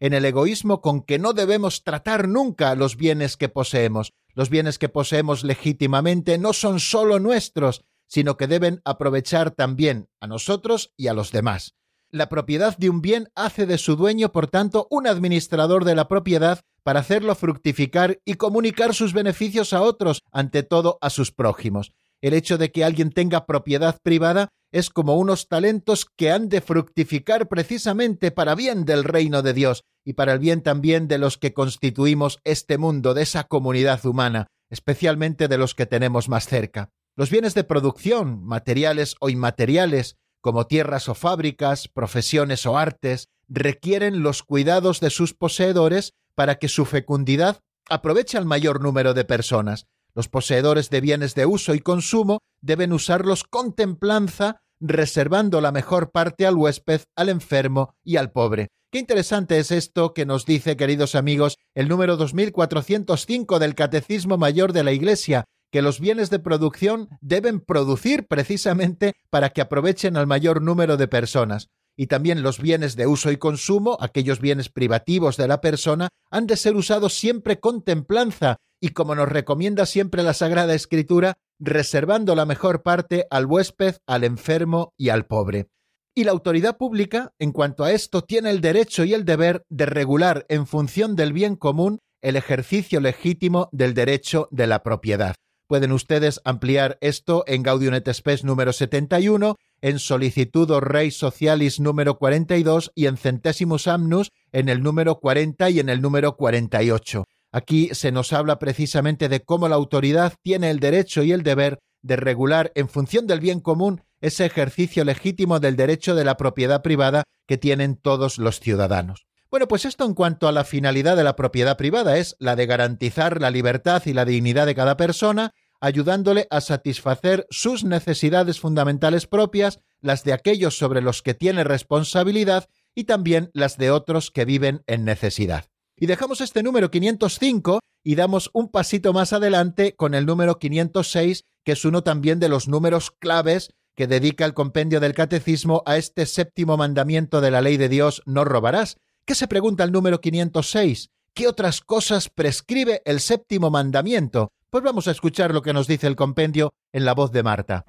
en 0.00 0.12
el 0.12 0.24
egoísmo 0.24 0.80
con 0.80 1.02
que 1.02 1.20
no 1.20 1.34
debemos 1.34 1.84
tratar 1.84 2.26
nunca 2.26 2.74
los 2.74 2.96
bienes 2.96 3.36
que 3.36 3.48
poseemos. 3.48 4.14
Los 4.34 4.50
bienes 4.50 4.80
que 4.80 4.88
poseemos 4.88 5.44
legítimamente 5.44 6.38
no 6.38 6.52
son 6.54 6.80
sólo 6.80 7.20
nuestros, 7.20 7.84
sino 8.08 8.36
que 8.36 8.48
deben 8.48 8.80
aprovechar 8.84 9.52
también 9.52 10.08
a 10.18 10.26
nosotros 10.26 10.92
y 10.96 11.06
a 11.06 11.14
los 11.14 11.30
demás 11.30 11.76
la 12.12 12.28
propiedad 12.28 12.76
de 12.76 12.90
un 12.90 13.00
bien 13.00 13.28
hace 13.34 13.66
de 13.66 13.78
su 13.78 13.96
dueño, 13.96 14.30
por 14.30 14.46
tanto, 14.46 14.86
un 14.90 15.06
administrador 15.06 15.84
de 15.84 15.94
la 15.94 16.08
propiedad 16.08 16.60
para 16.84 17.00
hacerlo 17.00 17.34
fructificar 17.34 18.20
y 18.24 18.34
comunicar 18.34 18.94
sus 18.94 19.12
beneficios 19.14 19.72
a 19.72 19.82
otros, 19.82 20.20
ante 20.30 20.62
todo 20.62 20.98
a 21.00 21.10
sus 21.10 21.32
prójimos. 21.32 21.92
El 22.20 22.34
hecho 22.34 22.58
de 22.58 22.70
que 22.70 22.84
alguien 22.84 23.10
tenga 23.10 23.46
propiedad 23.46 23.98
privada 24.02 24.48
es 24.72 24.90
como 24.90 25.16
unos 25.16 25.48
talentos 25.48 26.06
que 26.16 26.30
han 26.30 26.48
de 26.48 26.60
fructificar 26.60 27.48
precisamente 27.48 28.30
para 28.30 28.54
bien 28.54 28.84
del 28.84 29.04
reino 29.04 29.42
de 29.42 29.52
Dios 29.54 29.82
y 30.04 30.12
para 30.12 30.32
el 30.32 30.38
bien 30.38 30.62
también 30.62 31.08
de 31.08 31.18
los 31.18 31.38
que 31.38 31.52
constituimos 31.52 32.40
este 32.44 32.78
mundo, 32.78 33.14
de 33.14 33.22
esa 33.22 33.44
comunidad 33.44 34.04
humana, 34.06 34.46
especialmente 34.70 35.48
de 35.48 35.58
los 35.58 35.74
que 35.74 35.86
tenemos 35.86 36.28
más 36.28 36.46
cerca. 36.46 36.90
Los 37.16 37.30
bienes 37.30 37.54
de 37.54 37.64
producción, 37.64 38.42
materiales 38.44 39.16
o 39.20 39.28
inmateriales, 39.28 40.16
como 40.42 40.66
tierras 40.66 41.08
o 41.08 41.14
fábricas, 41.14 41.88
profesiones 41.88 42.66
o 42.66 42.76
artes, 42.76 43.28
requieren 43.48 44.22
los 44.22 44.42
cuidados 44.42 45.00
de 45.00 45.08
sus 45.08 45.32
poseedores 45.32 46.12
para 46.34 46.56
que 46.56 46.68
su 46.68 46.84
fecundidad 46.84 47.60
aproveche 47.88 48.36
al 48.36 48.44
mayor 48.44 48.82
número 48.82 49.14
de 49.14 49.24
personas. 49.24 49.86
Los 50.14 50.28
poseedores 50.28 50.90
de 50.90 51.00
bienes 51.00 51.34
de 51.34 51.46
uso 51.46 51.74
y 51.74 51.80
consumo 51.80 52.40
deben 52.60 52.92
usarlos 52.92 53.44
con 53.44 53.72
templanza, 53.72 54.60
reservando 54.80 55.60
la 55.60 55.72
mejor 55.72 56.10
parte 56.10 56.46
al 56.46 56.56
huésped, 56.56 57.02
al 57.16 57.28
enfermo 57.28 57.94
y 58.04 58.16
al 58.16 58.32
pobre. 58.32 58.68
Qué 58.90 58.98
interesante 58.98 59.58
es 59.58 59.70
esto 59.70 60.12
que 60.12 60.26
nos 60.26 60.44
dice, 60.44 60.76
queridos 60.76 61.14
amigos, 61.14 61.56
el 61.74 61.88
número 61.88 62.18
2405 62.18 63.58
del 63.58 63.74
Catecismo 63.74 64.36
Mayor 64.36 64.74
de 64.74 64.84
la 64.84 64.92
Iglesia, 64.92 65.46
que 65.72 65.82
los 65.82 65.98
bienes 65.98 66.28
de 66.28 66.38
producción 66.38 67.08
deben 67.22 67.58
producir 67.58 68.28
precisamente 68.28 69.14
para 69.30 69.50
que 69.50 69.62
aprovechen 69.62 70.18
al 70.18 70.26
mayor 70.26 70.60
número 70.60 70.98
de 70.98 71.08
personas. 71.08 71.68
Y 71.96 72.06
también 72.06 72.42
los 72.42 72.60
bienes 72.60 72.94
de 72.94 73.06
uso 73.06 73.32
y 73.32 73.38
consumo, 73.38 73.96
aquellos 74.00 74.38
bienes 74.38 74.68
privativos 74.68 75.38
de 75.38 75.48
la 75.48 75.62
persona, 75.62 76.10
han 76.30 76.46
de 76.46 76.56
ser 76.56 76.76
usados 76.76 77.14
siempre 77.14 77.58
con 77.58 77.82
templanza 77.82 78.58
y, 78.80 78.90
como 78.90 79.14
nos 79.14 79.28
recomienda 79.28 79.86
siempre 79.86 80.22
la 80.22 80.34
Sagrada 80.34 80.74
Escritura, 80.74 81.34
reservando 81.58 82.34
la 82.34 82.44
mejor 82.44 82.82
parte 82.82 83.26
al 83.30 83.46
huésped, 83.46 83.96
al 84.06 84.24
enfermo 84.24 84.92
y 84.98 85.08
al 85.08 85.26
pobre. 85.26 85.68
Y 86.14 86.24
la 86.24 86.32
autoridad 86.32 86.76
pública, 86.76 87.32
en 87.38 87.52
cuanto 87.52 87.84
a 87.84 87.92
esto, 87.92 88.22
tiene 88.22 88.50
el 88.50 88.60
derecho 88.60 89.04
y 89.04 89.14
el 89.14 89.24
deber 89.24 89.64
de 89.70 89.86
regular 89.86 90.44
en 90.50 90.66
función 90.66 91.16
del 91.16 91.32
bien 91.32 91.56
común 91.56 92.00
el 92.20 92.36
ejercicio 92.36 93.00
legítimo 93.00 93.70
del 93.72 93.94
derecho 93.94 94.48
de 94.50 94.66
la 94.66 94.82
propiedad. 94.82 95.34
Pueden 95.72 95.92
ustedes 95.92 96.42
ampliar 96.44 96.98
esto 97.00 97.44
en 97.46 97.62
Gaudium 97.62 97.94
et 97.94 98.06
Spes 98.12 98.44
número 98.44 98.74
71, 98.74 99.56
en 99.80 99.98
Solicitudo 99.98 100.80
Rei 100.80 101.10
Socialis 101.10 101.80
número 101.80 102.18
42 102.18 102.92
y 102.94 103.06
en 103.06 103.16
Centésimos 103.16 103.88
Amnus 103.88 104.32
en 104.52 104.68
el 104.68 104.82
número 104.82 105.18
40 105.18 105.70
y 105.70 105.80
en 105.80 105.88
el 105.88 106.02
número 106.02 106.36
48. 106.36 107.24
Aquí 107.52 107.88
se 107.92 108.12
nos 108.12 108.34
habla 108.34 108.58
precisamente 108.58 109.30
de 109.30 109.40
cómo 109.40 109.66
la 109.66 109.76
autoridad 109.76 110.34
tiene 110.42 110.68
el 110.68 110.78
derecho 110.78 111.22
y 111.22 111.32
el 111.32 111.42
deber 111.42 111.78
de 112.02 112.16
regular 112.16 112.70
en 112.74 112.90
función 112.90 113.26
del 113.26 113.40
bien 113.40 113.60
común 113.60 114.02
ese 114.20 114.44
ejercicio 114.44 115.06
legítimo 115.06 115.58
del 115.58 115.76
derecho 115.76 116.14
de 116.14 116.24
la 116.24 116.36
propiedad 116.36 116.82
privada 116.82 117.24
que 117.46 117.56
tienen 117.56 117.96
todos 117.96 118.36
los 118.36 118.60
ciudadanos. 118.60 119.24
Bueno, 119.52 119.68
pues 119.68 119.84
esto 119.84 120.06
en 120.06 120.14
cuanto 120.14 120.48
a 120.48 120.52
la 120.52 120.64
finalidad 120.64 121.14
de 121.14 121.24
la 121.24 121.36
propiedad 121.36 121.76
privada 121.76 122.16
es 122.16 122.36
la 122.38 122.56
de 122.56 122.64
garantizar 122.64 123.38
la 123.38 123.50
libertad 123.50 124.02
y 124.06 124.14
la 124.14 124.24
dignidad 124.24 124.64
de 124.64 124.74
cada 124.74 124.96
persona, 124.96 125.52
ayudándole 125.82 126.46
a 126.48 126.60
satisfacer 126.60 127.44
sus 127.50 127.82
necesidades 127.82 128.60
fundamentales 128.60 129.26
propias, 129.26 129.80
las 130.00 130.22
de 130.22 130.32
aquellos 130.32 130.78
sobre 130.78 131.02
los 131.02 131.22
que 131.22 131.34
tiene 131.34 131.64
responsabilidad 131.64 132.68
y 132.94 133.04
también 133.04 133.50
las 133.52 133.78
de 133.78 133.90
otros 133.90 134.30
que 134.30 134.44
viven 134.44 134.84
en 134.86 135.04
necesidad. 135.04 135.66
Y 135.96 136.06
dejamos 136.06 136.40
este 136.40 136.62
número 136.62 136.92
505 136.92 137.80
y 138.04 138.14
damos 138.14 138.48
un 138.52 138.68
pasito 138.68 139.12
más 139.12 139.32
adelante 139.32 139.96
con 139.96 140.14
el 140.14 140.24
número 140.24 140.60
506, 140.60 141.44
que 141.64 141.72
es 141.72 141.84
uno 141.84 142.02
también 142.02 142.38
de 142.38 142.48
los 142.48 142.68
números 142.68 143.10
claves 143.10 143.74
que 143.96 144.06
dedica 144.06 144.44
el 144.44 144.54
compendio 144.54 145.00
del 145.00 145.14
catecismo 145.14 145.82
a 145.84 145.96
este 145.96 146.26
séptimo 146.26 146.76
mandamiento 146.76 147.40
de 147.40 147.50
la 147.50 147.60
ley 147.60 147.76
de 147.76 147.88
Dios, 147.88 148.22
no 148.24 148.44
robarás. 148.44 148.98
¿Qué 149.26 149.34
se 149.34 149.48
pregunta 149.48 149.82
el 149.82 149.90
número 149.90 150.20
506? 150.20 151.10
¿Qué 151.34 151.48
otras 151.48 151.80
cosas 151.80 152.28
prescribe 152.28 153.02
el 153.04 153.18
séptimo 153.18 153.70
mandamiento? 153.70 154.52
Pues 154.72 154.82
vamos 154.82 155.06
a 155.06 155.10
escuchar 155.10 155.52
lo 155.52 155.60
que 155.60 155.74
nos 155.74 155.86
dice 155.86 156.06
el 156.06 156.16
compendio 156.16 156.72
en 156.94 157.04
la 157.04 157.12
voz 157.12 157.30
de 157.30 157.42
Marta. 157.42 157.84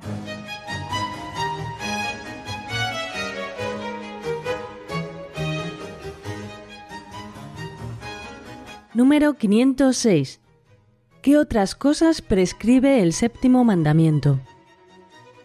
Número 8.93 9.35
506. 9.35 10.41
¿Qué 11.21 11.37
otras 11.37 11.73
cosas 11.75 12.21
prescribe 12.21 13.01
el 13.01 13.13
séptimo 13.13 13.63
mandamiento? 13.63 14.41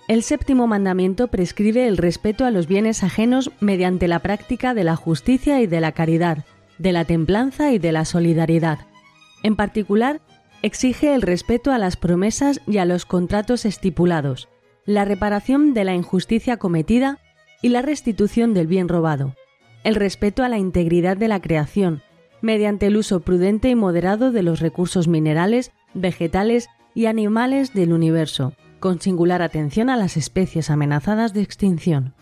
El 0.09 0.24
séptimo 0.24 0.66
mandamiento 0.66 1.28
prescribe 1.28 1.86
el 1.86 1.99
respeto 1.99 2.47
a 2.47 2.51
los 2.51 2.66
bienes 2.66 3.05
ajenos 3.05 3.53
mediante 3.61 4.09
la 4.09 4.18
práctica 4.18 4.74
de 4.74 4.82
la 4.82 4.97
justicia 4.97 5.61
y 5.61 5.68
de 5.68 5.80
la 5.80 5.93
caridad, 5.93 6.45
de 6.78 6.91
la 6.91 7.05
templanza 7.05 7.70
y 7.70 7.78
de 7.78 7.93
la 7.93 8.05
solidaridad. 8.05 8.80
En 9.45 9.55
particular, 9.55 10.20
exige 10.62 11.14
el 11.14 11.22
respeto 11.22 11.72
a 11.72 11.78
las 11.78 11.96
promesas 11.96 12.61
y 12.66 12.78
a 12.78 12.84
los 12.84 13.06
contratos 13.06 13.64
estipulados, 13.64 14.48
la 14.84 15.04
reparación 15.04 15.74
de 15.74 15.84
la 15.84 15.94
injusticia 15.94 16.56
cometida 16.56 17.18
y 17.62 17.68
la 17.68 17.82
restitución 17.82 18.54
del 18.54 18.66
bien 18.66 18.88
robado, 18.88 19.34
el 19.84 19.94
respeto 19.94 20.42
a 20.42 20.48
la 20.48 20.59
integridad 20.59 21.16
de 21.16 21.28
la 21.28 21.40
creación, 21.40 22.02
mediante 22.40 22.86
el 22.86 22.96
uso 22.96 23.20
prudente 23.20 23.68
y 23.68 23.74
moderado 23.74 24.32
de 24.32 24.42
los 24.42 24.61
recursos 24.61 25.09
minerales, 25.09 25.72
vegetales 25.94 26.68
y 26.94 27.06
animales 27.06 27.74
del 27.74 27.92
universo, 27.92 28.54
con 28.80 29.00
singular 29.00 29.42
atención 29.42 29.90
a 29.90 29.96
las 29.96 30.16
especies 30.16 30.70
amenazadas 30.70 31.34
de 31.34 31.42
extinción. 31.42 32.14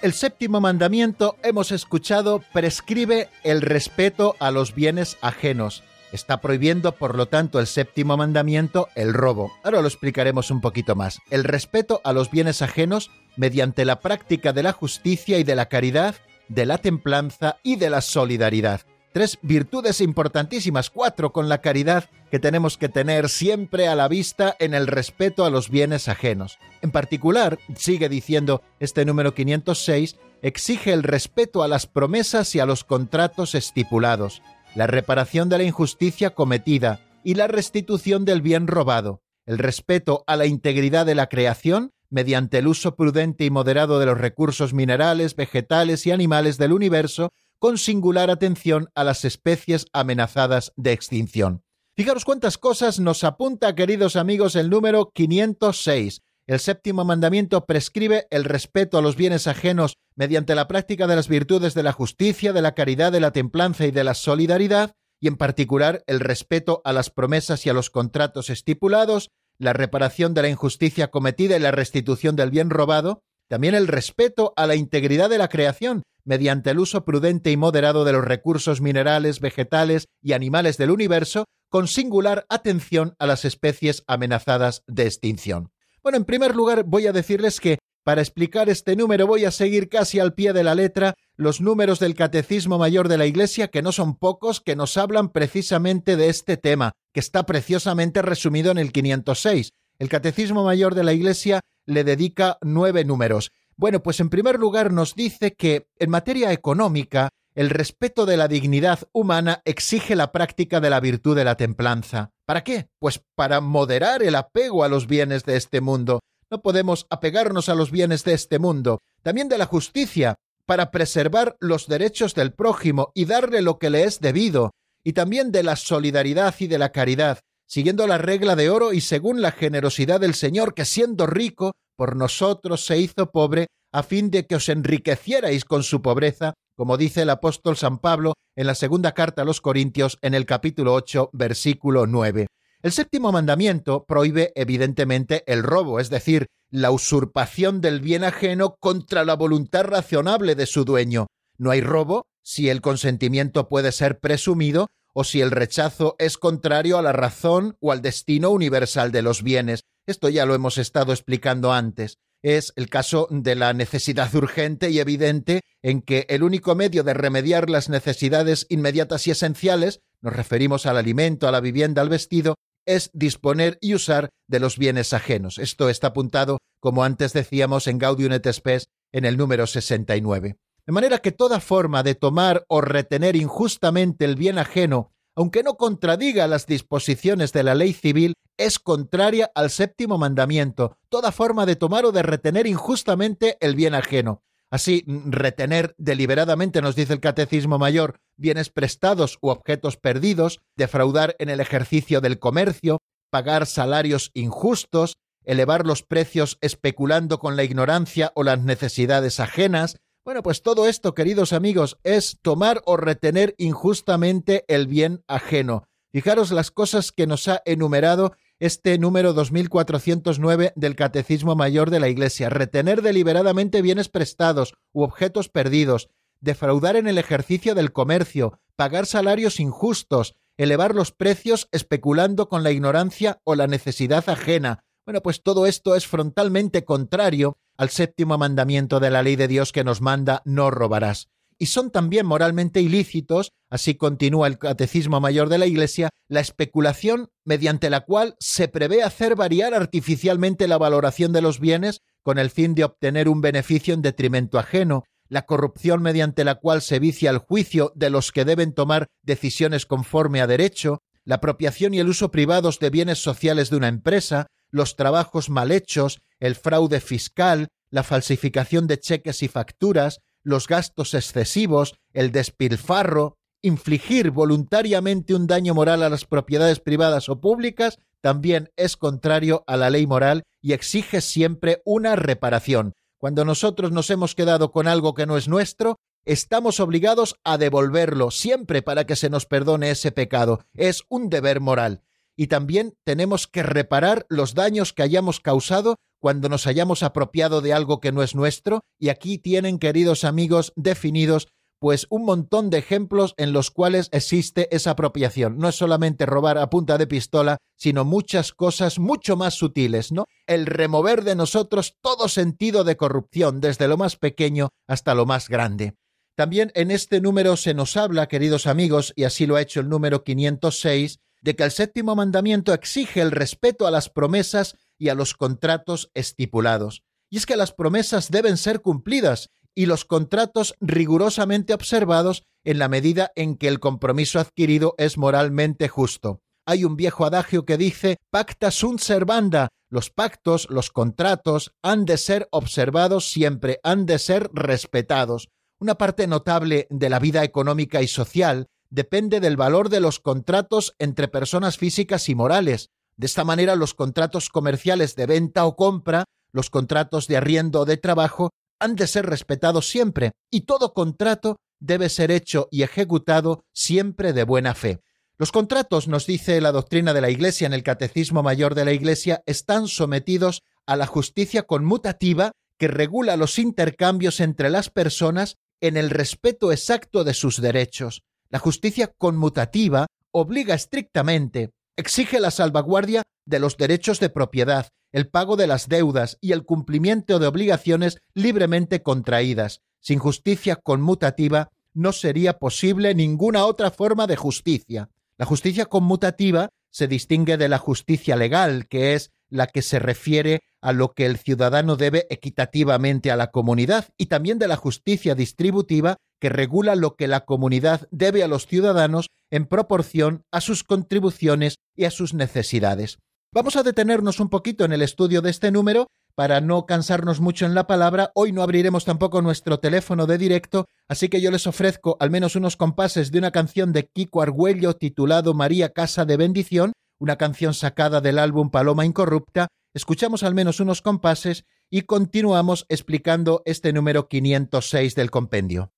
El 0.00 0.12
séptimo 0.12 0.60
mandamiento, 0.60 1.36
hemos 1.42 1.72
escuchado, 1.72 2.40
prescribe 2.52 3.28
el 3.42 3.62
respeto 3.62 4.36
a 4.38 4.52
los 4.52 4.72
bienes 4.72 5.18
ajenos. 5.22 5.82
Está 6.12 6.40
prohibiendo, 6.40 6.92
por 6.92 7.16
lo 7.16 7.26
tanto, 7.26 7.58
el 7.58 7.66
séptimo 7.66 8.16
mandamiento, 8.16 8.88
el 8.94 9.12
robo. 9.12 9.50
Ahora 9.64 9.82
lo 9.82 9.88
explicaremos 9.88 10.52
un 10.52 10.60
poquito 10.60 10.94
más. 10.94 11.18
El 11.30 11.42
respeto 11.42 12.00
a 12.04 12.12
los 12.12 12.30
bienes 12.30 12.62
ajenos 12.62 13.10
mediante 13.36 13.84
la 13.84 13.98
práctica 13.98 14.52
de 14.52 14.62
la 14.62 14.72
justicia 14.72 15.38
y 15.38 15.42
de 15.42 15.56
la 15.56 15.66
caridad, 15.66 16.14
de 16.46 16.64
la 16.64 16.78
templanza 16.78 17.56
y 17.64 17.74
de 17.74 17.90
la 17.90 18.00
solidaridad. 18.00 18.82
Tres 19.12 19.38
virtudes 19.42 20.00
importantísimas, 20.00 20.90
cuatro 20.90 21.32
con 21.32 21.48
la 21.48 21.62
caridad 21.62 22.10
que 22.30 22.38
tenemos 22.38 22.76
que 22.76 22.88
tener 22.88 23.28
siempre 23.28 23.88
a 23.88 23.94
la 23.94 24.06
vista 24.06 24.54
en 24.58 24.74
el 24.74 24.86
respeto 24.86 25.44
a 25.44 25.50
los 25.50 25.70
bienes 25.70 26.08
ajenos. 26.08 26.58
En 26.82 26.90
particular, 26.90 27.58
sigue 27.74 28.08
diciendo 28.08 28.62
este 28.80 29.04
número 29.04 29.34
506, 29.34 30.16
exige 30.42 30.92
el 30.92 31.02
respeto 31.02 31.62
a 31.62 31.68
las 31.68 31.86
promesas 31.86 32.54
y 32.54 32.60
a 32.60 32.66
los 32.66 32.84
contratos 32.84 33.54
estipulados, 33.54 34.42
la 34.74 34.86
reparación 34.86 35.48
de 35.48 35.58
la 35.58 35.64
injusticia 35.64 36.30
cometida 36.30 37.00
y 37.24 37.34
la 37.34 37.46
restitución 37.46 38.24
del 38.24 38.42
bien 38.42 38.66
robado, 38.66 39.22
el 39.46 39.58
respeto 39.58 40.22
a 40.26 40.36
la 40.36 40.46
integridad 40.46 41.06
de 41.06 41.14
la 41.14 41.28
creación 41.28 41.92
mediante 42.10 42.58
el 42.58 42.66
uso 42.66 42.96
prudente 42.96 43.44
y 43.44 43.50
moderado 43.50 43.98
de 43.98 44.06
los 44.06 44.18
recursos 44.18 44.72
minerales, 44.72 45.34
vegetales 45.36 46.06
y 46.06 46.10
animales 46.10 46.58
del 46.58 46.72
universo, 46.72 47.32
con 47.58 47.78
singular 47.78 48.30
atención 48.30 48.88
a 48.94 49.04
las 49.04 49.24
especies 49.24 49.86
amenazadas 49.92 50.72
de 50.76 50.92
extinción. 50.92 51.62
Fijaros 51.96 52.24
cuántas 52.24 52.58
cosas 52.58 53.00
nos 53.00 53.24
apunta, 53.24 53.74
queridos 53.74 54.16
amigos, 54.16 54.54
el 54.54 54.70
número 54.70 55.10
506. 55.12 56.22
El 56.46 56.60
séptimo 56.60 57.04
mandamiento 57.04 57.66
prescribe 57.66 58.26
el 58.30 58.44
respeto 58.44 58.96
a 58.96 59.02
los 59.02 59.16
bienes 59.16 59.46
ajenos 59.46 59.96
mediante 60.14 60.54
la 60.54 60.68
práctica 60.68 61.06
de 61.06 61.16
las 61.16 61.28
virtudes 61.28 61.74
de 61.74 61.82
la 61.82 61.92
justicia, 61.92 62.52
de 62.52 62.62
la 62.62 62.74
caridad, 62.74 63.12
de 63.12 63.20
la 63.20 63.32
templanza 63.32 63.84
y 63.84 63.90
de 63.90 64.04
la 64.04 64.14
solidaridad, 64.14 64.92
y 65.20 65.28
en 65.28 65.36
particular 65.36 66.04
el 66.06 66.20
respeto 66.20 66.80
a 66.84 66.92
las 66.92 67.10
promesas 67.10 67.66
y 67.66 67.68
a 67.68 67.72
los 67.74 67.90
contratos 67.90 68.48
estipulados, 68.48 69.30
la 69.58 69.72
reparación 69.72 70.34
de 70.34 70.42
la 70.42 70.48
injusticia 70.48 71.10
cometida 71.10 71.56
y 71.56 71.60
la 71.60 71.72
restitución 71.72 72.36
del 72.36 72.50
bien 72.50 72.70
robado, 72.70 73.22
también 73.48 73.74
el 73.74 73.88
respeto 73.88 74.52
a 74.56 74.66
la 74.66 74.76
integridad 74.76 75.28
de 75.28 75.38
la 75.38 75.48
creación, 75.48 76.02
mediante 76.28 76.68
el 76.70 76.78
uso 76.78 77.06
prudente 77.06 77.50
y 77.50 77.56
moderado 77.56 78.04
de 78.04 78.12
los 78.12 78.22
recursos 78.22 78.82
minerales, 78.82 79.40
vegetales 79.40 80.08
y 80.20 80.34
animales 80.34 80.76
del 80.76 80.90
universo, 80.90 81.46
con 81.70 81.88
singular 81.88 82.44
atención 82.50 83.14
a 83.18 83.26
las 83.26 83.46
especies 83.46 84.04
amenazadas 84.06 84.82
de 84.86 85.04
extinción. 85.04 85.70
Bueno, 86.02 86.18
en 86.18 86.26
primer 86.26 86.54
lugar 86.54 86.84
voy 86.84 87.06
a 87.06 87.12
decirles 87.12 87.60
que 87.60 87.78
para 88.04 88.20
explicar 88.20 88.68
este 88.68 88.94
número 88.94 89.26
voy 89.26 89.46
a 89.46 89.50
seguir 89.50 89.88
casi 89.88 90.20
al 90.20 90.34
pie 90.34 90.52
de 90.52 90.64
la 90.64 90.74
letra 90.74 91.14
los 91.36 91.62
números 91.62 91.98
del 91.98 92.14
Catecismo 92.14 92.76
Mayor 92.76 93.08
de 93.08 93.16
la 93.16 93.26
Iglesia, 93.26 93.68
que 93.68 93.80
no 93.80 93.90
son 93.92 94.14
pocos, 94.14 94.60
que 94.60 94.76
nos 94.76 94.98
hablan 94.98 95.30
precisamente 95.30 96.16
de 96.16 96.28
este 96.28 96.58
tema, 96.58 96.92
que 97.14 97.20
está 97.20 97.46
preciosamente 97.46 98.20
resumido 98.20 98.70
en 98.70 98.76
el 98.76 98.92
506. 98.92 99.70
El 99.98 100.08
Catecismo 100.10 100.62
Mayor 100.62 100.94
de 100.94 101.04
la 101.04 101.14
Iglesia 101.14 101.60
le 101.86 102.04
dedica 102.04 102.58
nueve 102.60 103.04
números. 103.04 103.50
Bueno, 103.78 104.02
pues 104.02 104.18
en 104.18 104.28
primer 104.28 104.58
lugar 104.58 104.92
nos 104.92 105.14
dice 105.14 105.54
que 105.54 105.86
en 106.00 106.10
materia 106.10 106.52
económica 106.52 107.28
el 107.54 107.70
respeto 107.70 108.26
de 108.26 108.36
la 108.36 108.48
dignidad 108.48 108.98
humana 109.12 109.62
exige 109.64 110.16
la 110.16 110.32
práctica 110.32 110.80
de 110.80 110.90
la 110.90 110.98
virtud 110.98 111.36
de 111.36 111.44
la 111.44 111.56
templanza. 111.56 112.32
¿Para 112.44 112.64
qué? 112.64 112.88
Pues 112.98 113.22
para 113.36 113.60
moderar 113.60 114.24
el 114.24 114.34
apego 114.34 114.82
a 114.82 114.88
los 114.88 115.06
bienes 115.06 115.44
de 115.44 115.56
este 115.56 115.80
mundo, 115.80 116.18
no 116.50 116.60
podemos 116.60 117.06
apegarnos 117.08 117.68
a 117.68 117.76
los 117.76 117.92
bienes 117.92 118.24
de 118.24 118.34
este 118.34 118.58
mundo, 118.58 119.00
también 119.22 119.48
de 119.48 119.58
la 119.58 119.66
justicia, 119.66 120.34
para 120.66 120.90
preservar 120.90 121.56
los 121.60 121.86
derechos 121.86 122.34
del 122.34 122.52
prójimo 122.52 123.12
y 123.14 123.26
darle 123.26 123.62
lo 123.62 123.78
que 123.78 123.90
le 123.90 124.04
es 124.04 124.18
debido, 124.18 124.72
y 125.04 125.12
también 125.12 125.52
de 125.52 125.62
la 125.62 125.76
solidaridad 125.76 126.52
y 126.58 126.66
de 126.66 126.78
la 126.78 126.90
caridad, 126.90 127.38
siguiendo 127.66 128.08
la 128.08 128.18
regla 128.18 128.56
de 128.56 128.70
oro 128.70 128.92
y 128.92 129.02
según 129.02 129.40
la 129.40 129.52
generosidad 129.52 130.18
del 130.18 130.34
Señor, 130.34 130.74
que 130.74 130.84
siendo 130.84 131.26
rico, 131.26 131.74
por 131.98 132.14
nosotros 132.14 132.86
se 132.86 132.96
hizo 132.96 133.32
pobre, 133.32 133.66
a 133.92 134.04
fin 134.04 134.30
de 134.30 134.46
que 134.46 134.54
os 134.54 134.68
enriquecierais 134.68 135.64
con 135.64 135.82
su 135.82 136.00
pobreza, 136.00 136.54
como 136.76 136.96
dice 136.96 137.22
el 137.22 137.30
apóstol 137.30 137.76
San 137.76 137.98
Pablo 137.98 138.34
en 138.54 138.68
la 138.68 138.76
segunda 138.76 139.14
carta 139.14 139.42
a 139.42 139.44
los 139.44 139.60
Corintios 139.60 140.16
en 140.22 140.34
el 140.34 140.46
capítulo 140.46 140.94
8, 140.94 141.30
versículo 141.32 142.06
9. 142.06 142.46
El 142.84 142.92
séptimo 142.92 143.32
mandamiento 143.32 144.04
prohíbe 144.06 144.52
evidentemente 144.54 145.42
el 145.48 145.64
robo, 145.64 145.98
es 145.98 146.08
decir, 146.08 146.46
la 146.70 146.92
usurpación 146.92 147.80
del 147.80 148.00
bien 148.00 148.22
ajeno 148.22 148.76
contra 148.78 149.24
la 149.24 149.34
voluntad 149.34 149.82
razonable 149.82 150.54
de 150.54 150.66
su 150.66 150.84
dueño. 150.84 151.26
No 151.56 151.72
hay 151.72 151.80
robo 151.80 152.26
si 152.44 152.68
el 152.68 152.80
consentimiento 152.80 153.68
puede 153.68 153.90
ser 153.90 154.20
presumido 154.20 154.86
o 155.14 155.24
si 155.24 155.40
el 155.40 155.50
rechazo 155.50 156.14
es 156.20 156.38
contrario 156.38 156.96
a 156.96 157.02
la 157.02 157.12
razón 157.12 157.76
o 157.80 157.90
al 157.90 158.02
destino 158.02 158.50
universal 158.50 159.10
de 159.10 159.22
los 159.22 159.42
bienes. 159.42 159.80
Esto 160.08 160.30
ya 160.30 160.46
lo 160.46 160.54
hemos 160.54 160.78
estado 160.78 161.12
explicando 161.12 161.70
antes. 161.70 162.16
Es 162.42 162.72
el 162.76 162.88
caso 162.88 163.28
de 163.30 163.54
la 163.54 163.74
necesidad 163.74 164.34
urgente 164.34 164.88
y 164.88 165.00
evidente 165.00 165.60
en 165.82 166.00
que 166.00 166.24
el 166.30 166.42
único 166.42 166.74
medio 166.74 167.04
de 167.04 167.12
remediar 167.12 167.68
las 167.68 167.90
necesidades 167.90 168.64
inmediatas 168.70 169.26
y 169.26 169.32
esenciales, 169.32 170.00
nos 170.22 170.32
referimos 170.32 170.86
al 170.86 170.96
alimento, 170.96 171.46
a 171.46 171.52
la 171.52 171.60
vivienda, 171.60 172.00
al 172.00 172.08
vestido, 172.08 172.54
es 172.86 173.10
disponer 173.12 173.76
y 173.82 173.92
usar 173.92 174.30
de 174.48 174.60
los 174.60 174.78
bienes 174.78 175.12
ajenos. 175.12 175.58
Esto 175.58 175.90
está 175.90 176.06
apuntado, 176.06 176.56
como 176.80 177.04
antes 177.04 177.34
decíamos, 177.34 177.86
en 177.86 177.98
Gaudium 177.98 178.32
et 178.32 178.50
Spes 178.50 178.88
en 179.12 179.26
el 179.26 179.36
número 179.36 179.66
69. 179.66 180.56
De 180.86 180.92
manera 180.92 181.18
que 181.18 181.32
toda 181.32 181.60
forma 181.60 182.02
de 182.02 182.14
tomar 182.14 182.64
o 182.68 182.80
retener 182.80 183.36
injustamente 183.36 184.24
el 184.24 184.36
bien 184.36 184.56
ajeno, 184.56 185.12
aunque 185.38 185.62
no 185.62 185.76
contradiga 185.76 186.48
las 186.48 186.66
disposiciones 186.66 187.52
de 187.52 187.62
la 187.62 187.76
ley 187.76 187.92
civil, 187.92 188.34
es 188.56 188.80
contraria 188.80 189.52
al 189.54 189.70
séptimo 189.70 190.18
mandamiento. 190.18 190.96
Toda 191.08 191.30
forma 191.30 191.64
de 191.64 191.76
tomar 191.76 192.04
o 192.04 192.10
de 192.10 192.24
retener 192.24 192.66
injustamente 192.66 193.56
el 193.60 193.76
bien 193.76 193.94
ajeno. 193.94 194.42
Así, 194.68 195.04
retener 195.06 195.94
deliberadamente, 195.96 196.82
nos 196.82 196.96
dice 196.96 197.12
el 197.12 197.20
Catecismo 197.20 197.78
Mayor, 197.78 198.18
bienes 198.36 198.68
prestados 198.68 199.38
u 199.40 199.50
objetos 199.50 199.96
perdidos, 199.96 200.58
defraudar 200.76 201.36
en 201.38 201.50
el 201.50 201.60
ejercicio 201.60 202.20
del 202.20 202.40
comercio, 202.40 202.98
pagar 203.30 203.66
salarios 203.66 204.32
injustos, 204.34 205.18
elevar 205.44 205.86
los 205.86 206.02
precios 206.02 206.58
especulando 206.62 207.38
con 207.38 207.54
la 207.54 207.62
ignorancia 207.62 208.32
o 208.34 208.42
las 208.42 208.58
necesidades 208.58 209.38
ajenas. 209.38 209.98
Bueno, 210.28 210.42
pues 210.42 210.62
todo 210.62 210.86
esto, 210.88 211.14
queridos 211.14 211.54
amigos, 211.54 211.96
es 212.04 212.38
tomar 212.42 212.82
o 212.84 212.98
retener 212.98 213.54
injustamente 213.56 214.66
el 214.68 214.86
bien 214.86 215.24
ajeno. 215.26 215.84
Fijaros 216.12 216.50
las 216.50 216.70
cosas 216.70 217.12
que 217.12 217.26
nos 217.26 217.48
ha 217.48 217.62
enumerado 217.64 218.34
este 218.58 218.98
número 218.98 219.32
2409 219.32 220.74
del 220.76 220.96
Catecismo 220.96 221.56
Mayor 221.56 221.88
de 221.88 222.00
la 222.00 222.10
Iglesia. 222.10 222.50
Retener 222.50 223.00
deliberadamente 223.00 223.80
bienes 223.80 224.10
prestados 224.10 224.74
u 224.92 225.02
objetos 225.02 225.48
perdidos, 225.48 226.10
defraudar 226.42 226.96
en 226.96 227.08
el 227.08 227.16
ejercicio 227.16 227.74
del 227.74 227.92
comercio, 227.92 228.60
pagar 228.76 229.06
salarios 229.06 229.58
injustos, 229.60 230.34
elevar 230.58 230.94
los 230.94 231.10
precios 231.10 231.70
especulando 231.72 232.50
con 232.50 232.62
la 232.62 232.70
ignorancia 232.70 233.40
o 233.44 233.54
la 233.54 233.66
necesidad 233.66 234.28
ajena. 234.28 234.84
Bueno, 235.06 235.22
pues 235.22 235.42
todo 235.42 235.64
esto 235.66 235.96
es 235.96 236.06
frontalmente 236.06 236.84
contrario 236.84 237.56
al 237.78 237.90
séptimo 237.90 238.36
mandamiento 238.36 239.00
de 239.00 239.10
la 239.10 239.22
ley 239.22 239.36
de 239.36 239.48
Dios 239.48 239.72
que 239.72 239.84
nos 239.84 240.02
manda 240.02 240.42
no 240.44 240.70
robarás. 240.70 241.28
Y 241.60 241.66
son 241.66 241.90
también 241.90 242.26
moralmente 242.26 242.80
ilícitos, 242.80 243.52
así 243.70 243.94
continúa 243.94 244.46
el 244.46 244.58
Catecismo 244.58 245.20
Mayor 245.20 245.48
de 245.48 245.58
la 245.58 245.66
Iglesia, 245.66 246.10
la 246.28 246.40
especulación 246.40 247.30
mediante 247.44 247.90
la 247.90 248.02
cual 248.02 248.36
se 248.38 248.68
prevé 248.68 249.02
hacer 249.02 249.34
variar 249.34 249.74
artificialmente 249.74 250.68
la 250.68 250.78
valoración 250.78 251.32
de 251.32 251.40
los 251.40 251.58
bienes 251.58 252.02
con 252.22 252.38
el 252.38 252.50
fin 252.50 252.74
de 252.74 252.84
obtener 252.84 253.28
un 253.28 253.40
beneficio 253.40 253.94
en 253.94 254.02
detrimento 254.02 254.58
ajeno, 254.58 255.04
la 255.28 255.46
corrupción 255.46 256.02
mediante 256.02 256.44
la 256.44 256.56
cual 256.56 256.82
se 256.82 256.98
vicia 256.98 257.30
el 257.30 257.38
juicio 257.38 257.92
de 257.94 258.10
los 258.10 258.32
que 258.32 258.44
deben 258.44 258.72
tomar 258.72 259.08
decisiones 259.22 259.84
conforme 259.86 260.40
a 260.40 260.46
derecho, 260.46 261.02
la 261.24 261.36
apropiación 261.36 261.92
y 261.92 261.98
el 261.98 262.08
uso 262.08 262.30
privados 262.30 262.78
de 262.78 262.90
bienes 262.90 263.18
sociales 263.22 263.68
de 263.70 263.76
una 263.76 263.88
empresa, 263.88 264.46
los 264.70 264.96
trabajos 264.96 265.50
mal 265.50 265.70
hechos, 265.70 266.20
el 266.40 266.54
fraude 266.54 267.00
fiscal, 267.00 267.68
la 267.90 268.02
falsificación 268.02 268.86
de 268.86 268.98
cheques 268.98 269.42
y 269.42 269.48
facturas, 269.48 270.20
los 270.42 270.66
gastos 270.66 271.14
excesivos, 271.14 271.94
el 272.12 272.32
despilfarro, 272.32 273.36
infligir 273.62 274.30
voluntariamente 274.30 275.34
un 275.34 275.46
daño 275.46 275.74
moral 275.74 276.02
a 276.02 276.08
las 276.08 276.24
propiedades 276.24 276.80
privadas 276.80 277.28
o 277.28 277.40
públicas, 277.40 277.98
también 278.20 278.70
es 278.76 278.96
contrario 278.96 279.64
a 279.66 279.76
la 279.76 279.90
ley 279.90 280.06
moral 280.06 280.42
y 280.60 280.72
exige 280.72 281.20
siempre 281.20 281.82
una 281.84 282.16
reparación. 282.16 282.94
Cuando 283.18 283.44
nosotros 283.44 283.90
nos 283.90 284.10
hemos 284.10 284.34
quedado 284.34 284.70
con 284.70 284.86
algo 284.86 285.14
que 285.14 285.26
no 285.26 285.36
es 285.36 285.48
nuestro, 285.48 285.96
estamos 286.24 286.78
obligados 286.78 287.36
a 287.42 287.58
devolverlo 287.58 288.30
siempre 288.30 288.82
para 288.82 289.06
que 289.06 289.16
se 289.16 289.30
nos 289.30 289.46
perdone 289.46 289.90
ese 289.90 290.12
pecado. 290.12 290.60
Es 290.74 291.02
un 291.08 291.28
deber 291.28 291.60
moral. 291.60 292.02
Y 292.36 292.46
también 292.46 292.94
tenemos 293.02 293.48
que 293.48 293.64
reparar 293.64 294.24
los 294.28 294.54
daños 294.54 294.92
que 294.92 295.02
hayamos 295.02 295.40
causado 295.40 295.96
cuando 296.20 296.48
nos 296.48 296.66
hayamos 296.66 297.02
apropiado 297.02 297.60
de 297.60 297.72
algo 297.72 298.00
que 298.00 298.12
no 298.12 298.22
es 298.22 298.34
nuestro. 298.34 298.80
Y 298.98 299.08
aquí 299.08 299.38
tienen, 299.38 299.78
queridos 299.78 300.24
amigos, 300.24 300.72
definidos 300.76 301.48
pues 301.80 302.06
un 302.10 302.24
montón 302.24 302.70
de 302.70 302.78
ejemplos 302.78 303.34
en 303.36 303.52
los 303.52 303.70
cuales 303.70 304.08
existe 304.12 304.74
esa 304.74 304.90
apropiación. 304.90 305.58
No 305.58 305.68
es 305.68 305.76
solamente 305.76 306.26
robar 306.26 306.58
a 306.58 306.70
punta 306.70 306.98
de 306.98 307.06
pistola, 307.06 307.58
sino 307.76 308.04
muchas 308.04 308.52
cosas 308.52 308.98
mucho 308.98 309.36
más 309.36 309.54
sutiles, 309.54 310.10
¿no? 310.12 310.24
El 310.46 310.66
remover 310.66 311.22
de 311.22 311.36
nosotros 311.36 311.94
todo 312.00 312.28
sentido 312.28 312.84
de 312.84 312.96
corrupción, 312.96 313.60
desde 313.60 313.88
lo 313.88 313.96
más 313.96 314.16
pequeño 314.16 314.70
hasta 314.88 315.14
lo 315.14 315.26
más 315.26 315.48
grande. 315.48 315.94
También 316.36 316.70
en 316.74 316.90
este 316.90 317.20
número 317.20 317.56
se 317.56 317.74
nos 317.74 317.96
habla, 317.96 318.28
queridos 318.28 318.66
amigos, 318.66 319.12
y 319.16 319.24
así 319.24 319.46
lo 319.46 319.56
ha 319.56 319.60
hecho 319.60 319.80
el 319.80 319.88
número 319.88 320.22
506, 320.22 321.18
de 321.42 321.56
que 321.56 321.64
el 321.64 321.70
séptimo 321.70 322.14
mandamiento 322.14 322.72
exige 322.72 323.20
el 323.20 323.30
respeto 323.30 323.86
a 323.86 323.90
las 323.90 324.08
promesas 324.08 324.76
y 324.98 325.08
a 325.08 325.14
los 325.14 325.34
contratos 325.34 326.10
estipulados. 326.14 327.02
Y 327.30 327.36
es 327.36 327.46
que 327.46 327.56
las 327.56 327.72
promesas 327.72 328.30
deben 328.30 328.56
ser 328.56 328.80
cumplidas 328.80 329.50
y 329.74 329.86
los 329.86 330.04
contratos 330.04 330.74
rigurosamente 330.80 331.72
observados 331.72 332.42
en 332.64 332.78
la 332.78 332.88
medida 332.88 333.30
en 333.36 333.56
que 333.56 333.68
el 333.68 333.80
compromiso 333.80 334.40
adquirido 334.40 334.94
es 334.98 335.18
moralmente 335.18 335.88
justo. 335.88 336.40
Hay 336.66 336.84
un 336.84 336.96
viejo 336.96 337.24
adagio 337.24 337.64
que 337.64 337.78
dice 337.78 338.18
pacta 338.30 338.70
sunt 338.70 339.00
servanda, 339.00 339.68
los 339.90 340.10
pactos, 340.10 340.68
los 340.68 340.90
contratos 340.90 341.72
han 341.82 342.04
de 342.04 342.18
ser 342.18 342.46
observados 342.50 343.30
siempre, 343.30 343.80
han 343.82 344.04
de 344.04 344.18
ser 344.18 344.50
respetados. 344.52 345.48
Una 345.80 345.96
parte 345.96 346.26
notable 346.26 346.86
de 346.90 347.08
la 347.08 347.20
vida 347.20 347.42
económica 347.42 348.02
y 348.02 348.08
social 348.08 348.66
depende 348.90 349.40
del 349.40 349.56
valor 349.56 349.88
de 349.88 350.00
los 350.00 350.18
contratos 350.20 350.94
entre 350.98 351.28
personas 351.28 351.78
físicas 351.78 352.28
y 352.28 352.34
morales. 352.34 352.90
De 353.18 353.26
esta 353.26 353.44
manera, 353.44 353.74
los 353.74 353.94
contratos 353.94 354.48
comerciales 354.48 355.16
de 355.16 355.26
venta 355.26 355.66
o 355.66 355.74
compra, 355.74 356.24
los 356.52 356.70
contratos 356.70 357.26
de 357.26 357.36
arriendo 357.36 357.80
o 357.80 357.84
de 357.84 357.96
trabajo, 357.96 358.50
han 358.78 358.94
de 358.94 359.08
ser 359.08 359.26
respetados 359.26 359.90
siempre 359.90 360.30
y 360.50 360.62
todo 360.62 360.94
contrato 360.94 361.56
debe 361.80 362.08
ser 362.08 362.30
hecho 362.30 362.68
y 362.70 362.82
ejecutado 362.82 363.64
siempre 363.72 364.32
de 364.32 364.44
buena 364.44 364.74
fe. 364.74 365.00
Los 365.36 365.50
contratos, 365.50 366.06
nos 366.06 366.26
dice 366.26 366.60
la 366.60 366.70
doctrina 366.70 367.12
de 367.12 367.20
la 367.20 367.30
Iglesia 367.30 367.66
en 367.66 367.72
el 367.72 367.82
Catecismo 367.82 368.44
Mayor 368.44 368.76
de 368.76 368.84
la 368.84 368.92
Iglesia, 368.92 369.42
están 369.46 369.88
sometidos 369.88 370.62
a 370.86 370.94
la 370.94 371.06
justicia 371.06 371.64
conmutativa 371.64 372.52
que 372.78 372.86
regula 372.86 373.36
los 373.36 373.58
intercambios 373.58 374.38
entre 374.38 374.70
las 374.70 374.90
personas 374.90 375.56
en 375.80 375.96
el 375.96 376.10
respeto 376.10 376.70
exacto 376.70 377.24
de 377.24 377.34
sus 377.34 377.60
derechos. 377.60 378.22
La 378.48 378.60
justicia 378.60 379.12
conmutativa 379.18 380.06
obliga 380.30 380.74
estrictamente, 380.74 381.70
exige 381.98 382.38
la 382.38 382.52
salvaguardia 382.52 383.24
de 383.44 383.58
los 383.58 383.76
derechos 383.76 384.20
de 384.20 384.30
propiedad, 384.30 384.86
el 385.10 385.28
pago 385.28 385.56
de 385.56 385.66
las 385.66 385.88
deudas 385.88 386.38
y 386.40 386.52
el 386.52 386.64
cumplimiento 386.64 387.40
de 387.40 387.48
obligaciones 387.48 388.18
libremente 388.34 389.02
contraídas. 389.02 389.82
Sin 389.98 390.20
justicia 390.20 390.76
conmutativa 390.76 391.70
no 391.94 392.12
sería 392.12 392.58
posible 392.58 393.14
ninguna 393.16 393.64
otra 393.64 393.90
forma 393.90 394.28
de 394.28 394.36
justicia. 394.36 395.10
La 395.38 395.44
justicia 395.44 395.86
conmutativa 395.86 396.70
se 396.90 397.08
distingue 397.08 397.56
de 397.56 397.68
la 397.68 397.78
justicia 397.78 398.36
legal, 398.36 398.86
que 398.86 399.14
es 399.14 399.32
la 399.50 399.66
que 399.66 399.82
se 399.82 399.98
refiere 399.98 400.62
a 400.80 400.92
lo 400.92 401.14
que 401.14 401.26
el 401.26 401.36
ciudadano 401.36 401.96
debe 401.96 402.28
equitativamente 402.30 403.32
a 403.32 403.36
la 403.36 403.50
comunidad, 403.50 404.10
y 404.16 404.26
también 404.26 404.60
de 404.60 404.68
la 404.68 404.76
justicia 404.76 405.34
distributiva, 405.34 406.18
que 406.40 406.48
regula 406.48 406.96
lo 406.96 407.16
que 407.16 407.28
la 407.28 407.44
comunidad 407.44 408.08
debe 408.10 408.42
a 408.42 408.48
los 408.48 408.66
ciudadanos 408.66 409.28
en 409.50 409.66
proporción 409.66 410.44
a 410.50 410.60
sus 410.60 410.84
contribuciones 410.84 411.76
y 411.96 412.04
a 412.04 412.10
sus 412.10 412.34
necesidades. 412.34 413.18
Vamos 413.52 413.76
a 413.76 413.82
detenernos 413.82 414.40
un 414.40 414.50
poquito 414.50 414.84
en 414.84 414.92
el 414.92 415.02
estudio 415.02 415.40
de 415.40 415.50
este 415.50 415.70
número 415.70 416.08
para 416.34 416.60
no 416.60 416.86
cansarnos 416.86 417.40
mucho 417.40 417.66
en 417.66 417.74
la 417.74 417.86
palabra. 417.86 418.30
Hoy 418.34 418.52
no 418.52 418.62
abriremos 418.62 419.04
tampoco 419.04 419.42
nuestro 419.42 419.80
teléfono 419.80 420.26
de 420.26 420.38
directo, 420.38 420.86
así 421.08 421.28
que 421.28 421.40
yo 421.40 421.50
les 421.50 421.66
ofrezco 421.66 422.16
al 422.20 422.30
menos 422.30 422.54
unos 422.54 422.76
compases 422.76 423.32
de 423.32 423.38
una 423.38 423.50
canción 423.50 423.92
de 423.92 424.06
Kiko 424.06 424.42
Argüello 424.42 424.94
titulado 424.94 425.54
María 425.54 425.88
Casa 425.92 426.24
de 426.24 426.36
Bendición, 426.36 426.92
una 427.18 427.36
canción 427.36 427.74
sacada 427.74 428.20
del 428.20 428.38
álbum 428.38 428.70
Paloma 428.70 429.04
Incorrupta. 429.04 429.66
Escuchamos 429.94 430.44
al 430.44 430.54
menos 430.54 430.78
unos 430.78 431.02
compases 431.02 431.64
y 431.90 432.02
continuamos 432.02 432.86
explicando 432.88 433.62
este 433.64 433.92
número 433.92 434.28
506 434.28 435.16
del 435.16 435.30
compendio. 435.30 435.90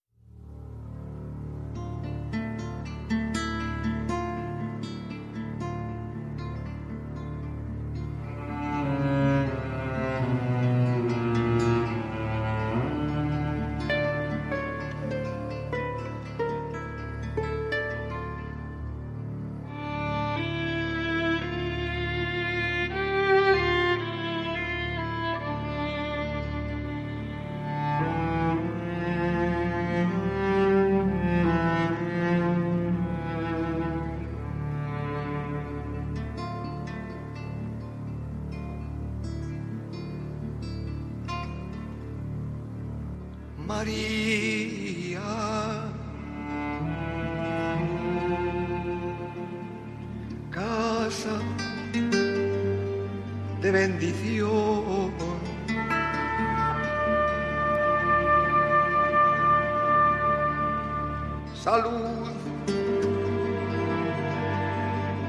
Salud 61.54 62.28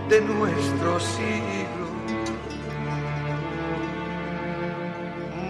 de 0.09 0.21
nuestro 0.21 0.99
siglo, 0.99 1.87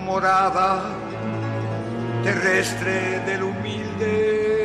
morada 0.06 0.84
terrestre 2.24 3.20
del 3.26 3.44
humilde. 3.44 4.61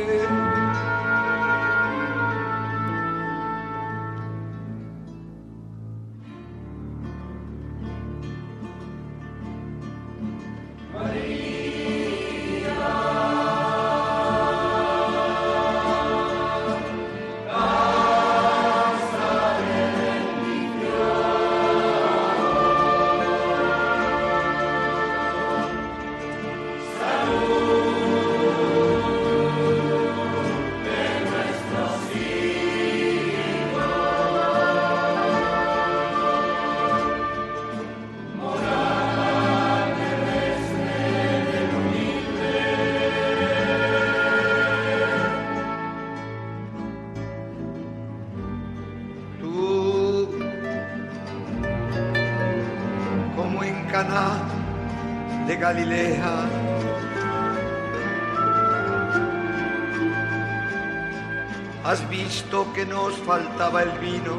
Nos 62.97 63.15
faltaba 63.29 63.83
el 63.83 63.91
vino. 63.99 64.33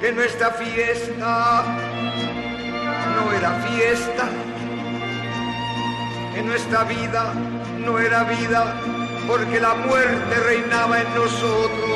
Que 0.00 0.10
nuestra 0.12 0.50
fiesta 0.62 1.64
no 3.14 3.32
era 3.38 3.50
fiesta 3.66 4.24
que 6.34 6.42
nuestra 6.42 6.84
vida 6.84 7.32
no 7.86 7.98
era 7.98 8.24
vida 8.24 8.62
porque 9.28 9.58
la 9.58 9.74
muerte 9.74 10.34
reinaba 10.50 11.00
en 11.00 11.14
nosotros. 11.14 11.95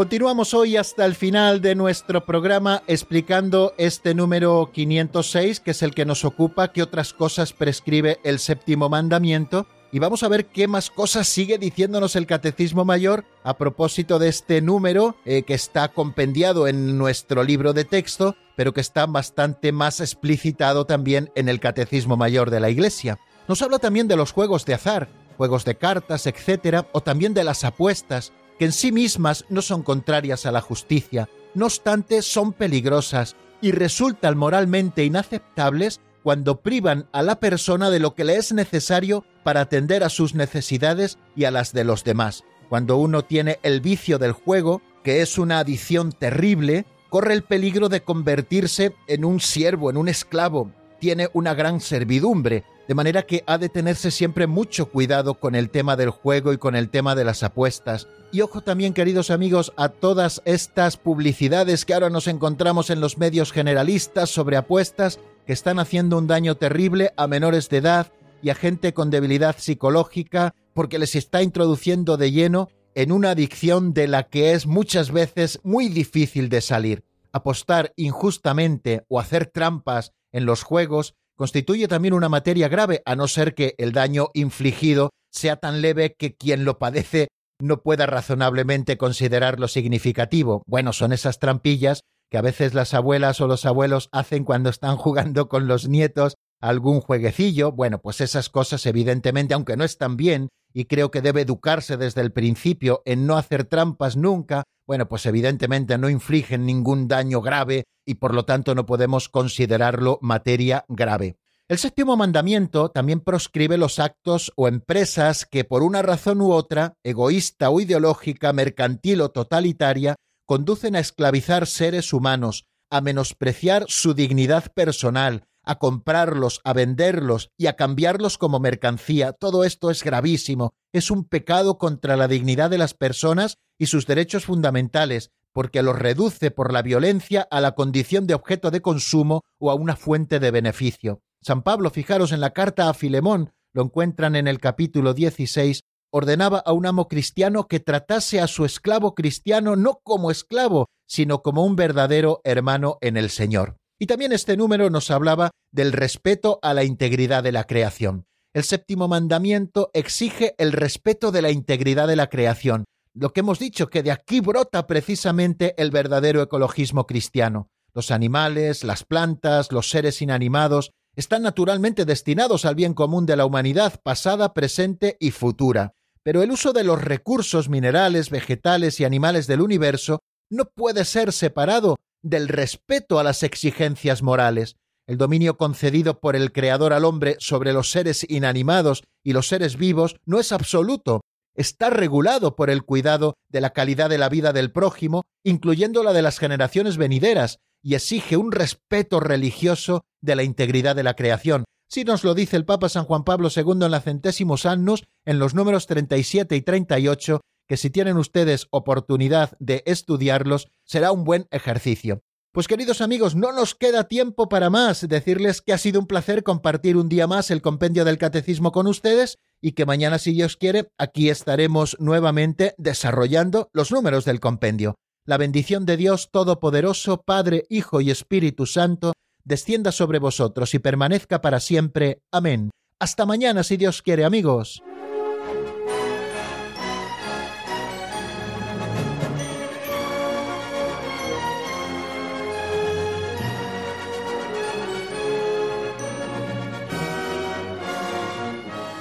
Continuamos 0.00 0.54
hoy 0.54 0.78
hasta 0.78 1.04
el 1.04 1.14
final 1.14 1.60
de 1.60 1.74
nuestro 1.74 2.24
programa 2.24 2.82
explicando 2.86 3.74
este 3.76 4.14
número 4.14 4.70
506, 4.72 5.60
que 5.60 5.72
es 5.72 5.82
el 5.82 5.94
que 5.94 6.06
nos 6.06 6.24
ocupa, 6.24 6.72
qué 6.72 6.82
otras 6.82 7.12
cosas 7.12 7.52
prescribe 7.52 8.18
el 8.24 8.38
séptimo 8.38 8.88
mandamiento. 8.88 9.66
Y 9.92 9.98
vamos 9.98 10.22
a 10.22 10.28
ver 10.28 10.46
qué 10.46 10.68
más 10.68 10.88
cosas 10.88 11.28
sigue 11.28 11.58
diciéndonos 11.58 12.16
el 12.16 12.26
Catecismo 12.26 12.86
Mayor 12.86 13.26
a 13.44 13.58
propósito 13.58 14.18
de 14.18 14.28
este 14.30 14.62
número 14.62 15.16
eh, 15.26 15.42
que 15.42 15.52
está 15.52 15.88
compendiado 15.88 16.66
en 16.66 16.96
nuestro 16.96 17.44
libro 17.44 17.74
de 17.74 17.84
texto, 17.84 18.36
pero 18.56 18.72
que 18.72 18.80
está 18.80 19.04
bastante 19.04 19.70
más 19.70 20.00
explicitado 20.00 20.86
también 20.86 21.30
en 21.34 21.50
el 21.50 21.60
Catecismo 21.60 22.16
Mayor 22.16 22.48
de 22.48 22.60
la 22.60 22.70
Iglesia. 22.70 23.18
Nos 23.48 23.60
habla 23.60 23.78
también 23.78 24.08
de 24.08 24.16
los 24.16 24.32
juegos 24.32 24.64
de 24.64 24.72
azar, 24.72 25.10
juegos 25.36 25.66
de 25.66 25.74
cartas, 25.74 26.26
etcétera, 26.26 26.86
o 26.92 27.02
también 27.02 27.34
de 27.34 27.44
las 27.44 27.64
apuestas, 27.64 28.32
que 28.60 28.66
en 28.66 28.72
sí 28.72 28.92
mismas 28.92 29.46
no 29.48 29.62
son 29.62 29.82
contrarias 29.82 30.44
a 30.44 30.52
la 30.52 30.60
justicia, 30.60 31.30
no 31.54 31.64
obstante 31.64 32.20
son 32.20 32.52
peligrosas 32.52 33.34
y 33.62 33.72
resultan 33.72 34.36
moralmente 34.36 35.02
inaceptables 35.02 35.98
cuando 36.22 36.60
privan 36.60 37.08
a 37.12 37.22
la 37.22 37.40
persona 37.40 37.88
de 37.88 38.00
lo 38.00 38.14
que 38.14 38.24
le 38.24 38.36
es 38.36 38.52
necesario 38.52 39.24
para 39.44 39.62
atender 39.62 40.04
a 40.04 40.10
sus 40.10 40.34
necesidades 40.34 41.16
y 41.34 41.44
a 41.44 41.50
las 41.50 41.72
de 41.72 41.84
los 41.84 42.04
demás. 42.04 42.44
Cuando 42.68 42.98
uno 42.98 43.24
tiene 43.24 43.58
el 43.62 43.80
vicio 43.80 44.18
del 44.18 44.32
juego, 44.32 44.82
que 45.02 45.22
es 45.22 45.38
una 45.38 45.60
adicción 45.60 46.12
terrible, 46.12 46.84
corre 47.08 47.32
el 47.32 47.44
peligro 47.44 47.88
de 47.88 48.02
convertirse 48.02 48.94
en 49.06 49.24
un 49.24 49.40
siervo, 49.40 49.88
en 49.88 49.96
un 49.96 50.08
esclavo, 50.08 50.70
tiene 50.98 51.30
una 51.32 51.54
gran 51.54 51.80
servidumbre, 51.80 52.64
de 52.90 52.96
manera 52.96 53.22
que 53.22 53.44
ha 53.46 53.56
de 53.56 53.68
tenerse 53.68 54.10
siempre 54.10 54.48
mucho 54.48 54.90
cuidado 54.90 55.34
con 55.34 55.54
el 55.54 55.70
tema 55.70 55.94
del 55.94 56.10
juego 56.10 56.52
y 56.52 56.58
con 56.58 56.74
el 56.74 56.90
tema 56.90 57.14
de 57.14 57.22
las 57.22 57.44
apuestas. 57.44 58.08
Y 58.32 58.40
ojo 58.40 58.62
también, 58.62 58.94
queridos 58.94 59.30
amigos, 59.30 59.72
a 59.76 59.90
todas 59.90 60.42
estas 60.44 60.96
publicidades 60.96 61.84
que 61.84 61.94
ahora 61.94 62.10
nos 62.10 62.26
encontramos 62.26 62.90
en 62.90 63.00
los 63.00 63.16
medios 63.16 63.52
generalistas 63.52 64.30
sobre 64.30 64.56
apuestas 64.56 65.20
que 65.46 65.52
están 65.52 65.78
haciendo 65.78 66.18
un 66.18 66.26
daño 66.26 66.56
terrible 66.56 67.12
a 67.16 67.28
menores 67.28 67.68
de 67.68 67.76
edad 67.76 68.10
y 68.42 68.50
a 68.50 68.56
gente 68.56 68.92
con 68.92 69.08
debilidad 69.08 69.54
psicológica 69.56 70.56
porque 70.74 70.98
les 70.98 71.14
está 71.14 71.44
introduciendo 71.44 72.16
de 72.16 72.32
lleno 72.32 72.70
en 72.96 73.12
una 73.12 73.30
adicción 73.30 73.94
de 73.94 74.08
la 74.08 74.24
que 74.24 74.52
es 74.52 74.66
muchas 74.66 75.12
veces 75.12 75.60
muy 75.62 75.90
difícil 75.90 76.48
de 76.48 76.60
salir. 76.60 77.04
Apostar 77.30 77.92
injustamente 77.94 79.04
o 79.06 79.20
hacer 79.20 79.46
trampas 79.46 80.12
en 80.32 80.44
los 80.44 80.64
juegos 80.64 81.14
constituye 81.40 81.88
también 81.88 82.12
una 82.12 82.28
materia 82.28 82.68
grave, 82.68 83.00
a 83.06 83.16
no 83.16 83.26
ser 83.26 83.54
que 83.54 83.74
el 83.78 83.92
daño 83.92 84.28
infligido 84.34 85.08
sea 85.32 85.56
tan 85.56 85.80
leve 85.80 86.14
que 86.18 86.36
quien 86.36 86.66
lo 86.66 86.78
padece 86.78 87.28
no 87.58 87.80
pueda 87.82 88.04
razonablemente 88.04 88.98
considerarlo 88.98 89.66
significativo. 89.66 90.62
Bueno, 90.66 90.92
son 90.92 91.14
esas 91.14 91.38
trampillas 91.38 92.02
que 92.30 92.36
a 92.36 92.42
veces 92.42 92.74
las 92.74 92.92
abuelas 92.92 93.40
o 93.40 93.46
los 93.46 93.64
abuelos 93.64 94.10
hacen 94.12 94.44
cuando 94.44 94.68
están 94.68 94.96
jugando 94.98 95.48
con 95.48 95.66
los 95.66 95.88
nietos 95.88 96.34
algún 96.60 97.00
jueguecillo. 97.00 97.72
Bueno, 97.72 98.02
pues 98.02 98.20
esas 98.20 98.50
cosas 98.50 98.84
evidentemente, 98.84 99.54
aunque 99.54 99.78
no 99.78 99.84
están 99.84 100.18
bien, 100.18 100.50
y 100.74 100.84
creo 100.84 101.10
que 101.10 101.22
debe 101.22 101.40
educarse 101.40 101.96
desde 101.96 102.20
el 102.20 102.32
principio 102.32 103.00
en 103.06 103.26
no 103.26 103.38
hacer 103.38 103.64
trampas 103.64 104.14
nunca, 104.14 104.64
bueno, 104.86 105.08
pues 105.08 105.24
evidentemente 105.24 105.96
no 105.96 106.10
infligen 106.10 106.66
ningún 106.66 107.08
daño 107.08 107.40
grave 107.40 107.84
y 108.10 108.14
por 108.14 108.34
lo 108.34 108.44
tanto 108.44 108.74
no 108.74 108.86
podemos 108.86 109.28
considerarlo 109.28 110.18
materia 110.20 110.84
grave. 110.88 111.36
El 111.68 111.78
séptimo 111.78 112.16
mandamiento 112.16 112.90
también 112.90 113.20
proscribe 113.20 113.78
los 113.78 114.00
actos 114.00 114.52
o 114.56 114.66
empresas 114.66 115.46
que 115.46 115.62
por 115.62 115.84
una 115.84 116.02
razón 116.02 116.40
u 116.40 116.50
otra, 116.50 116.94
egoísta 117.04 117.70
o 117.70 117.80
ideológica, 117.80 118.52
mercantil 118.52 119.20
o 119.20 119.30
totalitaria, 119.30 120.16
conducen 120.44 120.96
a 120.96 120.98
esclavizar 120.98 121.68
seres 121.68 122.12
humanos, 122.12 122.66
a 122.90 123.00
menospreciar 123.00 123.84
su 123.86 124.14
dignidad 124.14 124.72
personal, 124.74 125.44
a 125.62 125.78
comprarlos, 125.78 126.60
a 126.64 126.72
venderlos 126.72 127.50
y 127.56 127.68
a 127.68 127.76
cambiarlos 127.76 128.38
como 128.38 128.58
mercancía. 128.58 129.32
Todo 129.32 129.62
esto 129.62 129.92
es 129.92 130.02
gravísimo, 130.02 130.74
es 130.92 131.12
un 131.12 131.22
pecado 131.22 131.78
contra 131.78 132.16
la 132.16 132.26
dignidad 132.26 132.70
de 132.70 132.78
las 132.78 132.94
personas 132.94 133.58
y 133.78 133.86
sus 133.86 134.06
derechos 134.06 134.46
fundamentales, 134.46 135.30
porque 135.52 135.82
los 135.82 135.98
reduce 135.98 136.50
por 136.50 136.72
la 136.72 136.82
violencia 136.82 137.46
a 137.50 137.60
la 137.60 137.72
condición 137.72 138.26
de 138.26 138.34
objeto 138.34 138.70
de 138.70 138.80
consumo 138.80 139.42
o 139.58 139.70
a 139.70 139.74
una 139.74 139.96
fuente 139.96 140.40
de 140.40 140.50
beneficio. 140.50 141.22
San 141.42 141.62
Pablo, 141.62 141.90
fijaros 141.90 142.32
en 142.32 142.40
la 142.40 142.50
carta 142.50 142.88
a 142.88 142.94
Filemón, 142.94 143.52
lo 143.72 143.82
encuentran 143.82 144.36
en 144.36 144.48
el 144.48 144.58
capítulo 144.58 145.14
16, 145.14 145.80
ordenaba 146.12 146.58
a 146.58 146.72
un 146.72 146.86
amo 146.86 147.08
cristiano 147.08 147.66
que 147.68 147.80
tratase 147.80 148.40
a 148.40 148.46
su 148.46 148.64
esclavo 148.64 149.14
cristiano 149.14 149.76
no 149.76 150.00
como 150.02 150.30
esclavo, 150.30 150.86
sino 151.06 151.42
como 151.42 151.64
un 151.64 151.76
verdadero 151.76 152.40
hermano 152.44 152.98
en 153.00 153.16
el 153.16 153.30
Señor. 153.30 153.76
Y 153.98 154.06
también 154.06 154.32
este 154.32 154.56
número 154.56 154.90
nos 154.90 155.10
hablaba 155.10 155.50
del 155.72 155.92
respeto 155.92 156.58
a 156.62 156.74
la 156.74 156.84
integridad 156.84 157.42
de 157.42 157.52
la 157.52 157.64
creación. 157.64 158.24
El 158.52 158.64
séptimo 158.64 159.06
mandamiento 159.06 159.90
exige 159.94 160.54
el 160.58 160.72
respeto 160.72 161.30
de 161.30 161.42
la 161.42 161.50
integridad 161.50 162.08
de 162.08 162.16
la 162.16 162.28
creación. 162.28 162.84
Lo 163.14 163.32
que 163.32 163.40
hemos 163.40 163.58
dicho, 163.58 163.90
que 163.90 164.02
de 164.02 164.12
aquí 164.12 164.40
brota 164.40 164.86
precisamente 164.86 165.74
el 165.78 165.90
verdadero 165.90 166.42
ecologismo 166.42 167.06
cristiano. 167.06 167.68
Los 167.92 168.12
animales, 168.12 168.84
las 168.84 169.04
plantas, 169.04 169.72
los 169.72 169.90
seres 169.90 170.22
inanimados 170.22 170.92
están 171.16 171.42
naturalmente 171.42 172.04
destinados 172.04 172.64
al 172.64 172.76
bien 172.76 172.94
común 172.94 173.26
de 173.26 173.36
la 173.36 173.46
humanidad 173.46 174.00
pasada, 174.02 174.54
presente 174.54 175.16
y 175.18 175.32
futura. 175.32 175.94
Pero 176.22 176.42
el 176.42 176.52
uso 176.52 176.72
de 176.72 176.84
los 176.84 177.02
recursos 177.02 177.68
minerales, 177.68 178.30
vegetales 178.30 179.00
y 179.00 179.04
animales 179.04 179.48
del 179.48 179.60
universo 179.60 180.20
no 180.48 180.66
puede 180.66 181.04
ser 181.04 181.32
separado 181.32 181.96
del 182.22 182.46
respeto 182.46 183.18
a 183.18 183.24
las 183.24 183.42
exigencias 183.42 184.22
morales. 184.22 184.76
El 185.08 185.18
dominio 185.18 185.56
concedido 185.56 186.20
por 186.20 186.36
el 186.36 186.52
Creador 186.52 186.92
al 186.92 187.04
hombre 187.04 187.36
sobre 187.40 187.72
los 187.72 187.90
seres 187.90 188.24
inanimados 188.28 189.02
y 189.24 189.32
los 189.32 189.48
seres 189.48 189.76
vivos 189.76 190.16
no 190.26 190.38
es 190.38 190.52
absoluto, 190.52 191.22
está 191.54 191.90
regulado 191.90 192.56
por 192.56 192.70
el 192.70 192.82
cuidado 192.82 193.34
de 193.48 193.60
la 193.60 193.70
calidad 193.70 194.08
de 194.08 194.18
la 194.18 194.28
vida 194.28 194.52
del 194.52 194.72
prójimo, 194.72 195.22
incluyendo 195.44 196.02
la 196.02 196.12
de 196.12 196.22
las 196.22 196.38
generaciones 196.38 196.96
venideras, 196.96 197.58
y 197.82 197.94
exige 197.94 198.36
un 198.36 198.52
respeto 198.52 199.20
religioso 199.20 200.04
de 200.20 200.36
la 200.36 200.42
integridad 200.42 200.94
de 200.96 201.02
la 201.02 201.14
creación. 201.14 201.64
Si 201.88 202.04
nos 202.04 202.22
lo 202.22 202.34
dice 202.34 202.56
el 202.56 202.64
Papa 202.64 202.88
San 202.88 203.04
Juan 203.04 203.24
Pablo 203.24 203.48
II 203.54 203.84
en 203.84 203.90
la 203.90 204.00
Centésimos 204.00 204.64
Annus, 204.64 205.04
en 205.24 205.38
los 205.38 205.54
números 205.54 205.86
37 205.86 206.54
y 206.54 206.62
38, 206.62 207.40
que 207.66 207.76
si 207.76 207.90
tienen 207.90 208.16
ustedes 208.16 208.66
oportunidad 208.70 209.56
de 209.58 209.82
estudiarlos, 209.86 210.68
será 210.84 211.12
un 211.12 211.24
buen 211.24 211.46
ejercicio. 211.50 212.22
Pues 212.52 212.66
queridos 212.66 213.00
amigos, 213.00 213.36
no 213.36 213.52
nos 213.52 213.76
queda 213.76 214.08
tiempo 214.08 214.48
para 214.48 214.70
más. 214.70 215.06
Decirles 215.06 215.62
que 215.62 215.72
ha 215.72 215.78
sido 215.78 216.00
un 216.00 216.08
placer 216.08 216.42
compartir 216.42 216.96
un 216.96 217.08
día 217.08 217.28
más 217.28 217.52
el 217.52 217.62
compendio 217.62 218.04
del 218.04 218.18
catecismo 218.18 218.72
con 218.72 218.88
ustedes 218.88 219.38
y 219.60 219.72
que 219.72 219.86
mañana, 219.86 220.18
si 220.18 220.32
Dios 220.32 220.56
quiere, 220.56 220.90
aquí 220.98 221.30
estaremos 221.30 221.96
nuevamente 222.00 222.74
desarrollando 222.76 223.70
los 223.72 223.92
números 223.92 224.24
del 224.24 224.40
compendio. 224.40 224.96
La 225.24 225.36
bendición 225.36 225.86
de 225.86 225.96
Dios 225.96 226.30
Todopoderoso, 226.32 227.22
Padre, 227.22 227.66
Hijo 227.68 228.00
y 228.00 228.10
Espíritu 228.10 228.66
Santo, 228.66 229.12
descienda 229.44 229.92
sobre 229.92 230.18
vosotros 230.18 230.74
y 230.74 230.80
permanezca 230.80 231.40
para 231.40 231.60
siempre. 231.60 232.20
Amén. 232.32 232.70
Hasta 232.98 233.26
mañana, 233.26 233.62
si 233.62 233.76
Dios 233.76 234.02
quiere, 234.02 234.24
amigos. 234.24 234.82